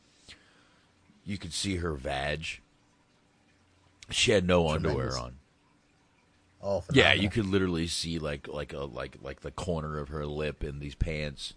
[1.25, 2.45] you could see her vag.
[4.09, 5.35] She had no underwear on.
[6.63, 10.25] Oh, Yeah, you could literally see like like a like like the corner of her
[10.27, 11.53] lip in these pants,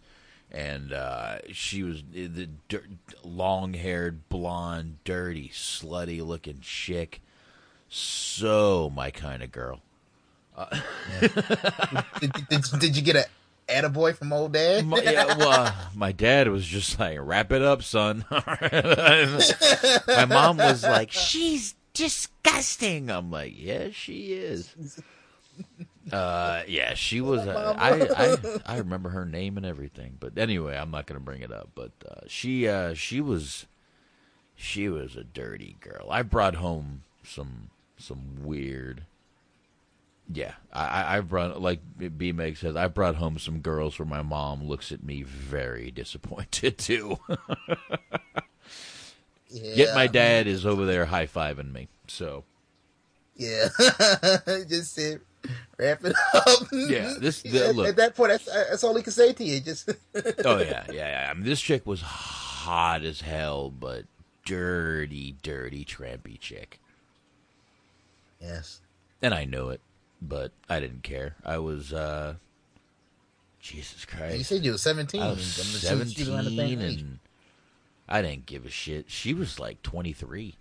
[0.54, 2.84] and uh, she was the dir-
[3.24, 7.20] long-haired, blonde, dirty, slutty-looking chick.
[7.88, 9.80] So my kind of girl.
[10.56, 10.66] Uh,
[12.20, 13.26] did, did, did you get a
[13.68, 14.86] attaboy from old dad?
[14.86, 20.84] my, yeah, well, my dad was just like, "Wrap it up, son." my mom was
[20.84, 24.72] like, "She's disgusting." I'm like, "Yeah, she is."
[26.12, 27.40] Uh, yeah, she was.
[27.46, 28.36] Uh, I,
[28.66, 31.70] I I remember her name and everything, but anyway, I'm not gonna bring it up.
[31.74, 33.66] But uh, she uh, she was
[34.54, 36.08] she was a dirty girl.
[36.10, 39.04] I brought home some some weird.
[40.32, 41.80] Yeah, I I- brought like
[42.18, 45.90] B Meg says I brought home some girls where my mom looks at me very
[45.90, 47.18] disappointed too.
[49.48, 49.74] yeah.
[49.74, 51.88] Yet my dad is over there high fiving me.
[52.08, 52.44] So
[53.36, 53.68] Yeah,
[54.68, 55.20] just said
[55.78, 56.68] wrap it up.
[56.72, 57.88] Yeah, this- the- at, look.
[57.88, 59.60] at that point, that's, that's all he could say to you.
[59.60, 59.88] Just
[60.44, 61.28] oh yeah, yeah, yeah.
[61.30, 64.04] I mean, this chick was hot as hell, but
[64.44, 66.80] dirty, dirty, trampy chick.
[68.40, 68.80] Yes.
[69.22, 69.80] And I knew it,
[70.20, 71.34] but I didn't care.
[71.44, 72.34] I was, uh,
[73.60, 74.36] Jesus Christ.
[74.36, 75.22] You said you were 17.
[75.22, 77.00] I was assuming she was around 17 age.
[77.00, 77.18] and
[78.06, 79.06] I didn't give a shit.
[79.08, 80.56] She was like 23.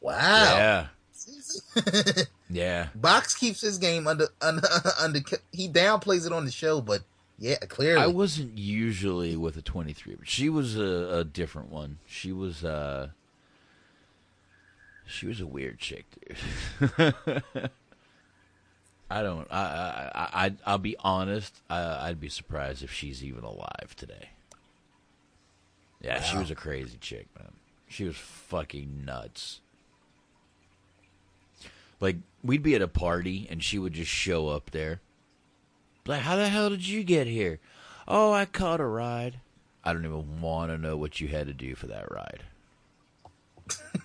[0.00, 0.14] Wow.
[0.16, 0.86] Yeah.
[2.50, 2.88] Yeah.
[2.96, 4.66] Box keeps his game under under
[5.00, 5.20] under.
[5.52, 7.02] He downplays it on the show, but
[7.38, 8.02] yeah, clearly.
[8.02, 11.98] I wasn't usually with a 23, but she was a, a different one.
[12.06, 13.08] She was, uh,
[15.06, 17.14] she was a weird chick, dude.
[19.10, 23.42] I don't, I, I, I, I'll be honest, I, I'd be surprised if she's even
[23.42, 24.30] alive today.
[26.02, 27.52] Yeah, she was a crazy chick, man.
[27.88, 29.60] She was fucking nuts.
[32.00, 35.00] Like, we'd be at a party and she would just show up there.
[36.06, 37.60] Like, how the hell did you get here?
[38.08, 39.40] Oh, I caught a ride.
[39.84, 42.42] I don't even want to know what you had to do for that ride.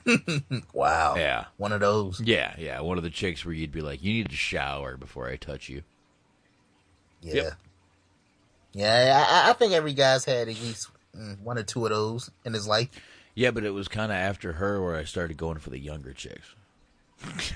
[0.74, 1.16] wow.
[1.16, 1.46] Yeah.
[1.58, 2.22] One of those.
[2.22, 2.82] Yeah, yeah.
[2.82, 5.70] One of the chicks where you'd be like, you need to shower before I touch
[5.70, 5.84] you.
[7.22, 7.52] Yeah.
[8.74, 12.30] Yeah, I, I think every guy's had at least mm, one or two of those
[12.44, 12.90] in his life.
[13.34, 16.14] Yeah, but it was kind of after her where I started going for the younger
[16.14, 16.56] chicks.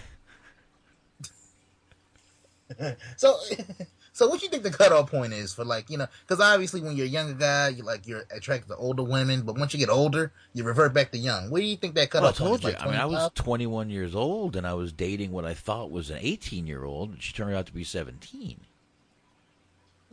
[3.18, 3.38] So,
[4.14, 6.08] so what you think the cutoff point is for like you know?
[6.28, 9.58] Because obviously, when you're a younger guy, you like you're attracted to older women, but
[9.58, 11.50] once you get older, you revert back to young.
[11.50, 12.66] Where do you think that Well, I cutoff point told is?
[12.66, 12.72] you.
[12.74, 15.92] Like I mean, I was 21 years old and I was dating what I thought
[15.92, 18.60] was an 18 year old, and she turned out to be 17.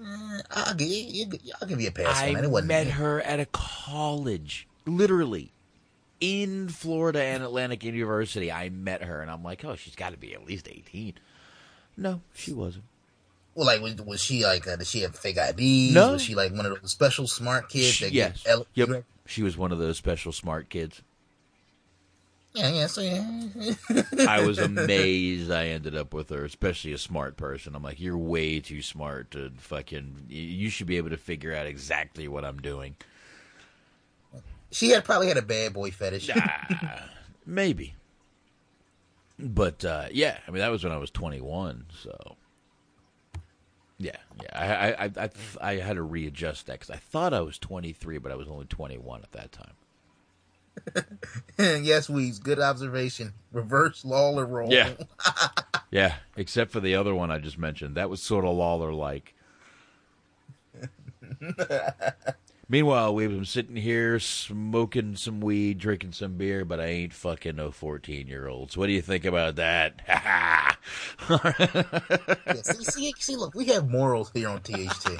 [0.00, 1.26] Mm, I'll give you,
[1.60, 2.44] I'll give you a pass I on that.
[2.44, 5.52] It wasn't met her at a college, literally
[6.20, 8.52] in Florida and Atlantic University.
[8.52, 11.14] I met her, and I'm like, oh, she's got to be at least 18.
[11.96, 12.84] No, she wasn't.
[13.54, 15.94] Well, like, was, was she like, uh, did she have fake IDs?
[15.94, 16.12] No.
[16.12, 18.42] Was she like one of those special smart kids She- that yes.
[18.46, 19.04] ele- Yep.
[19.24, 21.00] She was one of those special smart kids.
[22.54, 24.02] Yeah, yeah, so yeah.
[24.28, 27.74] I was amazed I ended up with her, especially a smart person.
[27.74, 30.26] I'm like, you're way too smart to fucking.
[30.28, 32.96] You should be able to figure out exactly what I'm doing.
[34.70, 36.28] She had probably had a bad boy fetish.
[36.34, 36.42] nah,
[37.44, 37.94] Maybe.
[39.38, 41.86] But uh, yeah, I mean that was when I was 21.
[42.02, 42.36] So
[43.98, 45.30] yeah, yeah, I I I, I,
[45.60, 48.66] I had to readjust that because I thought I was 23, but I was only
[48.66, 49.74] 21 at that time.
[51.84, 53.32] yes, Weeds, good observation.
[53.52, 54.72] Reverse Lawler role.
[54.72, 54.90] Yeah.
[55.90, 57.94] Yeah, except for the other one I just mentioned.
[57.94, 59.34] That was sort of Lawler like.
[62.68, 67.54] Meanwhile, we've been sitting here smoking some weed, drinking some beer, but I ain't fucking
[67.54, 68.76] no 14 year olds.
[68.76, 70.02] What do you think about that?
[71.28, 75.10] Yeah, see, see, see, look, we have morals here on THT.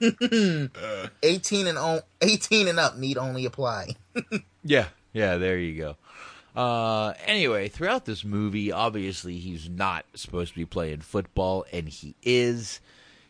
[1.22, 3.96] 18 and on, 18 and up need only apply.
[4.64, 6.60] Yeah, yeah, there you go.
[6.60, 12.16] Uh, anyway, throughout this movie, obviously he's not supposed to be playing football, and he
[12.24, 12.80] is.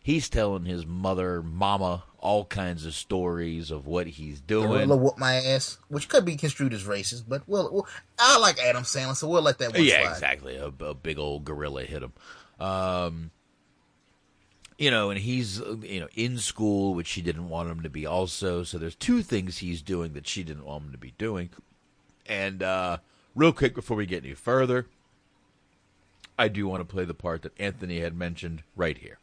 [0.06, 4.68] He's telling his mother, mama, all kinds of stories of what he's doing.
[4.68, 8.60] Gorilla whoop my ass, which could be construed as racist, but we'll, we'll I like
[8.60, 10.12] Adam Sandler, so we'll let that one yeah, slide.
[10.12, 10.56] exactly.
[10.58, 12.12] A, a big old gorilla hit him.
[12.64, 13.32] Um,
[14.78, 18.06] you know, and he's you know in school, which she didn't want him to be.
[18.06, 21.50] Also, so there's two things he's doing that she didn't want him to be doing.
[22.26, 22.98] And uh,
[23.34, 24.86] real quick before we get any further,
[26.38, 29.18] I do want to play the part that Anthony had mentioned right here.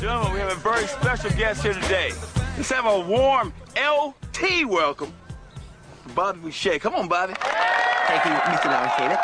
[0.00, 2.10] Gentlemen, we have a very special guest here today.
[2.56, 5.12] Let's have a warm LT welcome.
[6.14, 6.78] Bobby Boucher.
[6.78, 7.34] Come on, Bobby.
[7.38, 8.66] Thank you, Mr.
[8.70, 9.18] Lawrence Taylor.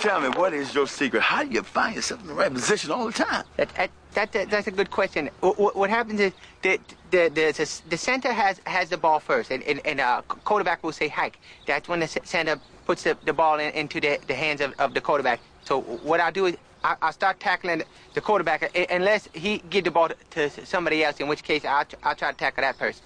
[0.00, 1.22] Tell me, what is your secret?
[1.22, 3.44] How do you find yourself in the right position all the time?
[3.56, 5.30] That, that, that, that- that's a good question.
[5.40, 6.32] What, what happens is
[6.62, 6.78] the,
[7.10, 10.92] the, the, the center has, has the ball first, and, and, and uh, quarterback will
[10.92, 11.38] say hike.
[11.66, 14.94] That's when the center puts the, the ball in, into the, the hands of, of
[14.94, 15.40] the quarterback.
[15.64, 17.82] So what I'll do is I, I'll start tackling
[18.14, 21.86] the quarterback unless he give the ball to, to somebody else, in which case I'll,
[22.02, 23.04] I'll try to tackle that person.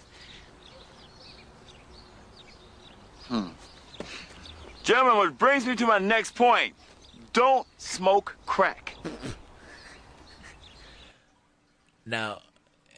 [3.29, 3.49] Hmm.
[4.83, 6.75] Gentlemen, what brings me to my next point.
[7.33, 8.95] Don't smoke crack.
[12.09, 12.41] Now,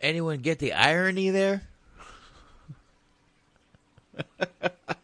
[0.03, 1.63] anyone get the irony there?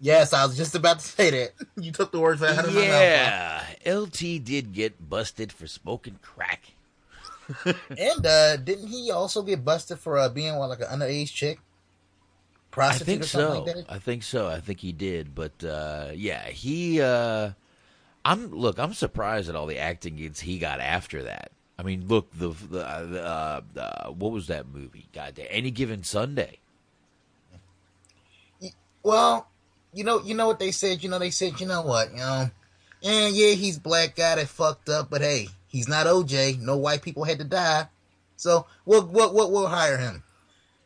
[0.00, 1.52] Yes, I was just about to say that.
[1.76, 2.90] You took the words right out of my mouth.
[2.90, 6.72] Yeah, LT did get busted for smoking crack.
[7.64, 11.60] And uh, didn't he also get busted for uh, being what, like an underage chick?
[12.70, 13.78] Prostitute I think or something so.
[13.78, 13.94] like that?
[13.94, 14.48] I think so.
[14.48, 17.00] I think he did, but uh, yeah, he.
[17.00, 17.52] Uh,
[18.24, 18.78] I'm look.
[18.78, 21.50] I'm surprised at all the acting gigs he got after that.
[21.78, 25.06] I mean, look the the, uh, the uh, uh, what was that movie?
[25.14, 26.58] Goddamn, any given Sunday.
[29.02, 29.48] Well,
[29.98, 31.02] you know, you know what they said.
[31.02, 32.50] You know, they said, you know what, you know,
[33.02, 36.60] and yeah, he's black guy that fucked up, but hey, he's not OJ.
[36.60, 37.88] No white people had to die,
[38.36, 40.22] so we'll we'll we'll, we'll hire him.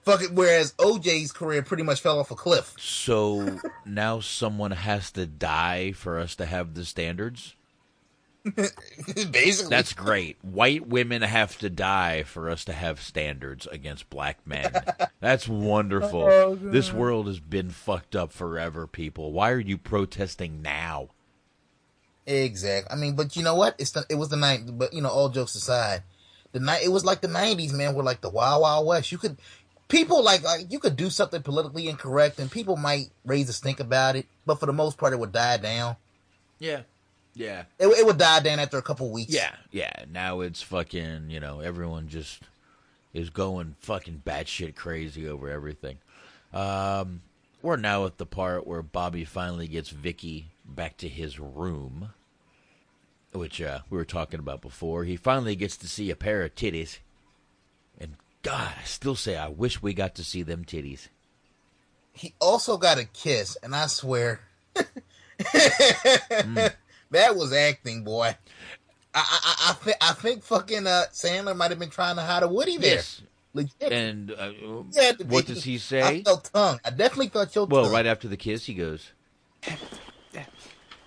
[0.02, 0.32] Fuck it.
[0.32, 2.74] Whereas OJ's career pretty much fell off a cliff.
[2.78, 7.54] So now someone has to die for us to have the standards.
[9.30, 10.36] Basically, That's great.
[10.42, 14.72] White women have to die for us to have standards against black men.
[15.20, 16.22] That's wonderful.
[16.22, 19.32] Oh, this world has been fucked up forever, people.
[19.32, 21.10] Why are you protesting now?
[22.26, 22.90] Exactly.
[22.90, 23.76] I mean, but you know what?
[23.78, 24.62] It's the, it was the night.
[24.66, 26.02] But you know, all jokes aside,
[26.52, 27.94] the night it was like the nineties, man.
[27.94, 29.12] Were like the Wild Wild West.
[29.12, 29.38] You could
[29.88, 33.78] people like like you could do something politically incorrect, and people might raise a stink
[33.78, 35.96] about it, but for the most part, it would die down.
[36.58, 36.82] Yeah.
[37.34, 37.64] Yeah.
[37.78, 39.32] It, it would die down after a couple weeks.
[39.32, 40.04] Yeah, yeah.
[40.10, 42.42] Now it's fucking, you know, everyone just
[43.12, 45.98] is going fucking batshit crazy over everything.
[46.52, 47.22] Um,
[47.62, 52.10] we're now at the part where Bobby finally gets Vicki back to his room,
[53.32, 55.04] which uh, we were talking about before.
[55.04, 56.98] He finally gets to see a pair of titties.
[57.98, 61.08] And God, I still say I wish we got to see them titties.
[62.12, 64.40] He also got a kiss, and I swear,
[67.12, 68.36] that was acting, boy.
[69.14, 72.22] I I I, I, thi- I think fucking uh, Sandler might have been trying to
[72.22, 72.96] hide a Woody there.
[72.96, 73.22] Yes.
[73.54, 73.72] Legit.
[73.90, 74.52] And uh,
[74.92, 76.00] Yeah, it had to what does he say?
[76.00, 76.24] I say?
[76.24, 76.80] felt tongue.
[76.84, 77.92] I definitely felt your Well, tongue.
[77.92, 79.12] Well, right after the kiss, he goes,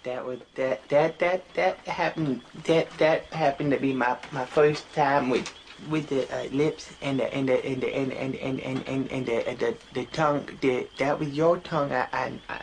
[0.04, 4.92] That was that that that that happened that that happened to be my my first
[4.94, 5.54] time with
[5.90, 9.12] with the uh, lips and the and the and the and and and and and,
[9.12, 10.48] and the, and the the tongue.
[10.62, 11.92] The, that was your tongue.
[11.94, 12.08] I
[12.50, 12.62] I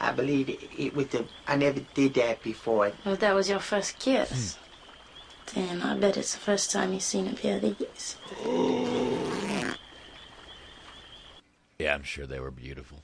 [0.00, 1.24] I, I believe it, it was the.
[1.46, 2.92] I never did that before.
[3.04, 4.58] Well, that was your first kiss.
[5.54, 5.82] Damn!
[5.82, 8.16] I bet it's the first time you've seen a pair of these.
[11.78, 13.02] Yeah, I'm sure they were beautiful.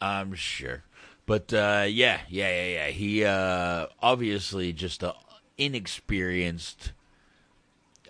[0.00, 0.84] I'm sure.
[1.26, 2.86] But uh, yeah, yeah, yeah, yeah.
[2.88, 5.14] He uh, obviously just a
[5.58, 6.92] inexperienced,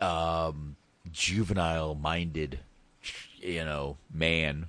[0.00, 0.76] um,
[1.10, 2.60] juvenile-minded,
[3.40, 4.68] you know, man.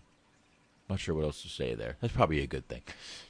[0.92, 1.96] Not sure what else to say there.
[2.02, 2.82] That's probably a good thing.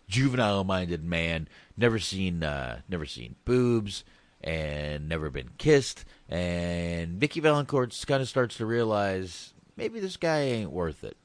[0.07, 1.47] Juvenile-minded man,
[1.77, 4.03] never seen, uh, never seen boobs,
[4.43, 6.03] and never been kissed.
[6.27, 11.17] And Vicki Vallencourt kind of starts to realize maybe this guy ain't worth it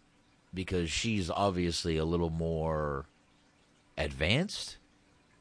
[0.53, 3.07] because she's obviously a little more
[3.97, 4.77] advanced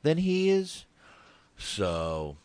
[0.01, 0.85] than he is.
[1.57, 2.38] So,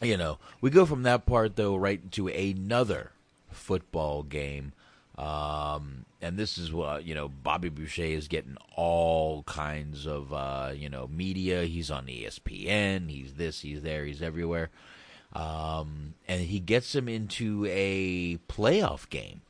[0.00, 3.10] you know, we go from that part though right into another
[3.50, 4.72] football game.
[5.16, 7.28] Um, and this is what you know.
[7.28, 11.64] Bobby Boucher is getting all kinds of uh, you know media.
[11.64, 13.10] He's on ESPN.
[13.10, 13.60] He's this.
[13.60, 14.04] He's there.
[14.04, 14.70] He's everywhere.
[15.32, 19.42] Um, and he gets him into a playoff game.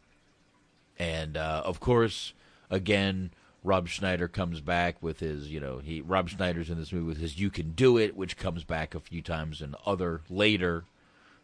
[0.98, 2.32] And uh, of course,
[2.70, 3.30] again,
[3.62, 7.18] Rob Schneider comes back with his, you know, he Rob Schneider's in this movie with
[7.18, 10.84] his "You Can Do It," which comes back a few times in other later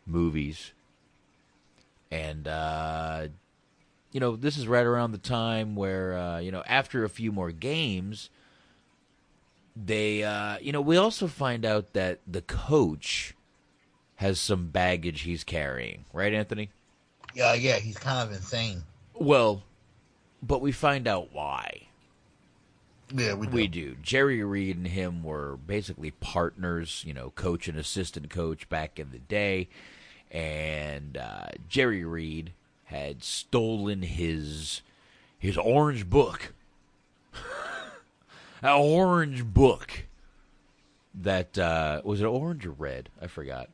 [0.06, 0.72] movies.
[2.10, 3.28] And uh,
[4.12, 7.32] you know, this is right around the time where uh, you know, after a few
[7.32, 8.30] more games,
[9.76, 13.34] they, uh, you know, we also find out that the coach
[14.16, 16.70] has some baggage he's carrying, right, Anthony?
[17.34, 18.82] Yeah, yeah, he's kind of insane.
[19.14, 19.62] Well,
[20.42, 21.86] but we find out why.
[23.14, 23.52] Yeah, we do.
[23.52, 23.96] We do.
[24.02, 29.10] Jerry Reed and him were basically partners, you know, coach and assistant coach back in
[29.10, 29.68] the day.
[30.30, 32.52] And uh, Jerry Reed
[32.90, 34.82] had stolen his
[35.38, 36.52] his orange book.
[38.62, 40.04] An orange book
[41.14, 43.08] that uh, was it orange or red?
[43.20, 43.68] I forgot.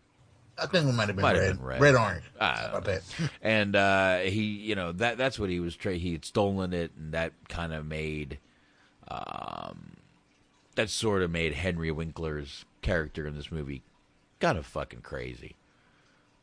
[0.58, 1.48] I think it might have been, Might red.
[1.48, 1.80] have been red.
[1.80, 1.94] red.
[1.96, 2.24] orange.
[2.36, 3.02] About that?
[3.42, 5.76] and uh, he, you know, that that's what he was.
[5.76, 8.38] Tra- he had stolen it, and that kind of made,
[9.08, 9.96] um,
[10.76, 13.82] that sort of made Henry Winkler's character in this movie
[14.40, 15.56] kind of fucking crazy.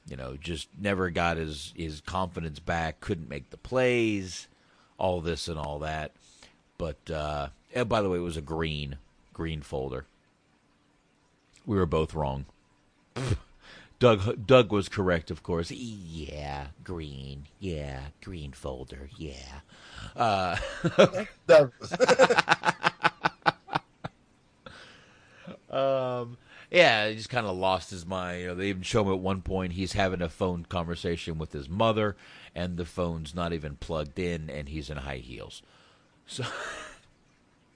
[0.08, 3.00] You know, just never got his his confidence back.
[3.00, 4.48] Couldn't make the plays,
[4.98, 6.12] all this and all that.
[6.78, 8.98] But uh, and by the way, it was a green
[9.34, 10.06] green folder.
[11.66, 12.46] We were both wrong.
[14.00, 15.72] Doug Doug was correct, of course.
[15.72, 17.48] Yeah, green.
[17.60, 19.10] Yeah, green folder.
[19.18, 19.62] Yeah.
[20.16, 20.58] Uh,
[25.70, 26.38] um,
[26.74, 28.42] yeah, he just kind of lost his mind.
[28.42, 31.54] You know, they even show him at one point he's having a phone conversation with
[31.54, 32.16] his mother,
[32.56, 35.62] and the phone's not even plugged in, and he's in high heels.
[36.26, 36.44] So,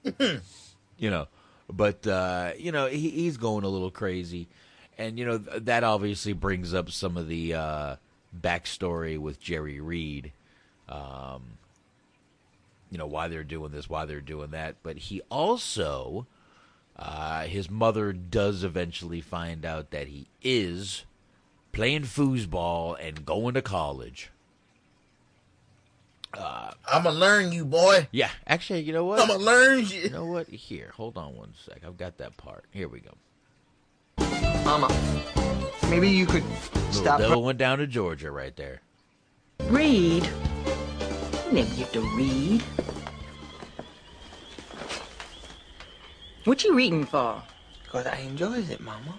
[0.18, 1.28] you know,
[1.70, 4.48] but uh, you know he, he's going a little crazy,
[4.98, 7.96] and you know th- that obviously brings up some of the uh,
[8.36, 10.32] backstory with Jerry Reed.
[10.88, 11.42] Um,
[12.90, 16.26] you know why they're doing this, why they're doing that, but he also,
[16.98, 21.04] uh, his mother does eventually find out that he is
[21.72, 24.30] playing foosball and going to college.
[26.34, 28.06] Uh, I'm gonna learn you, boy.
[28.12, 29.18] yeah, actually, you know what?
[29.20, 30.00] I'm gonna learn you.
[30.02, 30.48] You know what?
[30.48, 31.80] Here, hold on one sec.
[31.86, 32.64] I've got that part.
[32.70, 33.14] Here we go.
[34.64, 34.88] Mama,
[35.88, 37.20] maybe you could Little stop.
[37.20, 38.82] devil went down to Georgia right there.
[39.68, 40.24] Read.
[41.46, 42.62] You never get to read.
[46.44, 47.42] What you reading for?
[47.84, 49.14] Because I enjoys it, Mama.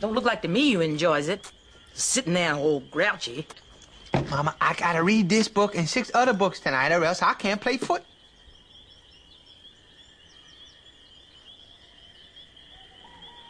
[0.00, 1.50] Don't look like to me you enjoys it.
[1.94, 3.46] Sitting there all grouchy.
[4.30, 7.60] Mama, I gotta read this book and six other books tonight, or else I can't
[7.60, 8.02] play foot.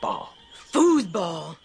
[0.02, 0.34] Ball.
[0.72, 1.56] Foosball.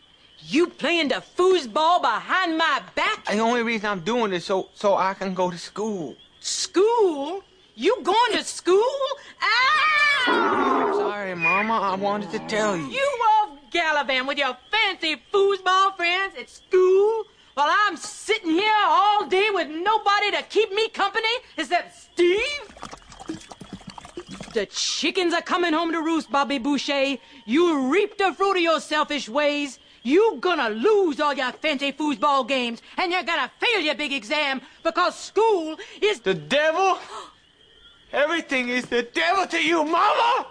[0.48, 3.26] You playing the foosball behind my back?
[3.26, 6.16] The only reason I'm doing this so so I can go to school.
[6.40, 7.44] School?
[7.78, 9.02] You going to school?
[9.42, 10.92] Ah!
[10.94, 11.74] Sorry, Mama.
[11.74, 12.88] I wanted to tell you.
[12.88, 19.26] You off gallivant with your fancy foosball friends at school while I'm sitting here all
[19.28, 21.28] day with nobody to keep me company
[21.58, 22.40] except Steve?
[24.54, 27.18] The chickens are coming home to roost, Bobby Boucher.
[27.46, 29.80] You reap the fruit of your selfish ways.
[30.02, 34.62] You gonna lose all your fancy foosball games, and you're gonna fail your big exam
[34.82, 37.00] because school is The devil?
[38.16, 40.48] Everything is the devil to you, Mama!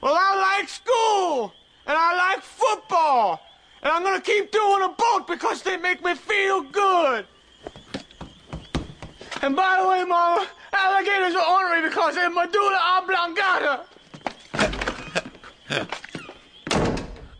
[0.00, 1.52] Well, I like school,
[1.84, 3.40] and I like football,
[3.82, 7.26] and I'm gonna keep doing them both because they make me feel good.
[9.42, 13.80] And by the way, Mama, alligators are ornery because they're medulla oblongata.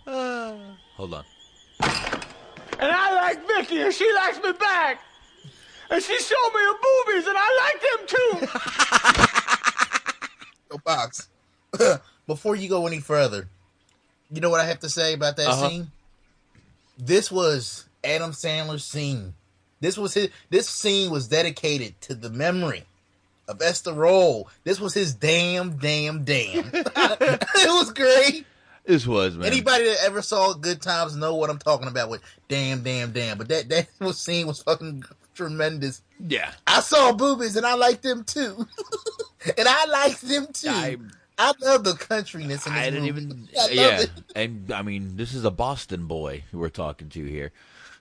[0.97, 1.25] Hold on.
[2.81, 5.01] And I like Vicki, and she likes me back.
[5.89, 8.49] And she showed me her boobies, and I like them too.
[10.79, 11.29] Box.
[12.27, 13.49] Before you go any further,
[14.31, 15.69] you know what I have to say about that Uh-huh.
[15.69, 15.91] scene?
[16.99, 19.35] This was Adam Sandler's scene.
[19.81, 20.31] This was his.
[20.51, 22.85] This scene was dedicated to the memory
[23.49, 24.49] of Esther Rolle.
[24.63, 26.71] This was his damn, damn, damn.
[26.73, 28.47] it was great.
[28.87, 29.47] This was man.
[29.47, 33.37] Anybody that ever saw Good Times know what I'm talking about with damn, damn, damn.
[33.39, 36.01] But that that was scene was fucking tremendous.
[36.21, 36.53] Yeah.
[36.67, 38.67] I saw boobies and I liked them too.
[39.59, 40.69] and I liked them too.
[41.37, 43.23] I, love the countryness in this I didn't movie.
[43.23, 43.49] even.
[43.61, 44.11] I yeah, it.
[44.37, 47.51] and I mean, this is a Boston boy who we're talking to here,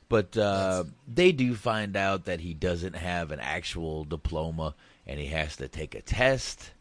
[0.08, 4.76] but uh, they do find out that he doesn't have an actual diploma,
[5.08, 6.72] and he has to take a test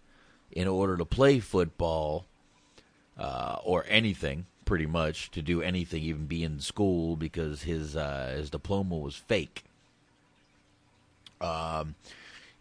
[0.51, 2.27] in order to play football
[3.19, 8.35] uh, or anything, pretty much to do anything, even be in school, because his uh,
[8.37, 9.65] his diploma was fake.
[11.43, 11.94] Um,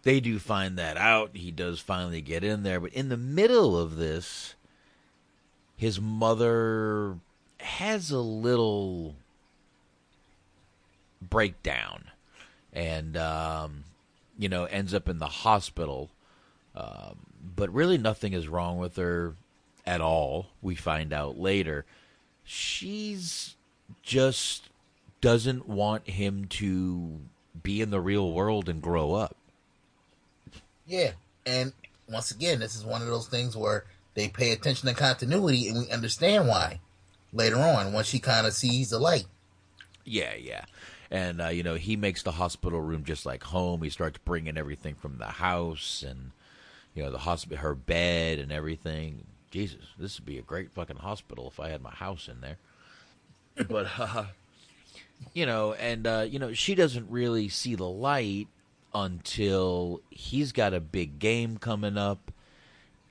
[0.03, 1.31] they do find that out.
[1.33, 4.55] He does finally get in there, but in the middle of this,
[5.77, 7.17] his mother
[7.59, 9.15] has a little
[11.21, 12.05] breakdown
[12.73, 13.83] and um,
[14.37, 16.09] you know ends up in the hospital.
[16.75, 17.17] Um,
[17.55, 19.35] but really nothing is wrong with her
[19.85, 21.85] at all we find out later.
[22.43, 23.55] She's
[24.01, 24.69] just
[25.19, 27.19] doesn't want him to
[27.61, 29.35] be in the real world and grow up
[30.85, 31.11] Yeah,
[31.45, 31.73] and
[32.09, 35.79] once again, this is one of those things where they pay attention to continuity, and
[35.79, 36.79] we understand why
[37.33, 39.25] later on once she kind of sees the light.
[40.03, 40.65] Yeah, yeah.
[41.09, 43.81] And, uh, you know, he makes the hospital room just like home.
[43.81, 46.31] He starts bringing everything from the house and,
[46.95, 49.25] you know, the hospital, her bed and everything.
[49.51, 52.57] Jesus, this would be a great fucking hospital if I had my house in there.
[53.67, 54.25] But, uh,
[55.33, 58.47] you know, and, uh, you know, she doesn't really see the light
[58.93, 62.31] until he's got a big game coming up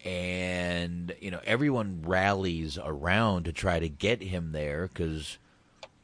[0.05, 5.37] and you know everyone rallies around to try to get him there because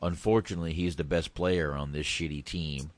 [0.02, 2.90] unfortunately he's the best player on this shitty team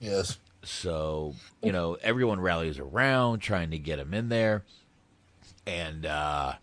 [0.00, 0.38] Yes.
[0.64, 4.64] so you know everyone rallies around trying to get him in there
[5.66, 6.54] and uh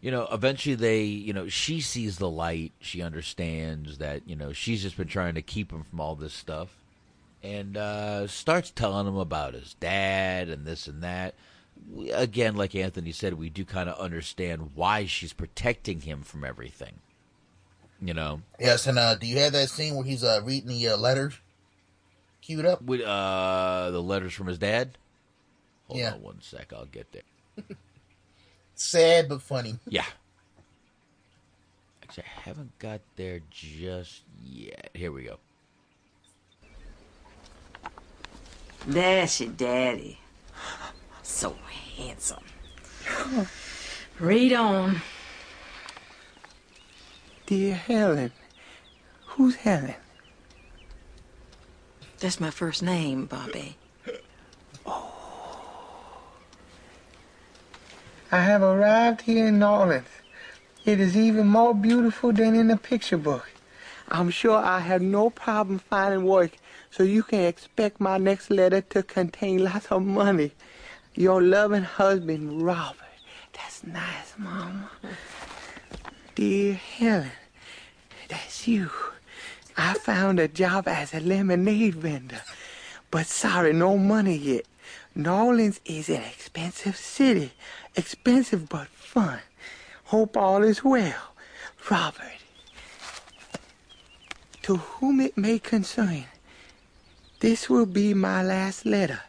[0.00, 2.72] you know eventually they you know she sees the light.
[2.80, 6.34] She understands that you know she's just been trying to keep him from all this
[6.34, 6.76] stuff
[7.42, 11.34] and uh starts telling him about his dad and this and that.
[11.94, 16.44] We, again like anthony said we do kind of understand why she's protecting him from
[16.44, 16.94] everything
[18.00, 18.42] you know?
[18.60, 21.34] Yes, and uh, do you have that scene where he's uh, reading the uh, letters
[22.42, 22.80] queued up?
[22.82, 24.96] with uh the letters from his dad?
[25.88, 26.12] Hold Yeah.
[26.14, 27.22] on one sec i'll get there
[28.78, 29.76] Sad but funny.
[29.88, 30.04] Yeah.
[32.00, 34.90] Actually, I haven't got there just yet.
[34.94, 35.38] Here we go.
[38.86, 40.20] That's your daddy.
[41.22, 41.56] So
[41.96, 42.44] handsome.
[44.20, 45.02] Read on.
[47.46, 48.32] Dear Helen.
[49.26, 49.94] Who's Helen?
[52.20, 53.76] That's my first name, Bobby.
[58.30, 60.06] I have arrived here in New Orleans.
[60.84, 63.50] It is even more beautiful than in the picture book.
[64.10, 66.50] I'm sure I have no problem finding work,
[66.90, 70.52] so you can expect my next letter to contain lots of money.
[71.14, 72.96] Your loving husband, Robert.
[73.54, 74.90] That's nice, Mama.
[76.34, 77.32] Dear Helen,
[78.28, 78.90] that's you.
[79.74, 82.42] I found a job as a lemonade vendor,
[83.10, 84.66] but sorry, no money yet.
[85.18, 87.50] New Orleans is an expensive city,
[87.96, 89.40] expensive but fun.
[90.04, 91.34] Hope all is well.
[91.90, 92.38] Robert.
[94.62, 96.26] To whom it may concern,
[97.40, 99.22] this will be my last letter.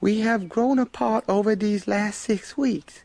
[0.00, 3.04] We have grown apart over these last six weeks.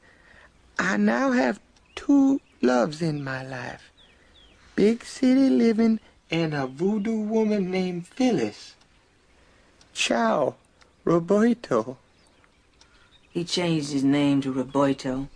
[0.79, 1.59] I now have
[1.93, 3.91] two loves in my life
[4.77, 5.99] big city living
[6.31, 8.75] and a voodoo woman named Phyllis.
[9.93, 10.55] Ciao,
[11.03, 11.97] Roberto.
[13.34, 15.27] He changed his name to Roberto.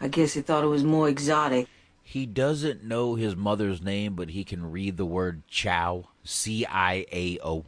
[0.00, 1.68] I guess he thought it was more exotic.
[2.02, 6.08] He doesn't know his mother's name, but he can read the word chow.
[6.24, 7.64] C I A O.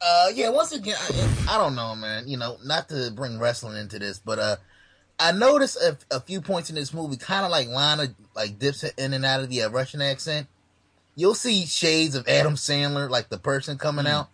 [0.00, 0.48] Uh, yeah.
[0.48, 2.26] Once again, I, I don't know, man.
[2.26, 4.56] You know, not to bring wrestling into this, but uh,
[5.20, 8.82] I noticed a, a few points in this movie, kind of like Lana, like dips
[8.82, 10.48] in and out of the uh, Russian accent.
[11.14, 14.30] You'll see shades of Adam Sandler, like the person coming out.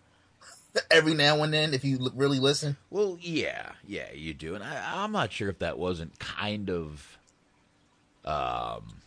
[0.91, 2.77] Every now and then if you l- really listen.
[2.91, 7.19] Well, yeah, yeah, you do, and I, I'm not sure if that wasn't kind of,
[8.25, 9.03] um,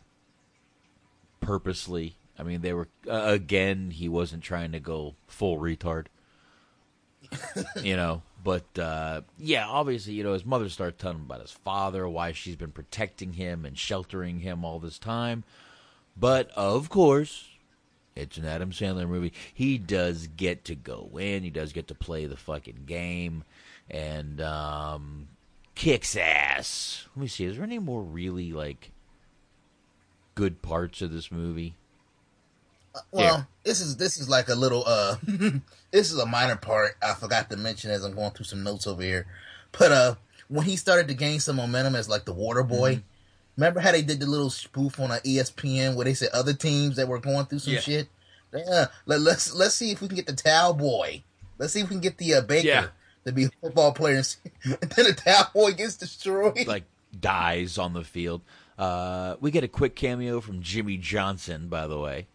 [1.39, 2.15] purposely.
[2.37, 3.91] I mean, they were uh, again.
[3.91, 6.07] He wasn't trying to go full retard,
[7.81, 8.23] you know.
[8.43, 12.33] But uh, yeah, obviously, you know, his mother starts telling him about his father, why
[12.33, 15.43] she's been protecting him and sheltering him all this time.
[16.17, 17.47] But of course,
[18.15, 19.33] it's an Adam Sandler movie.
[19.53, 21.43] He does get to go in.
[21.43, 23.43] He does get to play the fucking game,
[23.89, 25.27] and um,
[25.75, 27.07] kicks ass.
[27.15, 27.45] Let me see.
[27.45, 28.91] Is there any more really like
[30.35, 31.75] good parts of this movie?
[33.11, 33.47] Well, Here.
[33.63, 35.15] this is this is like a little uh
[35.91, 38.85] this is a minor part I forgot to mention as I'm going through some notes
[38.85, 39.25] over here.
[39.71, 40.15] But uh
[40.47, 43.01] when he started to gain some momentum as like the water boy, Mm-hmm.
[43.57, 46.95] Remember how they did the little spoof on E ESPN where they said other teams
[46.97, 47.79] that were going through some Yeah.
[47.79, 48.07] shit?
[48.53, 51.23] Yeah, let, let's let's see if we can get the towel boy.
[51.57, 52.87] Let's see if we can get the uh, Baker Yeah.
[53.25, 54.17] to be a football player.
[54.17, 54.27] And,
[54.63, 56.67] then the towel boy gets destroyed.
[56.67, 56.83] like
[57.19, 58.41] dies on the field.
[58.77, 62.27] Uh, we get a quick cameo from Jimmy Johnson, by the way.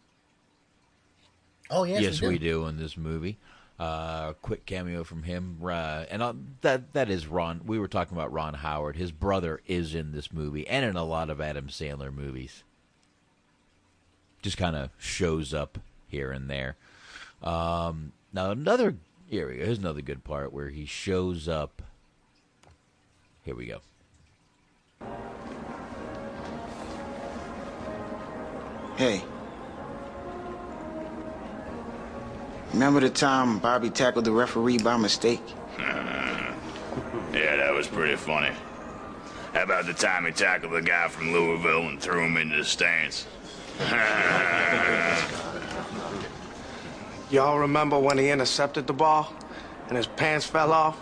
[1.70, 2.44] oh yes, yes, we, we do.
[2.62, 3.38] do in this movie.
[3.78, 6.32] Uh, quick cameo from him, uh, and uh,
[6.62, 7.60] that that is Ron.
[7.64, 8.96] We were talking about Ron Howard.
[8.96, 12.64] His brother is in this movie and in a lot of Adam Sandler movies.
[14.42, 15.78] Just kind of shows up
[16.08, 16.74] here and there.
[17.40, 18.96] Um, now another
[19.28, 19.64] here we go.
[19.66, 21.82] Here's another good part where he shows up.
[23.44, 23.80] Here we go.
[28.96, 29.22] Hey.
[32.72, 35.42] Remember the time Bobby tackled the referee by mistake?
[37.30, 38.50] Yeah, that was pretty funny.
[39.52, 42.64] How about the time he tackled the guy from Louisville and threw him into the
[42.64, 43.26] stands?
[47.30, 49.32] Y'all remember when he intercepted the ball
[49.88, 50.98] and his pants fell off?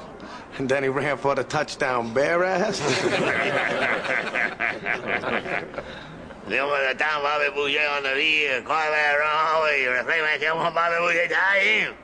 [0.58, 2.80] And then he ran for the touchdown bare ass?
[6.46, 9.82] Remember the time Bobby Boucher on the field and caught that wrong way?
[9.82, 11.94] You referee man came on Bobby Boucher tied him.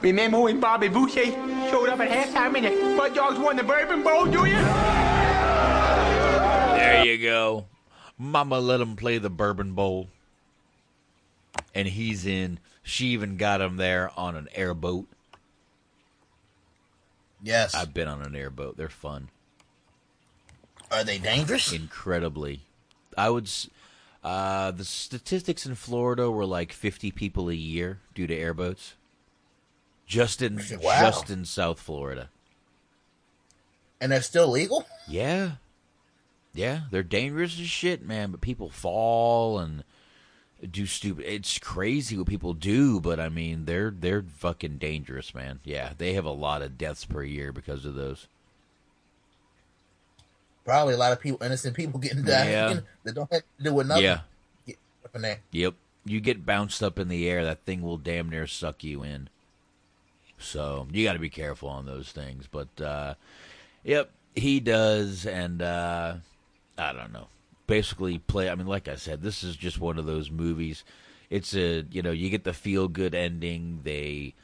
[0.00, 1.26] Remember when Bobby Boucher
[1.70, 4.56] showed up at halftime and the Mud Dogs won the Bourbon Bowl, do you?
[6.76, 7.66] There you go.
[8.16, 10.08] Mama let him play the Bourbon Bowl.
[11.74, 12.60] And he's in.
[12.82, 15.06] She even got him there on an airboat.
[17.42, 17.74] Yes.
[17.74, 18.78] I've been on an airboat.
[18.78, 19.28] They're fun.
[20.90, 21.72] Are they dangerous?
[21.72, 22.60] Incredibly.
[23.16, 23.44] I would.
[23.44, 23.68] s-
[24.24, 28.94] Uh, the statistics in Florida were like 50 people a year due to airboats.
[30.04, 31.00] Just in Wow.
[31.10, 32.28] just in South Florida.
[34.00, 34.84] And they're still legal?
[35.08, 35.52] Yeah.
[36.54, 39.84] Yeah, they're dangerous as shit, man, but people fall and
[40.70, 45.60] do stupid it's crazy what people do, but I mean they're they're fucking dangerous, man.
[45.64, 48.26] Yeah, they have a lot of deaths per year because of those.
[50.66, 52.80] Probably a lot of people, innocent people getting died Yeah.
[53.04, 54.04] that don't have to do with nothing.
[54.04, 54.20] Yeah.
[54.66, 55.38] Get up in there.
[55.52, 55.74] Yep.
[56.04, 59.28] You get bounced up in the air, that thing will damn near suck you in.
[60.38, 62.46] So you got to be careful on those things.
[62.50, 63.14] But uh,
[63.84, 66.16] yep, he does, and uh,
[66.76, 67.28] I don't know.
[67.66, 68.48] Basically, play.
[68.50, 70.84] I mean, like I said, this is just one of those movies.
[71.30, 73.80] It's a you know you get the feel good ending.
[73.82, 74.34] They,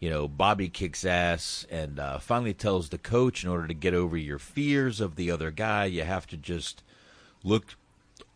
[0.00, 3.94] you know, Bobby kicks ass and uh, finally tells the coach in order to get
[3.94, 6.82] over your fears of the other guy, you have to just
[7.42, 7.76] look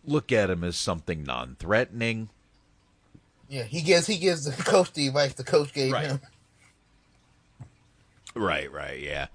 [0.04, 2.30] look at him as something non-threatening.
[3.48, 6.06] Yeah, he gives he gives the coach the advice the coach gave Right.
[6.06, 6.20] him.
[8.34, 9.26] Right, right, yeah.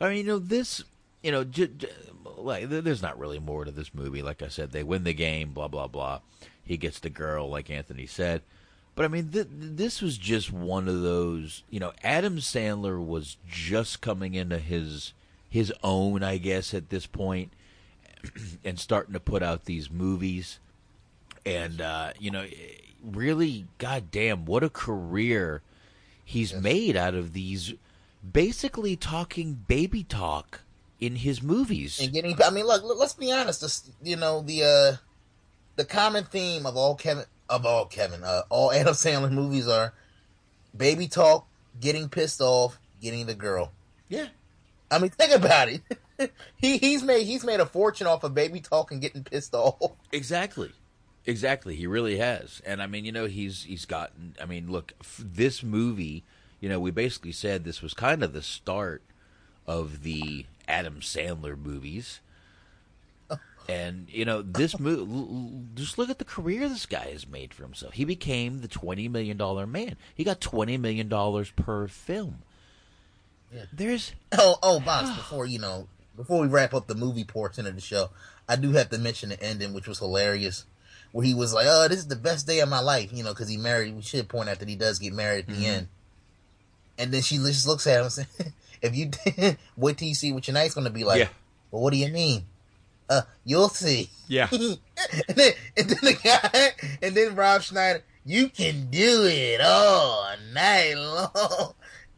[0.00, 0.82] I mean, you know, this,
[1.22, 1.88] you know, j- j-
[2.36, 4.22] like there's not really more to this movie.
[4.22, 6.20] Like I said, they win the game, blah blah blah.
[6.64, 8.42] He gets the girl, like Anthony said.
[8.98, 11.62] But I mean, th- this was just one of those.
[11.70, 15.12] You know, Adam Sandler was just coming into his
[15.48, 17.52] his own, I guess, at this point,
[18.64, 20.58] and starting to put out these movies.
[21.46, 22.44] And uh, you know,
[23.00, 25.62] really, goddamn, what a career
[26.24, 27.74] he's made out of these
[28.32, 30.62] basically talking baby talk
[30.98, 32.00] in his movies.
[32.00, 34.96] And getting I mean look, look, let's be honest, this, you know, the uh
[35.76, 39.92] the common theme of all Kevin of all Kevin, uh all Adam Sandler movies are
[40.76, 41.46] baby talk,
[41.80, 43.72] getting pissed off, getting the girl.
[44.08, 44.28] Yeah.
[44.90, 45.82] I mean think about it.
[46.56, 49.92] he he's made he's made a fortune off of baby talk and getting pissed off.
[50.12, 50.72] Exactly.
[51.26, 52.62] Exactly, he really has.
[52.64, 56.24] And I mean, you know, he's he's gotten I mean, look, f- this movie,
[56.60, 59.02] you know, we basically said this was kind of the start
[59.66, 62.20] of the Adam Sandler movies.
[63.68, 65.66] And you know this movie.
[65.74, 67.92] Just look at the career this guy has made for himself.
[67.94, 69.96] He became the twenty million dollar man.
[70.14, 72.38] He got twenty million dollars per film.
[73.54, 73.64] Yeah.
[73.72, 75.86] There's oh oh box before you know
[76.16, 78.08] before we wrap up the movie portion of the show,
[78.48, 80.64] I do have to mention the ending, which was hilarious,
[81.12, 83.34] where he was like, "Oh, this is the best day of my life," you know,
[83.34, 83.94] because he married.
[83.94, 85.68] We should point out that he does get married at the Mhm.
[85.68, 85.88] end,
[86.98, 88.26] and then she just looks at him and says,
[88.82, 89.10] "If you
[89.76, 91.28] wait till you see what your night's going to be like." Yeah.
[91.70, 92.46] Well, what do you mean?
[93.08, 94.10] Uh, you'll see.
[94.28, 94.48] Yeah.
[94.52, 94.78] and
[95.34, 96.70] then and then the guy
[97.02, 101.72] and then Rob Schneider, you can do it all night long.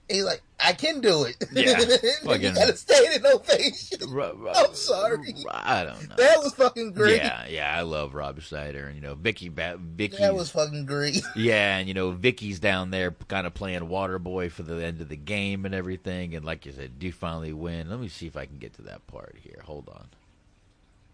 [0.09, 1.37] He's like, I can do it.
[1.53, 1.79] Yeah,
[2.25, 4.11] fucking- gotta stay in ovation.
[4.11, 5.37] Ru- ru- I'm sorry.
[5.49, 6.17] I don't know.
[6.17, 7.19] That was fucking great.
[7.19, 9.49] Yeah, yeah, I love Rob Schneider, and you know Vicki.
[9.51, 10.17] Ba- Vicki.
[10.17, 11.23] That was fucking great.
[11.37, 15.01] Yeah, and you know Vicki's down there, kind of playing water boy for the end
[15.01, 16.35] of the game and everything.
[16.35, 17.89] And like you said, do finally win?
[17.89, 19.62] Let me see if I can get to that part here.
[19.65, 20.09] Hold on.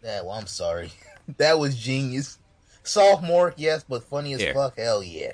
[0.03, 0.91] Yeah, well, I'm sorry.
[1.39, 2.39] That was genius.
[2.85, 4.55] Sophomore, yes, but funny as Here.
[4.55, 4.77] fuck.
[4.79, 5.33] Hell yeah.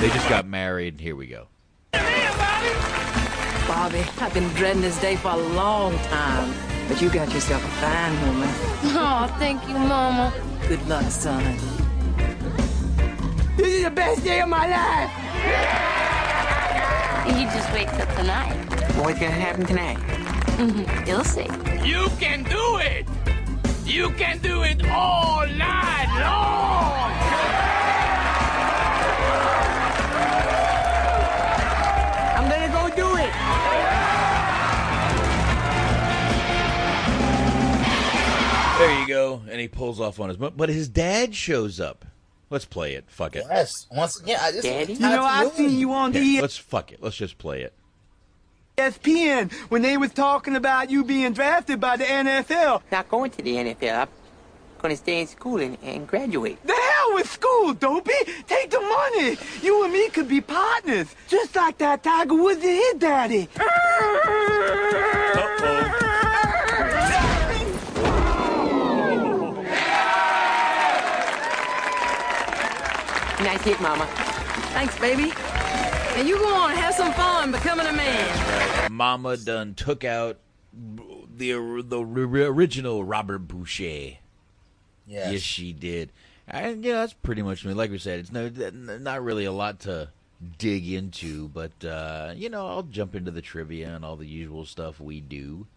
[0.00, 1.00] They just got married.
[1.00, 1.46] Here we go.
[3.68, 6.52] Bobby, I've been dreading this day for a long time.
[6.88, 8.48] But you got yourself a fine woman.
[8.98, 10.32] Oh, thank you, Mama.
[10.66, 11.44] Good luck, son.
[13.56, 15.12] This is the best day of my life.
[17.28, 18.56] You just wait till tonight.
[18.96, 19.98] What's gonna happen tonight?
[20.58, 21.46] Mhm, You'll see.
[21.88, 23.06] You can do it.
[23.90, 27.10] You can do it all night long.
[32.36, 33.32] I'm gonna go do it.
[38.78, 39.42] There you go.
[39.50, 42.04] And he pulls off on his, but his dad shows up.
[42.48, 43.06] Let's play it.
[43.08, 43.44] Fuck it.
[43.48, 43.88] Yes.
[43.90, 47.02] Once again, I just You know, I seen you on the Yeah, let's fuck it.
[47.02, 47.74] Let's just play it.
[48.80, 52.82] ESPN when they was talking about you being drafted by the NFL.
[52.90, 54.02] Not going to the NFL.
[54.02, 56.58] I'm gonna stay in school and, and graduate.
[56.64, 58.12] The hell with school, dopey.
[58.46, 59.36] Take the money.
[59.62, 63.48] You and me could be partners, just like that Tiger Woods and his daddy.
[73.44, 74.06] Nice hit, Mama.
[74.72, 75.32] Thanks, baby.
[76.20, 78.92] And you go on, have some fun becoming a man.
[78.92, 80.36] Mama done took out
[80.74, 84.18] the the original Robert Boucher.
[85.06, 85.32] Yes.
[85.32, 86.12] Yes, she did.
[86.46, 87.72] And yeah, that's pretty much me.
[87.72, 90.10] Like we said, it's no not really a lot to
[90.58, 94.66] dig into, but uh, you know, I'll jump into the trivia and all the usual
[94.66, 95.68] stuff we do.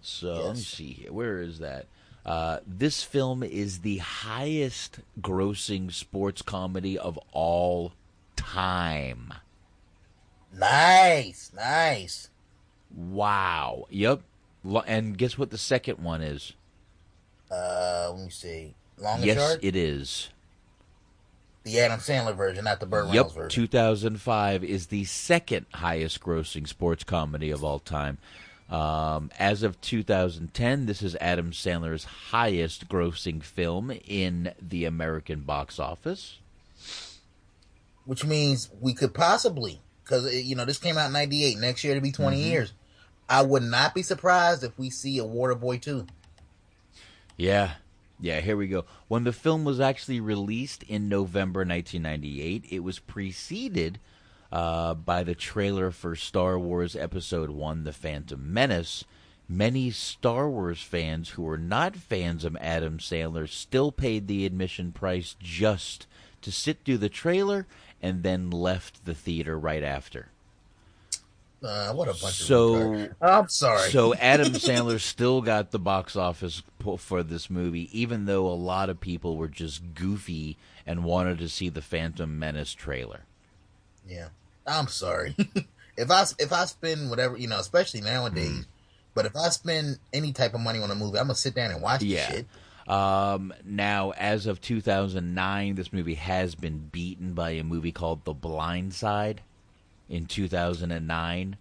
[0.00, 1.12] So let me see here.
[1.12, 1.84] Where is that?
[2.24, 7.92] Uh, this film is the highest grossing sports comedy of all
[8.40, 9.32] time.
[10.56, 12.28] Nice, nice.
[12.94, 13.86] Wow.
[13.90, 14.22] Yep.
[14.86, 16.52] And guess what the second one is?
[17.50, 18.74] Uh, let me see.
[18.98, 20.28] Long yes, it is.
[21.64, 23.62] the Adam Sandler version, not the Burt Yep, Reynolds version.
[23.62, 28.18] 2005 is the second highest grossing sports comedy of all time.
[28.68, 35.78] Um, as of 2010, this is Adam Sandler's highest grossing film in the American box
[35.80, 36.38] office.
[38.04, 41.58] Which means we could possibly, because you know this came out in '98.
[41.58, 42.46] Next year to be 20 Mhm.
[42.46, 42.72] years.
[43.28, 46.06] I would not be surprised if we see a Waterboy too.
[47.36, 47.74] Yeah.
[48.22, 48.84] Yeah, here we go.
[49.08, 53.98] When the film was actually released in November 1998, it was preceded
[54.52, 59.04] uh, by the trailer for Star Wars Episode 1 The Phantom Menace.
[59.48, 64.92] Many Star Wars fans who were not fans of Adam Sandler still paid the admission
[64.92, 66.06] price just
[66.42, 67.66] to sit through the trailer
[68.02, 70.28] and then left the theater right after.
[71.62, 73.90] Uh, what a bunch So of retard- I'm sorry.
[73.90, 76.62] So Adam Sandler still got the box office
[76.98, 80.56] for this movie, even though a lot of people were just goofy
[80.86, 83.20] and wanted to see the Phantom Menace trailer.
[84.08, 84.28] Yeah,
[84.66, 85.36] I'm sorry.
[85.98, 88.64] if I if I spend whatever you know, especially nowadays,
[89.14, 91.72] but if I spend any type of money on a movie, I'm gonna sit down
[91.72, 92.26] and watch Yeah.
[92.30, 92.46] shit.
[92.90, 98.32] Um, now, as of 2009, this movie has been beaten by a movie called The
[98.34, 99.42] Blind Side
[100.08, 101.56] in 2009.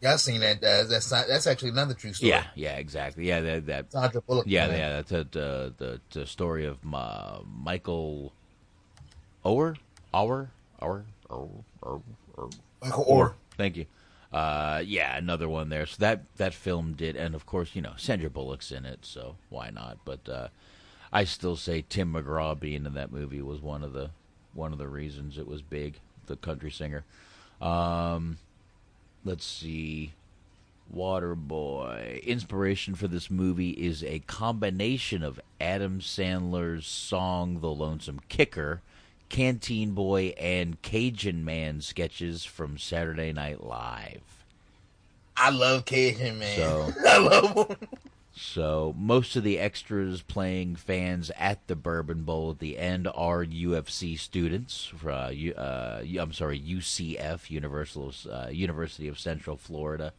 [0.00, 0.62] Yeah, I've seen that.
[0.62, 2.30] Uh, that's not, that's actually another true story.
[2.30, 3.26] Yeah, yeah, exactly.
[3.26, 3.92] Yeah, that that.
[3.92, 4.78] Sandra Bullock, Yeah, man.
[4.78, 8.32] yeah, that's a, the, the the story of uh, Michael
[9.44, 9.74] Ower,
[10.14, 10.50] Ower,
[10.80, 11.48] Ower, Ower,
[11.82, 12.00] Ower,
[12.38, 12.50] Ower.
[12.82, 13.32] Michael Oher.
[13.56, 13.86] Thank you.
[14.36, 15.86] Uh, yeah, another one there.
[15.86, 19.36] So that that film did, and of course, you know, Sandra Bullock's in it, so
[19.48, 19.96] why not?
[20.04, 20.48] But uh,
[21.10, 24.10] I still say Tim McGraw being in that movie was one of the
[24.52, 26.00] one of the reasons it was big.
[26.26, 27.02] The country singer.
[27.62, 28.36] Um,
[29.24, 30.12] let's see.
[30.94, 32.22] Waterboy.
[32.22, 38.82] Inspiration for this movie is a combination of Adam Sandler's song The Lonesome Kicker,
[39.28, 44.22] Canteen Boy, and Cajun Man sketches from Saturday Night Live.
[45.36, 46.56] I love Cajun Man.
[46.56, 47.76] So I love him.
[48.38, 53.44] So most of the extras playing fans at the Bourbon Bowl at the end are
[53.44, 54.92] UFC students.
[55.06, 60.12] Uh, U- uh, I'm sorry, UCF, Universal uh, University of Central Florida.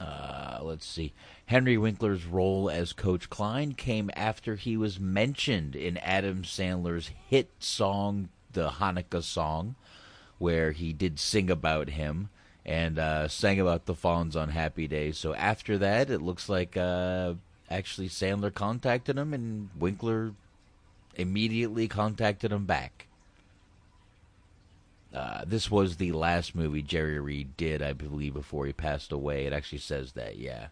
[0.00, 1.12] Uh, let's see.
[1.46, 7.50] Henry Winkler's role as Coach Klein came after he was mentioned in Adam Sandler's hit
[7.58, 9.74] song, the Hanukkah song,
[10.38, 12.30] where he did sing about him
[12.64, 15.18] and uh, sang about the Fonz on Happy Days.
[15.18, 17.34] So after that, it looks like uh,
[17.70, 20.32] actually Sandler contacted him, and Winkler
[21.14, 23.06] immediately contacted him back.
[25.12, 29.44] Uh, this was the last movie Jerry Reed did, I believe, before he passed away.
[29.44, 30.68] It actually says that, yeah.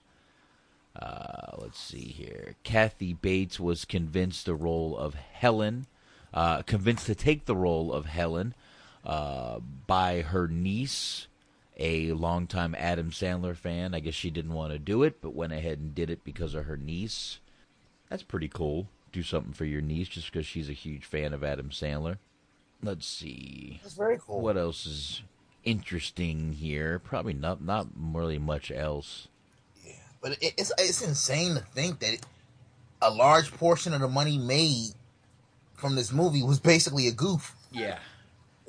[0.94, 2.54] Uh, let's see here.
[2.64, 5.86] Kathy Bates was convinced the role of Helen,
[6.34, 8.54] uh, convinced to take the role of Helen
[9.04, 11.26] uh, by her niece,
[11.78, 13.94] a longtime Adam Sandler fan.
[13.94, 16.54] I guess she didn't want to do it, but went ahead and did it because
[16.54, 17.40] of her niece.
[18.08, 18.88] That's pretty cool.
[19.12, 22.18] Do something for your niece just because she's a huge fan of Adam Sandler.
[22.82, 23.80] Let's see.
[23.82, 24.40] That's very cool.
[24.40, 25.22] What else is
[25.64, 26.98] interesting here?
[26.98, 29.28] Probably not not really much else.
[30.22, 32.18] But it, it's it's insane to think that
[33.02, 34.92] a large portion of the money made
[35.74, 37.54] from this movie was basically a goof.
[37.72, 37.98] Yeah.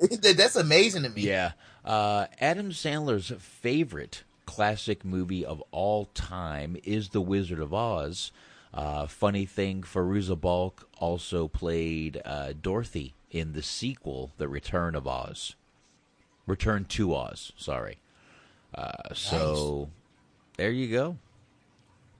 [0.00, 1.22] That's amazing to me.
[1.22, 1.52] Yeah.
[1.84, 8.32] Uh, Adam Sandler's favorite classic movie of all time is The Wizard of Oz.
[8.72, 15.06] Uh, funny thing, Fairuza Balk also played uh, Dorothy in the sequel, The Return of
[15.06, 15.54] Oz.
[16.46, 17.98] Return to Oz, sorry.
[18.74, 19.90] Uh, so
[20.56, 21.16] there you go.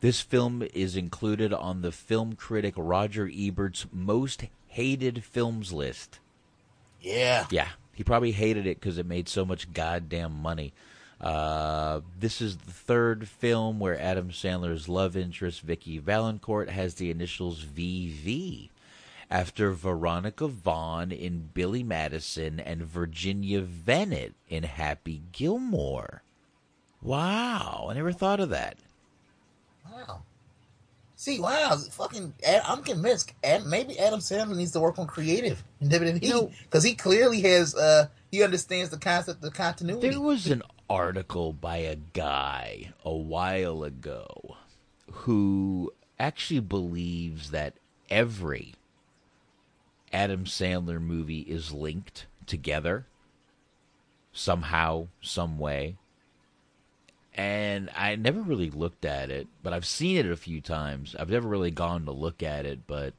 [0.05, 6.19] This film is included on the film critic Roger Ebert's most hated films list.
[7.01, 7.47] Yeah.
[7.51, 7.69] Yeah.
[7.95, 10.75] He probably hated it because it made so much goddamn money.
[11.19, 17.11] Uh, this is the third film where Adam Sandler's love interest, Vicki Vallencourt, has the
[17.11, 18.69] initials VV.
[19.31, 26.23] After Veronica Vaughn in Billy Madison and Virginia Venit in Happy Gilmore.
[27.01, 28.77] Wow, I never thought of that.
[29.95, 30.23] Wow.
[31.17, 33.33] See, wow, fucking, I'm convinced.
[33.65, 37.75] Maybe Adam Sandler needs to work on creative in WWE because he clearly has.
[37.75, 40.09] uh He understands the concept of continuity.
[40.11, 44.57] There was an article by a guy a while ago
[45.11, 47.75] who actually believes that
[48.11, 48.75] every
[50.13, 53.07] Adam Sandler movie is linked together
[54.33, 55.97] somehow, some way.
[57.35, 61.17] And I never really looked at it, but I've seen it a few times.
[61.19, 63.13] I've never really gone to look at it, but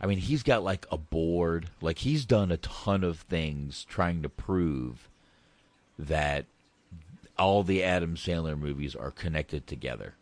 [0.00, 1.70] I mean, he's got like a board.
[1.80, 5.08] Like he's done a ton of things trying to prove
[5.98, 6.44] that
[7.38, 10.14] all the Adam Sandler movies are connected together.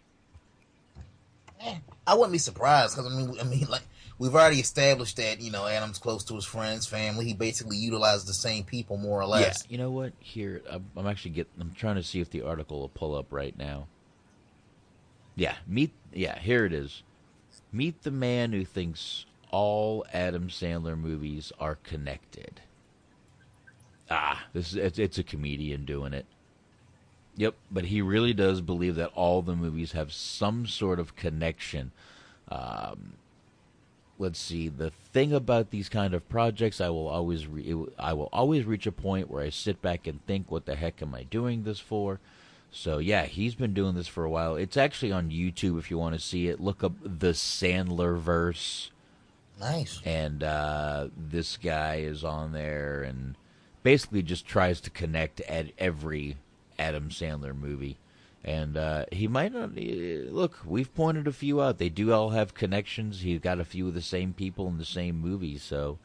[2.07, 3.83] I wouldn't be surprised because I mean, I mean, like
[4.19, 7.25] we've already established that you know Adam's close to his friends, family.
[7.25, 9.65] He basically utilizes the same people more or less.
[9.65, 10.13] Yeah, you know what?
[10.21, 11.53] Here, I'm, I'm actually getting.
[11.61, 13.87] I'm trying to see if the article will pull up right now.
[15.37, 15.93] Yeah, meet.
[16.13, 17.03] Yeah, here it is.
[17.73, 22.61] Meet the man who thinks all Adam Sandler movies are connected.
[24.11, 26.27] Ah, this is it's, it's a comedian doing it.
[27.37, 31.91] Yep, but he really does believe that all the movies have some sort of connection.
[32.49, 33.15] Um,
[34.25, 34.69] let's see.
[34.69, 38.87] The thing about these kind of projects, I will always re- I will always reach
[38.87, 41.79] a point where I sit back and think, "What the heck am I doing this
[41.79, 42.21] for?"
[42.73, 44.57] So yeah, he's been doing this for a while.
[44.57, 46.59] It's actually on YouTube if you want to see it.
[46.59, 48.91] Look up the Sandler verse.
[49.61, 50.01] Nice.
[50.05, 53.37] And uh, this guy is on there and
[53.85, 56.37] basically just tries to connect at every
[56.79, 57.99] Adam Sandler movie.
[58.45, 60.59] And uh, he might not look.
[60.67, 61.79] We've pointed a few out.
[61.79, 63.23] They do all have connections.
[63.23, 65.63] He's got a few of the same people in the same movies.
[65.63, 65.99] So,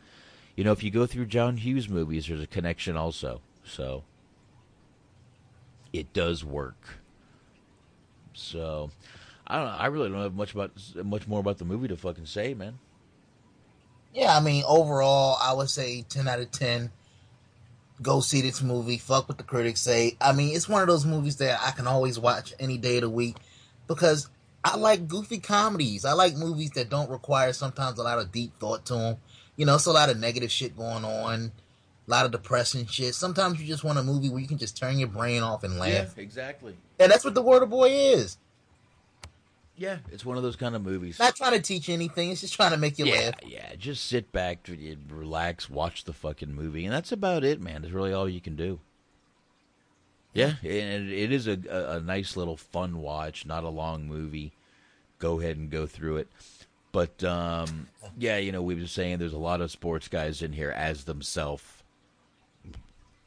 [0.56, 3.42] you know, if you go through John Hughes movies, there's a connection also.
[3.66, 4.04] So,
[5.92, 7.00] it does work.
[8.34, 8.92] So,
[9.46, 9.68] I don't.
[9.68, 10.72] I really don't have much about
[11.04, 12.80] much more about the movie to fucking say, man.
[14.14, 16.92] Yeah, I mean, overall, I would say ten out of ten.
[18.02, 18.98] Go see this movie.
[18.98, 20.16] Fuck what the critics say.
[20.22, 23.02] I mean, it's one of those movies that I can always watch any day of
[23.02, 23.36] the week
[23.88, 24.30] because
[24.64, 26.06] I like goofy comedies.
[26.06, 29.18] I like movies that don't require sometimes a lot of deep thought to them.
[29.58, 31.52] You know, it's a lot of negative shit going on.
[32.08, 33.14] a lot of depressing shit.
[33.16, 35.78] Sometimes you just want a movie where you can just turn your brain off and
[35.78, 36.14] laugh.
[36.16, 36.76] Yeah, exactly.
[37.00, 38.38] And that's what The Water Boy is.
[39.80, 41.18] Yeah, it's one of those kind of movies.
[41.18, 42.32] Not trying to teach you anything.
[42.32, 43.36] It's just trying to make you yeah, laugh.
[43.46, 43.76] yeah.
[43.78, 44.68] Just sit back,
[45.10, 47.82] relax, watch the fucking movie, and that's about it, man.
[47.82, 48.80] That's really all you can do.
[50.34, 54.52] Yeah, and it is a, a, nice little fun watch, not a long movie.
[55.18, 56.28] Go ahead and go through it.
[56.92, 57.88] But um,
[58.18, 61.06] yeah, you know, we were saying there's a lot of sports guys in here as
[61.06, 61.64] themselves.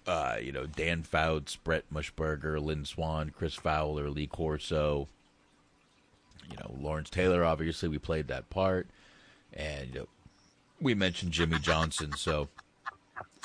[0.06, 5.08] Uh, you know, Dan Fouts, Brent Musburger, Lynn Swann, Chris Fowler, Lee Corso.
[6.50, 7.44] You know, Lawrence Taylor.
[7.44, 8.88] Obviously, we played that part,
[9.52, 10.08] and you know,
[10.80, 12.12] we mentioned Jimmy Johnson.
[12.16, 12.48] So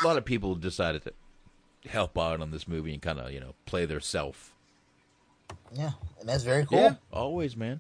[0.02, 1.14] a lot of people decided to
[1.90, 4.54] help out on this movie and kind of you know play their self.
[5.74, 6.80] Yeah, and that's very cool.
[6.80, 7.80] Yeah, always, man.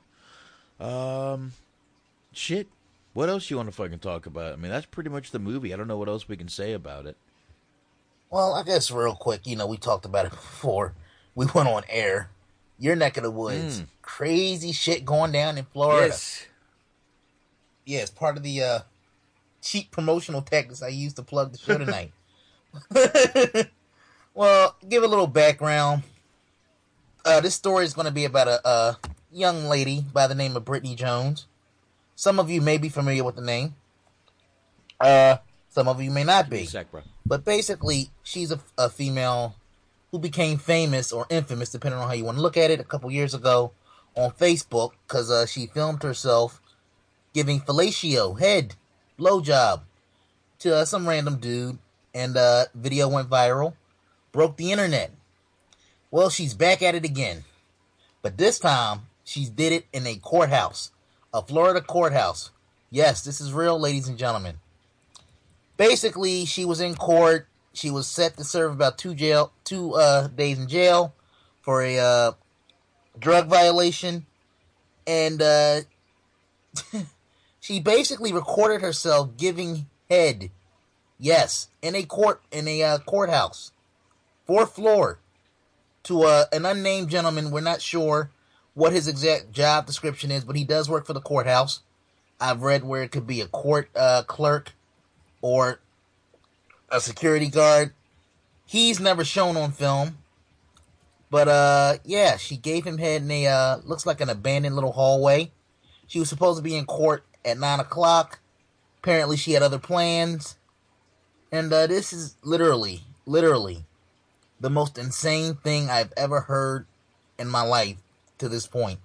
[0.79, 1.53] Um,
[2.31, 2.67] shit.
[3.13, 4.53] What else you want to fucking talk about?
[4.53, 5.73] I mean, that's pretty much the movie.
[5.73, 7.17] I don't know what else we can say about it.
[8.29, 10.93] Well, I guess real quick, you know, we talked about it before
[11.33, 12.29] we went on air.
[12.79, 13.87] Your neck of the woods, Mm.
[14.01, 16.07] crazy shit going down in Florida.
[16.07, 16.45] Yes.
[17.85, 18.79] Yeah, it's part of the uh,
[19.61, 22.11] cheap promotional tactics I used to plug the show tonight.
[24.33, 26.03] well, give a little background.
[27.25, 28.97] Uh, this story is going to be about a, a
[29.31, 31.45] young lady by the name of Brittany Jones.
[32.15, 33.75] Some of you may be familiar with the name.
[34.99, 35.37] Uh,
[35.69, 36.65] some of you may not be.
[36.65, 36.87] Sec.
[37.25, 39.55] But basically, she's a, a female
[40.11, 42.83] who became famous or infamous, depending on how you want to look at it, a
[42.83, 43.71] couple years ago
[44.15, 46.61] on Facebook because uh, she filmed herself
[47.33, 48.75] giving fellatio, head,
[49.19, 49.81] blowjob
[50.59, 51.77] to uh, some random dude,
[52.13, 53.73] and uh, video went viral,
[54.31, 55.11] broke the internet.
[56.09, 57.43] Well, she's back at it again,
[58.21, 60.91] but this time she's did it in a courthouse,
[61.33, 62.51] a Florida courthouse.
[62.89, 64.55] Yes, this is real, ladies and gentlemen.
[65.75, 67.47] Basically, she was in court.
[67.77, 71.13] She was set to serve about two jail, two uh, days in jail
[71.61, 72.31] for a uh,
[73.19, 74.25] drug violation,
[75.05, 75.81] and uh,
[77.59, 80.49] she basically recorded herself giving head.
[81.19, 83.71] Yes, in a court in a uh, courthouse,
[84.47, 85.19] fourth floor,
[86.03, 87.51] to uh, an unnamed gentleman.
[87.51, 88.31] We're not sure
[88.73, 91.81] what his exact job description is, but he does work for the courthouse.
[92.39, 94.73] I've read where it could be a court uh, clerk
[95.41, 95.79] or
[96.89, 97.93] a security guard.
[98.65, 100.17] He's never shown on film.
[101.29, 104.93] But uh yeah, she gave him head in a uh looks like an abandoned little
[104.93, 105.51] hallway.
[106.07, 108.39] She was supposed to be in court at nine o'clock.
[108.99, 110.57] Apparently she had other plans.
[111.51, 113.85] And uh this is literally, literally
[114.59, 116.87] the most insane thing I've ever heard
[117.37, 117.97] in my life
[118.37, 118.99] to this point.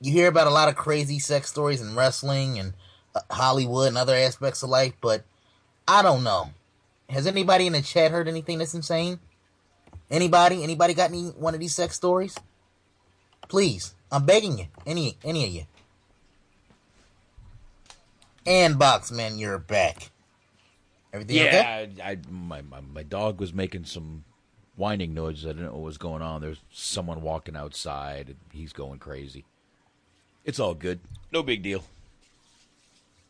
[0.00, 2.74] You hear about a lot of crazy sex stories in wrestling and
[3.14, 5.24] uh, Hollywood and other aspects of life, but
[5.86, 6.50] I don't know.
[7.08, 9.18] Has anybody in the chat heard anything that's insane?
[10.10, 10.62] Anybody?
[10.62, 12.36] Anybody got any one of these sex stories?
[13.48, 14.66] Please, I'm begging you.
[14.86, 15.64] Any any of you.
[18.46, 20.10] And Boxman, you're back.
[21.12, 21.88] Everything okay?
[21.96, 24.24] Yeah, I, I my, my my dog was making some
[24.76, 25.44] whining noises.
[25.44, 26.40] I didn't know what was going on.
[26.40, 28.28] There's someone walking outside.
[28.28, 29.44] And he's going crazy.
[30.44, 31.00] It's all good.
[31.30, 31.84] No big deal.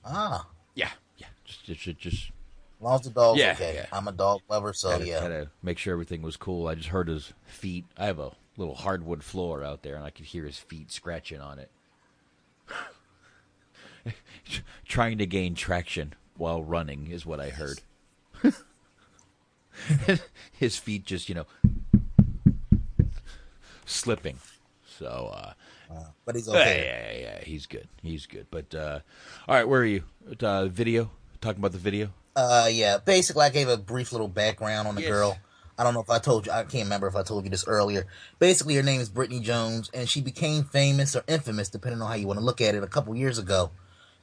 [0.05, 1.27] Ah, Yeah, yeah.
[1.45, 2.07] Just just just.
[2.07, 2.31] as
[2.83, 3.75] long as the dog's Yeah, okay.
[3.75, 3.87] yeah.
[3.93, 5.21] I'm a dog lover, so had to, yeah.
[5.21, 6.69] had to make sure everything was cool.
[6.69, 7.85] I just heard his feet.
[7.97, 11.41] I have a little hardwood floor out there, and I could hear his feet scratching
[11.41, 11.71] on it.
[14.87, 17.81] Trying to gain traction while running is what I heard.
[20.53, 21.47] his feet just, you know,
[23.87, 24.39] slipping.
[24.99, 25.53] So, uh,
[26.25, 26.85] but he's okay.
[26.85, 27.89] Yeah, yeah, yeah, he's good.
[28.03, 28.47] He's good.
[28.51, 29.01] But uh,
[29.49, 30.05] all right, where are you?
[30.41, 31.11] Uh, video?
[31.41, 32.11] Talking about the video?
[32.35, 32.99] Uh, yeah.
[32.99, 35.11] Basically, I gave a brief little background on the Yes.
[35.11, 35.39] girl.
[35.79, 36.53] I don't know if I told you.
[36.53, 38.07] I can't remember if I told you this earlier.
[38.39, 42.15] Basically, her name is Brittany Jones, and she became famous or infamous, depending on how
[42.15, 43.71] you want to look at it, a couple years ago,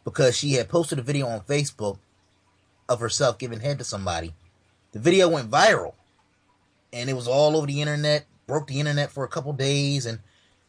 [0.03, 1.97] because she had posted a video on Facebook
[2.87, 4.35] of herself giving head to somebody.
[4.91, 5.93] The video went viral,
[6.93, 8.25] and it was all over the internet.
[8.47, 10.19] Broke the internet for a couple days, and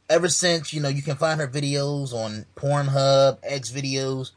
[0.08, 4.32] ever since, you know, you can find her videos on Pornhub, X videos,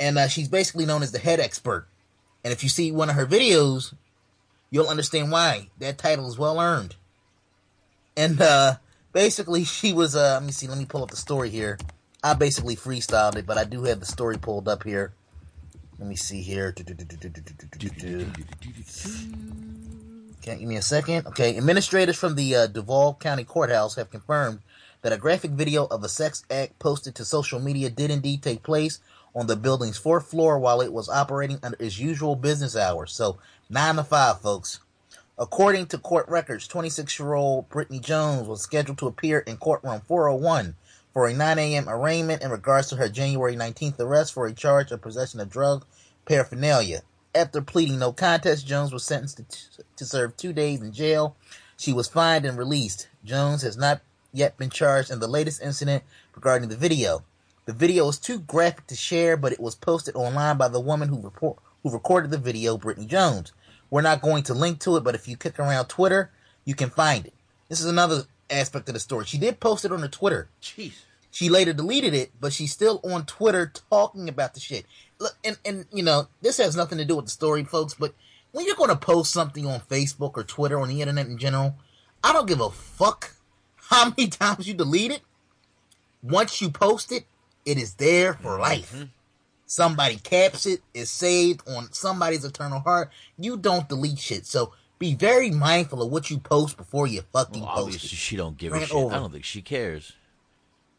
[0.00, 1.86] and uh, she's basically known as the head expert.
[2.44, 3.94] And if you see one of her videos,
[4.70, 5.68] you'll understand why.
[5.78, 6.96] That title is well earned.
[8.16, 8.76] And uh
[9.12, 11.78] basically she was uh let me see, let me pull up the story here.
[12.22, 15.12] I basically freestyled it, but I do have the story pulled up here.
[15.98, 16.74] Let me see here.
[20.38, 21.26] Okay, give me a second.
[21.28, 24.60] Okay, administrators from the uh, Duval County Courthouse have confirmed
[25.02, 28.62] that a graphic video of a sex act posted to social media did indeed take
[28.62, 29.00] place
[29.34, 33.12] on the building's fourth floor while it was operating under its usual business hours.
[33.12, 33.38] So
[33.72, 34.80] Nine to five, folks.
[35.38, 40.02] According to court records, 26 year old Brittany Jones was scheduled to appear in courtroom
[40.06, 40.76] 401
[41.14, 41.88] for a 9 a.m.
[41.88, 45.86] arraignment in regards to her January 19th arrest for a charge of possession of drug
[46.26, 47.00] paraphernalia.
[47.34, 51.34] After pleading no contest, Jones was sentenced to, to serve two days in jail.
[51.78, 53.08] She was fined and released.
[53.24, 54.02] Jones has not
[54.34, 56.04] yet been charged in the latest incident
[56.34, 57.24] regarding the video.
[57.64, 61.08] The video is too graphic to share, but it was posted online by the woman
[61.08, 63.52] who report, who recorded the video, Brittany Jones.
[63.88, 66.30] We're not going to link to it, but if you click around Twitter,
[66.64, 67.34] you can find it.
[67.68, 69.26] This is another aspect of the story.
[69.26, 70.48] She did post it on her Twitter.
[70.60, 70.94] Jeez.
[71.30, 74.84] She later deleted it, but she's still on Twitter talking about the shit.
[75.18, 77.94] Look, and and you know, this has nothing to do with the story, folks.
[77.94, 78.14] But
[78.50, 81.76] when you're going to post something on Facebook or Twitter on the internet in general,
[82.24, 83.34] I don't give a fuck
[83.76, 85.22] how many times you delete it.
[86.22, 87.24] Once you post it,
[87.64, 89.06] it is there for life.
[89.66, 93.10] Somebody caps it, it's saved on somebody's eternal heart.
[93.38, 94.44] You don't delete shit.
[94.46, 98.18] So be very mindful of what you post before you fucking Well, post obviously, it.
[98.18, 98.92] she don't give a shit.
[98.94, 99.14] over.
[99.14, 100.12] I don't think she cares.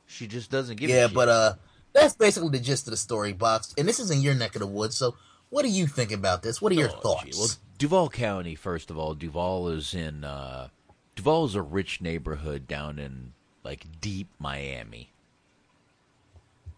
[0.07, 1.53] She just doesn't give a yeah, but uh,
[1.93, 3.73] that's basically the gist of the story, box.
[3.77, 4.97] And this is in your neck of the woods.
[4.97, 5.15] So,
[5.49, 6.61] what do you think about this?
[6.61, 7.37] What are your thoughts?
[7.37, 10.69] Oh, Well, Duval County, first of all, Duval is in uh
[11.15, 13.33] Duval is a rich neighborhood down in
[13.63, 15.11] like deep Miami.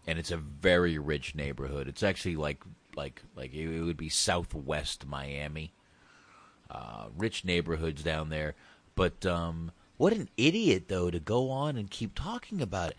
[0.06, 1.88] And it's a very rich neighborhood.
[1.88, 2.62] It's actually like
[2.96, 5.72] like like it would be southwest Miami.
[6.70, 8.54] Uh rich neighborhoods down there.
[8.94, 12.96] But um what an idiot though to go on and keep talking about it.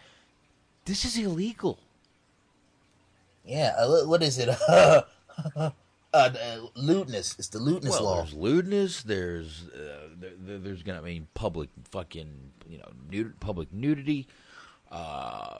[0.85, 1.79] This is illegal.
[3.45, 4.49] yeah, uh, what- is it?
[4.69, 5.71] uh,
[6.13, 7.35] uh, lewdness.
[7.37, 8.15] It's the lewdness well, law.
[8.21, 9.03] there's lewdness.
[9.03, 14.27] There's uh, there, there- there's gonna I mean public fucking you know nud- public nudity.
[14.91, 15.59] Uh,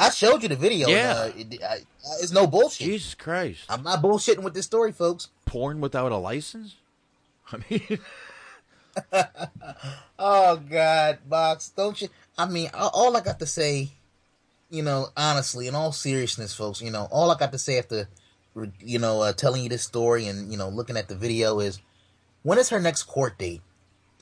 [0.00, 0.88] I showed you the video.
[0.88, 1.24] Yeah.
[1.26, 1.76] and, uh, it, I,
[2.20, 2.86] it's no bullshit.
[2.86, 3.60] Jesus Christ.
[3.68, 5.28] I'm not bullshitting with this story, folks.
[5.46, 6.76] porn without a license.
[7.52, 7.98] I mean,
[10.18, 12.08] Oh God, box, don't you?
[12.36, 13.90] I mean, all- I got to say,
[14.70, 18.08] you know, honestly, in all seriousness, folks, you know, all I got to say after,
[18.80, 21.80] you know, uh, telling you this story and you know, looking at the video is,
[22.42, 23.62] when is her next court date?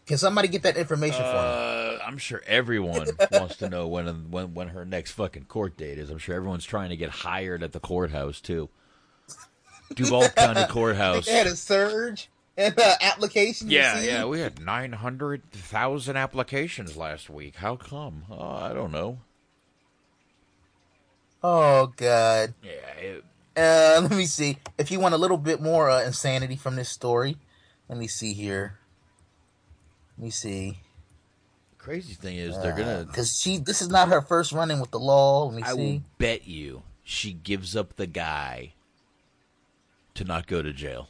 [0.07, 1.78] Can somebody get that information for me?
[2.09, 6.09] I'm sure everyone wants to know when when when her next fucking court date is.
[6.09, 8.71] I'm sure everyone's trying to get hired at the courthouse too.
[9.95, 11.27] Duval County Courthouse.
[11.27, 13.71] They had a surge in uh, applications.
[13.71, 17.57] Yeah, yeah, we had nine hundred thousand applications last week.
[17.57, 18.25] How come?
[18.31, 19.19] Oh, I don't know.
[21.43, 22.55] Oh God.
[22.63, 23.01] Yeah.
[23.01, 23.25] It,
[23.55, 24.57] Uh, let me see.
[24.79, 27.37] If you want a little bit more uh, insanity from this story,
[27.89, 28.79] let me see here.
[30.17, 30.81] Let me see.
[31.89, 33.05] Crazy thing is, they're gonna.
[33.07, 33.57] because she.
[33.57, 35.47] This is not her first run-in with the law.
[35.47, 35.77] Let me I see.
[35.77, 38.75] will bet you she gives up the guy
[40.13, 41.09] to not go to jail.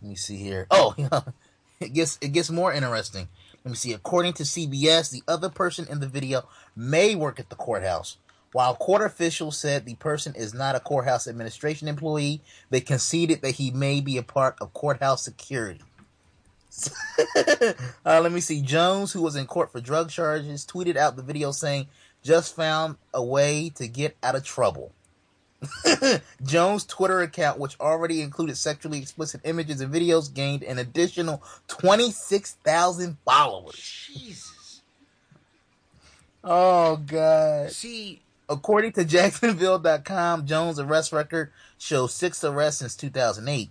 [0.00, 0.68] Let me see here.
[0.70, 0.94] Oh,
[1.80, 3.26] it gets it gets more interesting.
[3.64, 3.92] Let me see.
[3.92, 8.16] According to CBS, the other person in the video may work at the courthouse.
[8.52, 13.56] While court officials said the person is not a courthouse administration employee, they conceded that
[13.56, 15.82] he may be a part of courthouse security.
[18.04, 18.60] uh, let me see.
[18.60, 21.88] Jones, who was in court for drug charges, tweeted out the video saying,
[22.22, 24.92] "Just found a way to get out of trouble."
[26.42, 33.16] Jones' Twitter account, which already included sexually explicit images and videos, gained an additional 26,000
[33.24, 34.10] followers.
[34.14, 34.82] Jesus.
[36.44, 37.70] Oh, God.
[37.72, 43.70] See, according to Jacksonville.com, Jones' arrest record shows six arrests since 2008.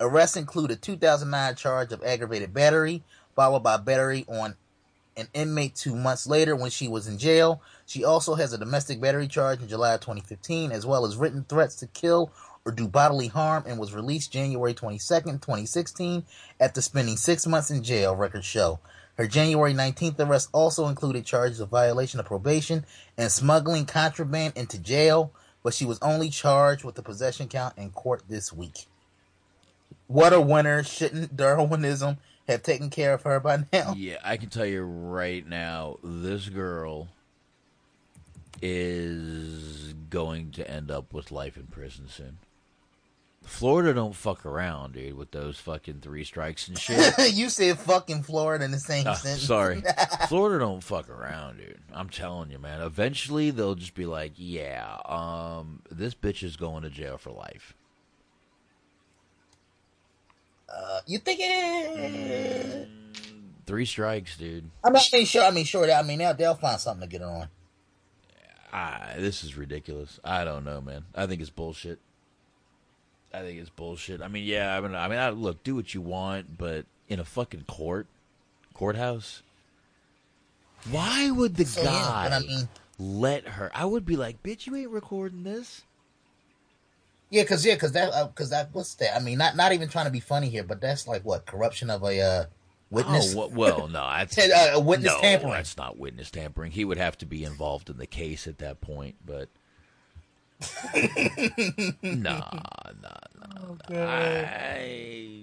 [0.00, 3.02] Arrests include a 2009 charge of aggravated battery,
[3.36, 4.56] followed by battery on
[5.16, 7.62] an inmate two months later when she was in jail.
[7.86, 11.44] She also has a domestic battery charge in July of 2015, as well as written
[11.48, 12.32] threats to kill
[12.66, 16.24] or do bodily harm, and was released January 22nd, 2016,
[16.58, 18.80] after spending six months in jail, records show.
[19.16, 22.84] Her January 19th arrest also included charges of violation of probation
[23.16, 25.30] and smuggling contraband into jail,
[25.62, 28.86] but she was only charged with the possession count in court this week.
[30.14, 30.84] What a winner.
[30.84, 33.94] Shouldn't Darwinism have taken care of her by now?
[33.96, 37.08] Yeah, I can tell you right now, this girl
[38.62, 42.38] is going to end up with life in prison soon.
[43.42, 47.12] Florida don't fuck around, dude, with those fucking three strikes and shit.
[47.34, 49.42] you said fucking Florida in the same Ah, sentence.
[49.42, 49.82] sorry.
[50.28, 51.80] Florida don't fuck around, dude.
[51.92, 52.80] I'm telling you, man.
[52.80, 57.74] Eventually they'll just be like, yeah, um, this bitch is going to jail for life.
[60.76, 62.88] Uh, you think it?
[63.66, 64.70] Three strikes, dude.
[64.82, 65.44] I mean, I mean, sure.
[65.44, 65.90] I mean, sure.
[65.90, 67.48] I mean, they'll, they'll find something to get her on.
[68.72, 70.18] Ah, this is ridiculous.
[70.24, 71.04] I don't know, man.
[71.14, 71.98] I think it's bullshit.
[73.32, 74.20] I think it's bullshit.
[74.20, 77.20] I mean, yeah, I mean, I mean, I, look, do what you want, but in
[77.20, 78.06] a fucking court,
[78.74, 79.42] courthouse,
[80.90, 82.68] why would the So, guy but I mean-
[82.98, 83.70] let her?
[83.74, 85.82] I would be like, bitch, you ain't recording this.
[87.34, 89.16] Yeah, cause yeah, cause that, uh, cause that, what's that?
[89.16, 91.90] I mean, not not even trying to be funny here, but that's like what corruption
[91.90, 92.44] of a uh,
[92.90, 93.34] witness.
[93.34, 95.52] Oh, well, well, no, that's Uh, witness no, tampering.
[95.52, 96.70] That's not witness tampering.
[96.70, 99.48] He would have to be involved in the case at that point, but.
[102.04, 102.48] nah,
[103.02, 103.74] nah, nah.
[103.90, 105.42] I,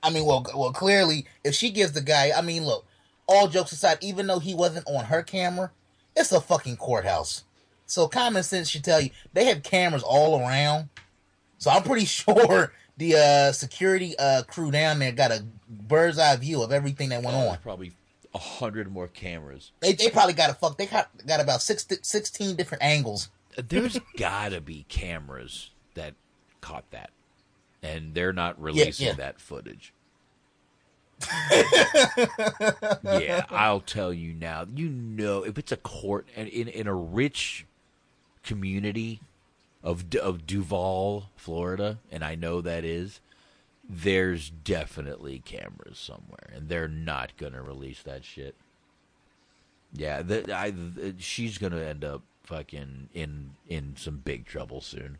[0.00, 2.86] I mean, well, well, clearly, if she gives the guy, I mean, look,
[3.26, 5.72] all jokes aside, even though he wasn't on her camera,
[6.14, 7.42] it's a fucking courthouse.
[7.86, 10.88] So common sense should tell you they have cameras all around.
[11.58, 16.36] So I'm pretty sure the uh, security uh, crew down there got a bird's eye
[16.36, 17.58] view of everything that went oh, on.
[17.58, 17.92] probably
[18.34, 19.72] a hundred more cameras.
[19.80, 20.76] They, they probably got a fuck.
[20.76, 23.30] They got, got about six, 16 different angles.
[23.56, 26.14] There's gotta be cameras that
[26.60, 27.10] caught that,
[27.82, 29.12] and they're not releasing yeah.
[29.14, 29.92] that footage.
[33.02, 34.66] yeah, I'll tell you now.
[34.74, 37.65] You know, if it's a court and in in a rich
[38.46, 39.20] community
[39.82, 43.20] of of Duval, Florida, and I know that is,
[43.88, 48.54] there's definitely cameras somewhere, and they're not gonna release that shit.
[49.92, 55.18] Yeah, the, I, the, she's gonna end up fucking in in some big trouble soon.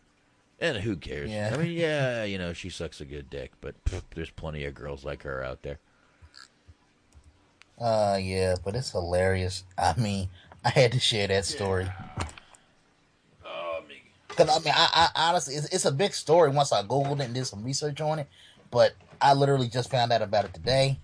[0.59, 1.31] And who cares?
[1.31, 1.51] Yeah.
[1.53, 4.75] I mean, yeah, you know, she sucks a good dick, but pff, there's plenty of
[4.75, 5.79] girls like her out there.
[7.79, 9.65] Uh, yeah, but it's hilarious.
[9.77, 10.31] I mean,
[10.65, 11.87] I had to share that story.
[14.37, 16.51] Cause I mean, I, I honestly, it's, it's a big story.
[16.51, 18.29] Once I googled it and did some research on it,
[18.71, 20.99] but I literally just found out about it today.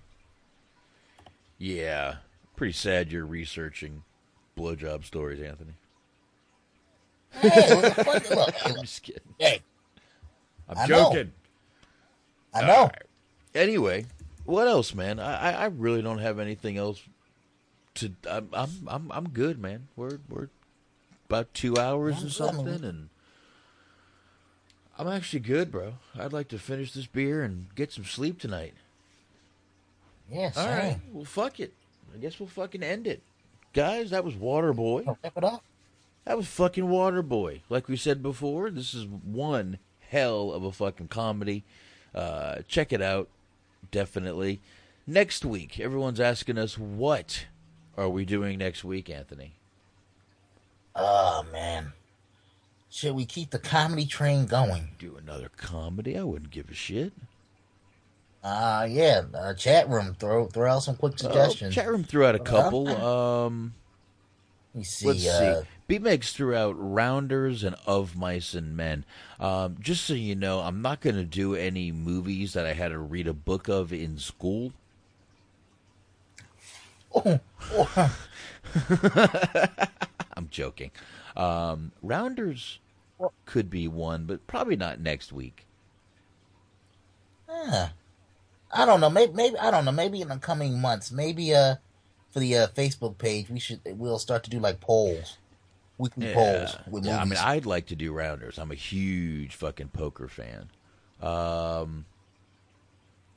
[1.57, 2.17] Yeah,
[2.55, 4.03] pretty sad you're researching
[4.57, 5.73] blowjob stories, Anthony.
[7.41, 9.21] Hey, look, look, look, I'm just kidding.
[9.39, 9.61] Hey,
[10.69, 10.95] I'm I know.
[11.11, 11.31] joking.
[12.53, 12.83] I know.
[12.83, 13.03] Right.
[13.55, 14.05] Anyway,
[14.45, 15.19] what else, man?
[15.19, 17.01] I, I, really don't have anything else
[17.95, 18.13] to.
[18.29, 19.87] I'm I'm I'm, I'm good, man.
[19.95, 20.49] We're we're
[21.27, 23.09] about two hours Yeah, or I something, and
[24.97, 25.95] I'm actually good, bro.
[26.17, 28.73] I'd like to finish this beer and get some sleep tonight.
[30.31, 30.57] Yes.
[30.57, 30.99] All right.
[31.11, 31.73] Well, fuck it.
[32.13, 33.21] I guess we'll fucking end it,
[33.73, 34.11] guys.
[34.11, 35.07] That was Waterboy.
[35.07, 35.63] Wrap it up.
[36.25, 37.61] That was fucking Waterboy.
[37.69, 39.79] Like we said before, this is one
[40.09, 41.63] hell of a fucking comedy.
[42.13, 43.29] Uh, check it out,
[43.91, 44.61] definitely.
[45.07, 47.47] Next week, everyone's asking us what
[47.97, 49.53] are we doing next week, Anthony?
[50.95, 51.93] Oh man,
[52.93, 54.89] should we keep the comedy train going?
[54.99, 56.15] Do another comedy?
[56.15, 57.11] I wouldn't give a shit.
[58.43, 59.23] Uh yeah.
[59.33, 60.15] Uh, chat room.
[60.19, 61.73] Throw throw out some quick suggestions.
[61.75, 62.87] Oh, chat room threw out a Uh, couple.
[62.89, 63.73] Um,
[64.73, 65.07] Let me see.
[65.07, 65.69] let's uh, see.
[65.87, 69.05] B-Megs threw out Rounders and Of Mice and Men.
[69.39, 72.89] Um, just so you know, I'm not going to do any movies that I had
[72.89, 74.71] to read a book of in school.
[77.15, 77.39] Oh,
[77.73, 78.17] oh,
[80.35, 80.89] I'm joking.
[81.37, 82.79] Um, Rounders
[83.45, 85.65] could be one, but probably not next week.
[87.47, 87.89] huh.
[88.71, 89.09] I don't know.
[89.09, 89.91] Maybe maybe I don't know.
[89.91, 91.11] Maybe in the coming months.
[91.11, 91.75] Maybe uh
[92.31, 95.37] for the uh, Facebook page, we should we'll start to do like polls,
[95.99, 97.37] weekly polls with Yeah, I mean.
[97.39, 98.57] I'd like to do Rounders.
[98.57, 100.69] I'm a huge fucking poker fan.
[101.21, 102.05] Um,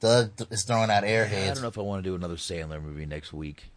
[0.01, 1.51] Doug is throwing out airheads.
[1.51, 3.70] I don't know if I want to do another Sandler movie next week.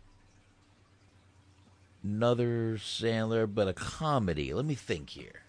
[2.02, 4.54] Another Sandler, but a comedy.
[4.54, 5.44] Let me think here.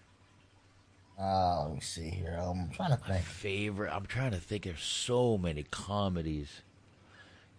[1.21, 2.35] Uh, let me see here.
[2.41, 3.25] I'm trying to My think.
[3.25, 3.93] favorite.
[3.93, 4.63] I'm trying to think.
[4.63, 6.61] There's so many comedies.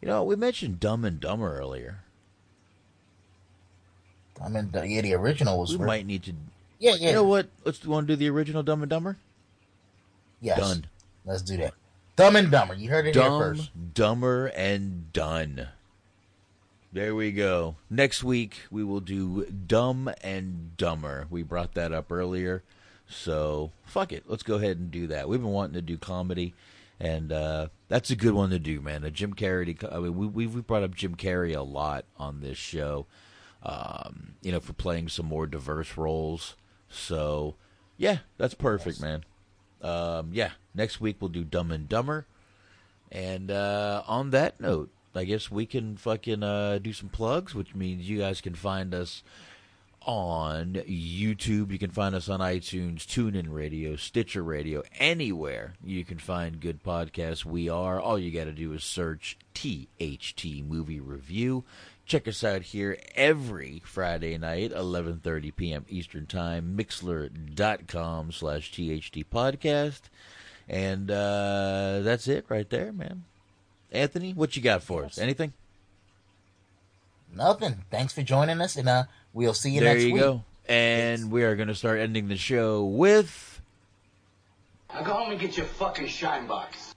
[0.00, 2.00] You know, we mentioned Dumb and Dumber earlier.
[4.42, 5.76] I mean, the, yeah, the original was.
[5.76, 6.32] We might need to.
[6.80, 7.08] Yeah, yeah.
[7.08, 7.48] You know what?
[7.64, 9.16] Let's want to do the original Dumb and Dumber.
[10.40, 10.58] Yes.
[10.58, 10.86] Done.
[11.24, 11.74] Let's do that.
[12.16, 12.74] Dumb and Dumber.
[12.74, 13.70] You heard it here Dumb, first.
[13.94, 15.68] Dumber, and Done.
[16.92, 17.76] There we go.
[17.88, 21.26] Next week we will do Dumb and Dumber.
[21.30, 22.62] We brought that up earlier,
[23.12, 24.24] so fuck it.
[24.26, 25.28] Let's go ahead and do that.
[25.28, 26.54] We've been wanting to do comedy,
[26.98, 29.04] and uh, that's a good one to do, man.
[29.04, 29.76] A Jim Carrey.
[29.92, 33.06] I mean, we we we brought up Jim Carrey a lot on this show.
[33.64, 36.56] Um, you know, for playing some more diverse roles.
[36.88, 37.54] So,
[37.96, 39.24] yeah, that's perfect, man.
[39.80, 42.26] Um, yeah, next week we'll do Dumb and Dumber.
[43.10, 47.74] And uh, on that note, I guess we can fucking uh, do some plugs, which
[47.74, 49.22] means you guys can find us
[50.06, 51.70] on YouTube.
[51.70, 56.82] You can find us on iTunes, TuneIn Radio, Stitcher Radio, anywhere you can find good
[56.82, 57.44] podcasts.
[57.44, 58.00] We are.
[58.00, 61.64] All you got to do is search THT Movie Review.
[62.04, 65.86] Check us out here every Friday night, 11.30 p.m.
[65.88, 70.02] Eastern Time, mixlr.com slash THT podcast.
[70.68, 73.24] And uh, that's it right there, man.
[73.90, 75.18] Anthony, what you got for us?
[75.18, 75.52] Anything?
[77.34, 77.84] Nothing.
[77.90, 80.22] Thanks for joining us, and uh, we'll see you there next you week.
[80.22, 80.44] go.
[80.68, 83.60] And we are going to start ending the show with...
[84.92, 86.91] Now go home and get your fucking shine box.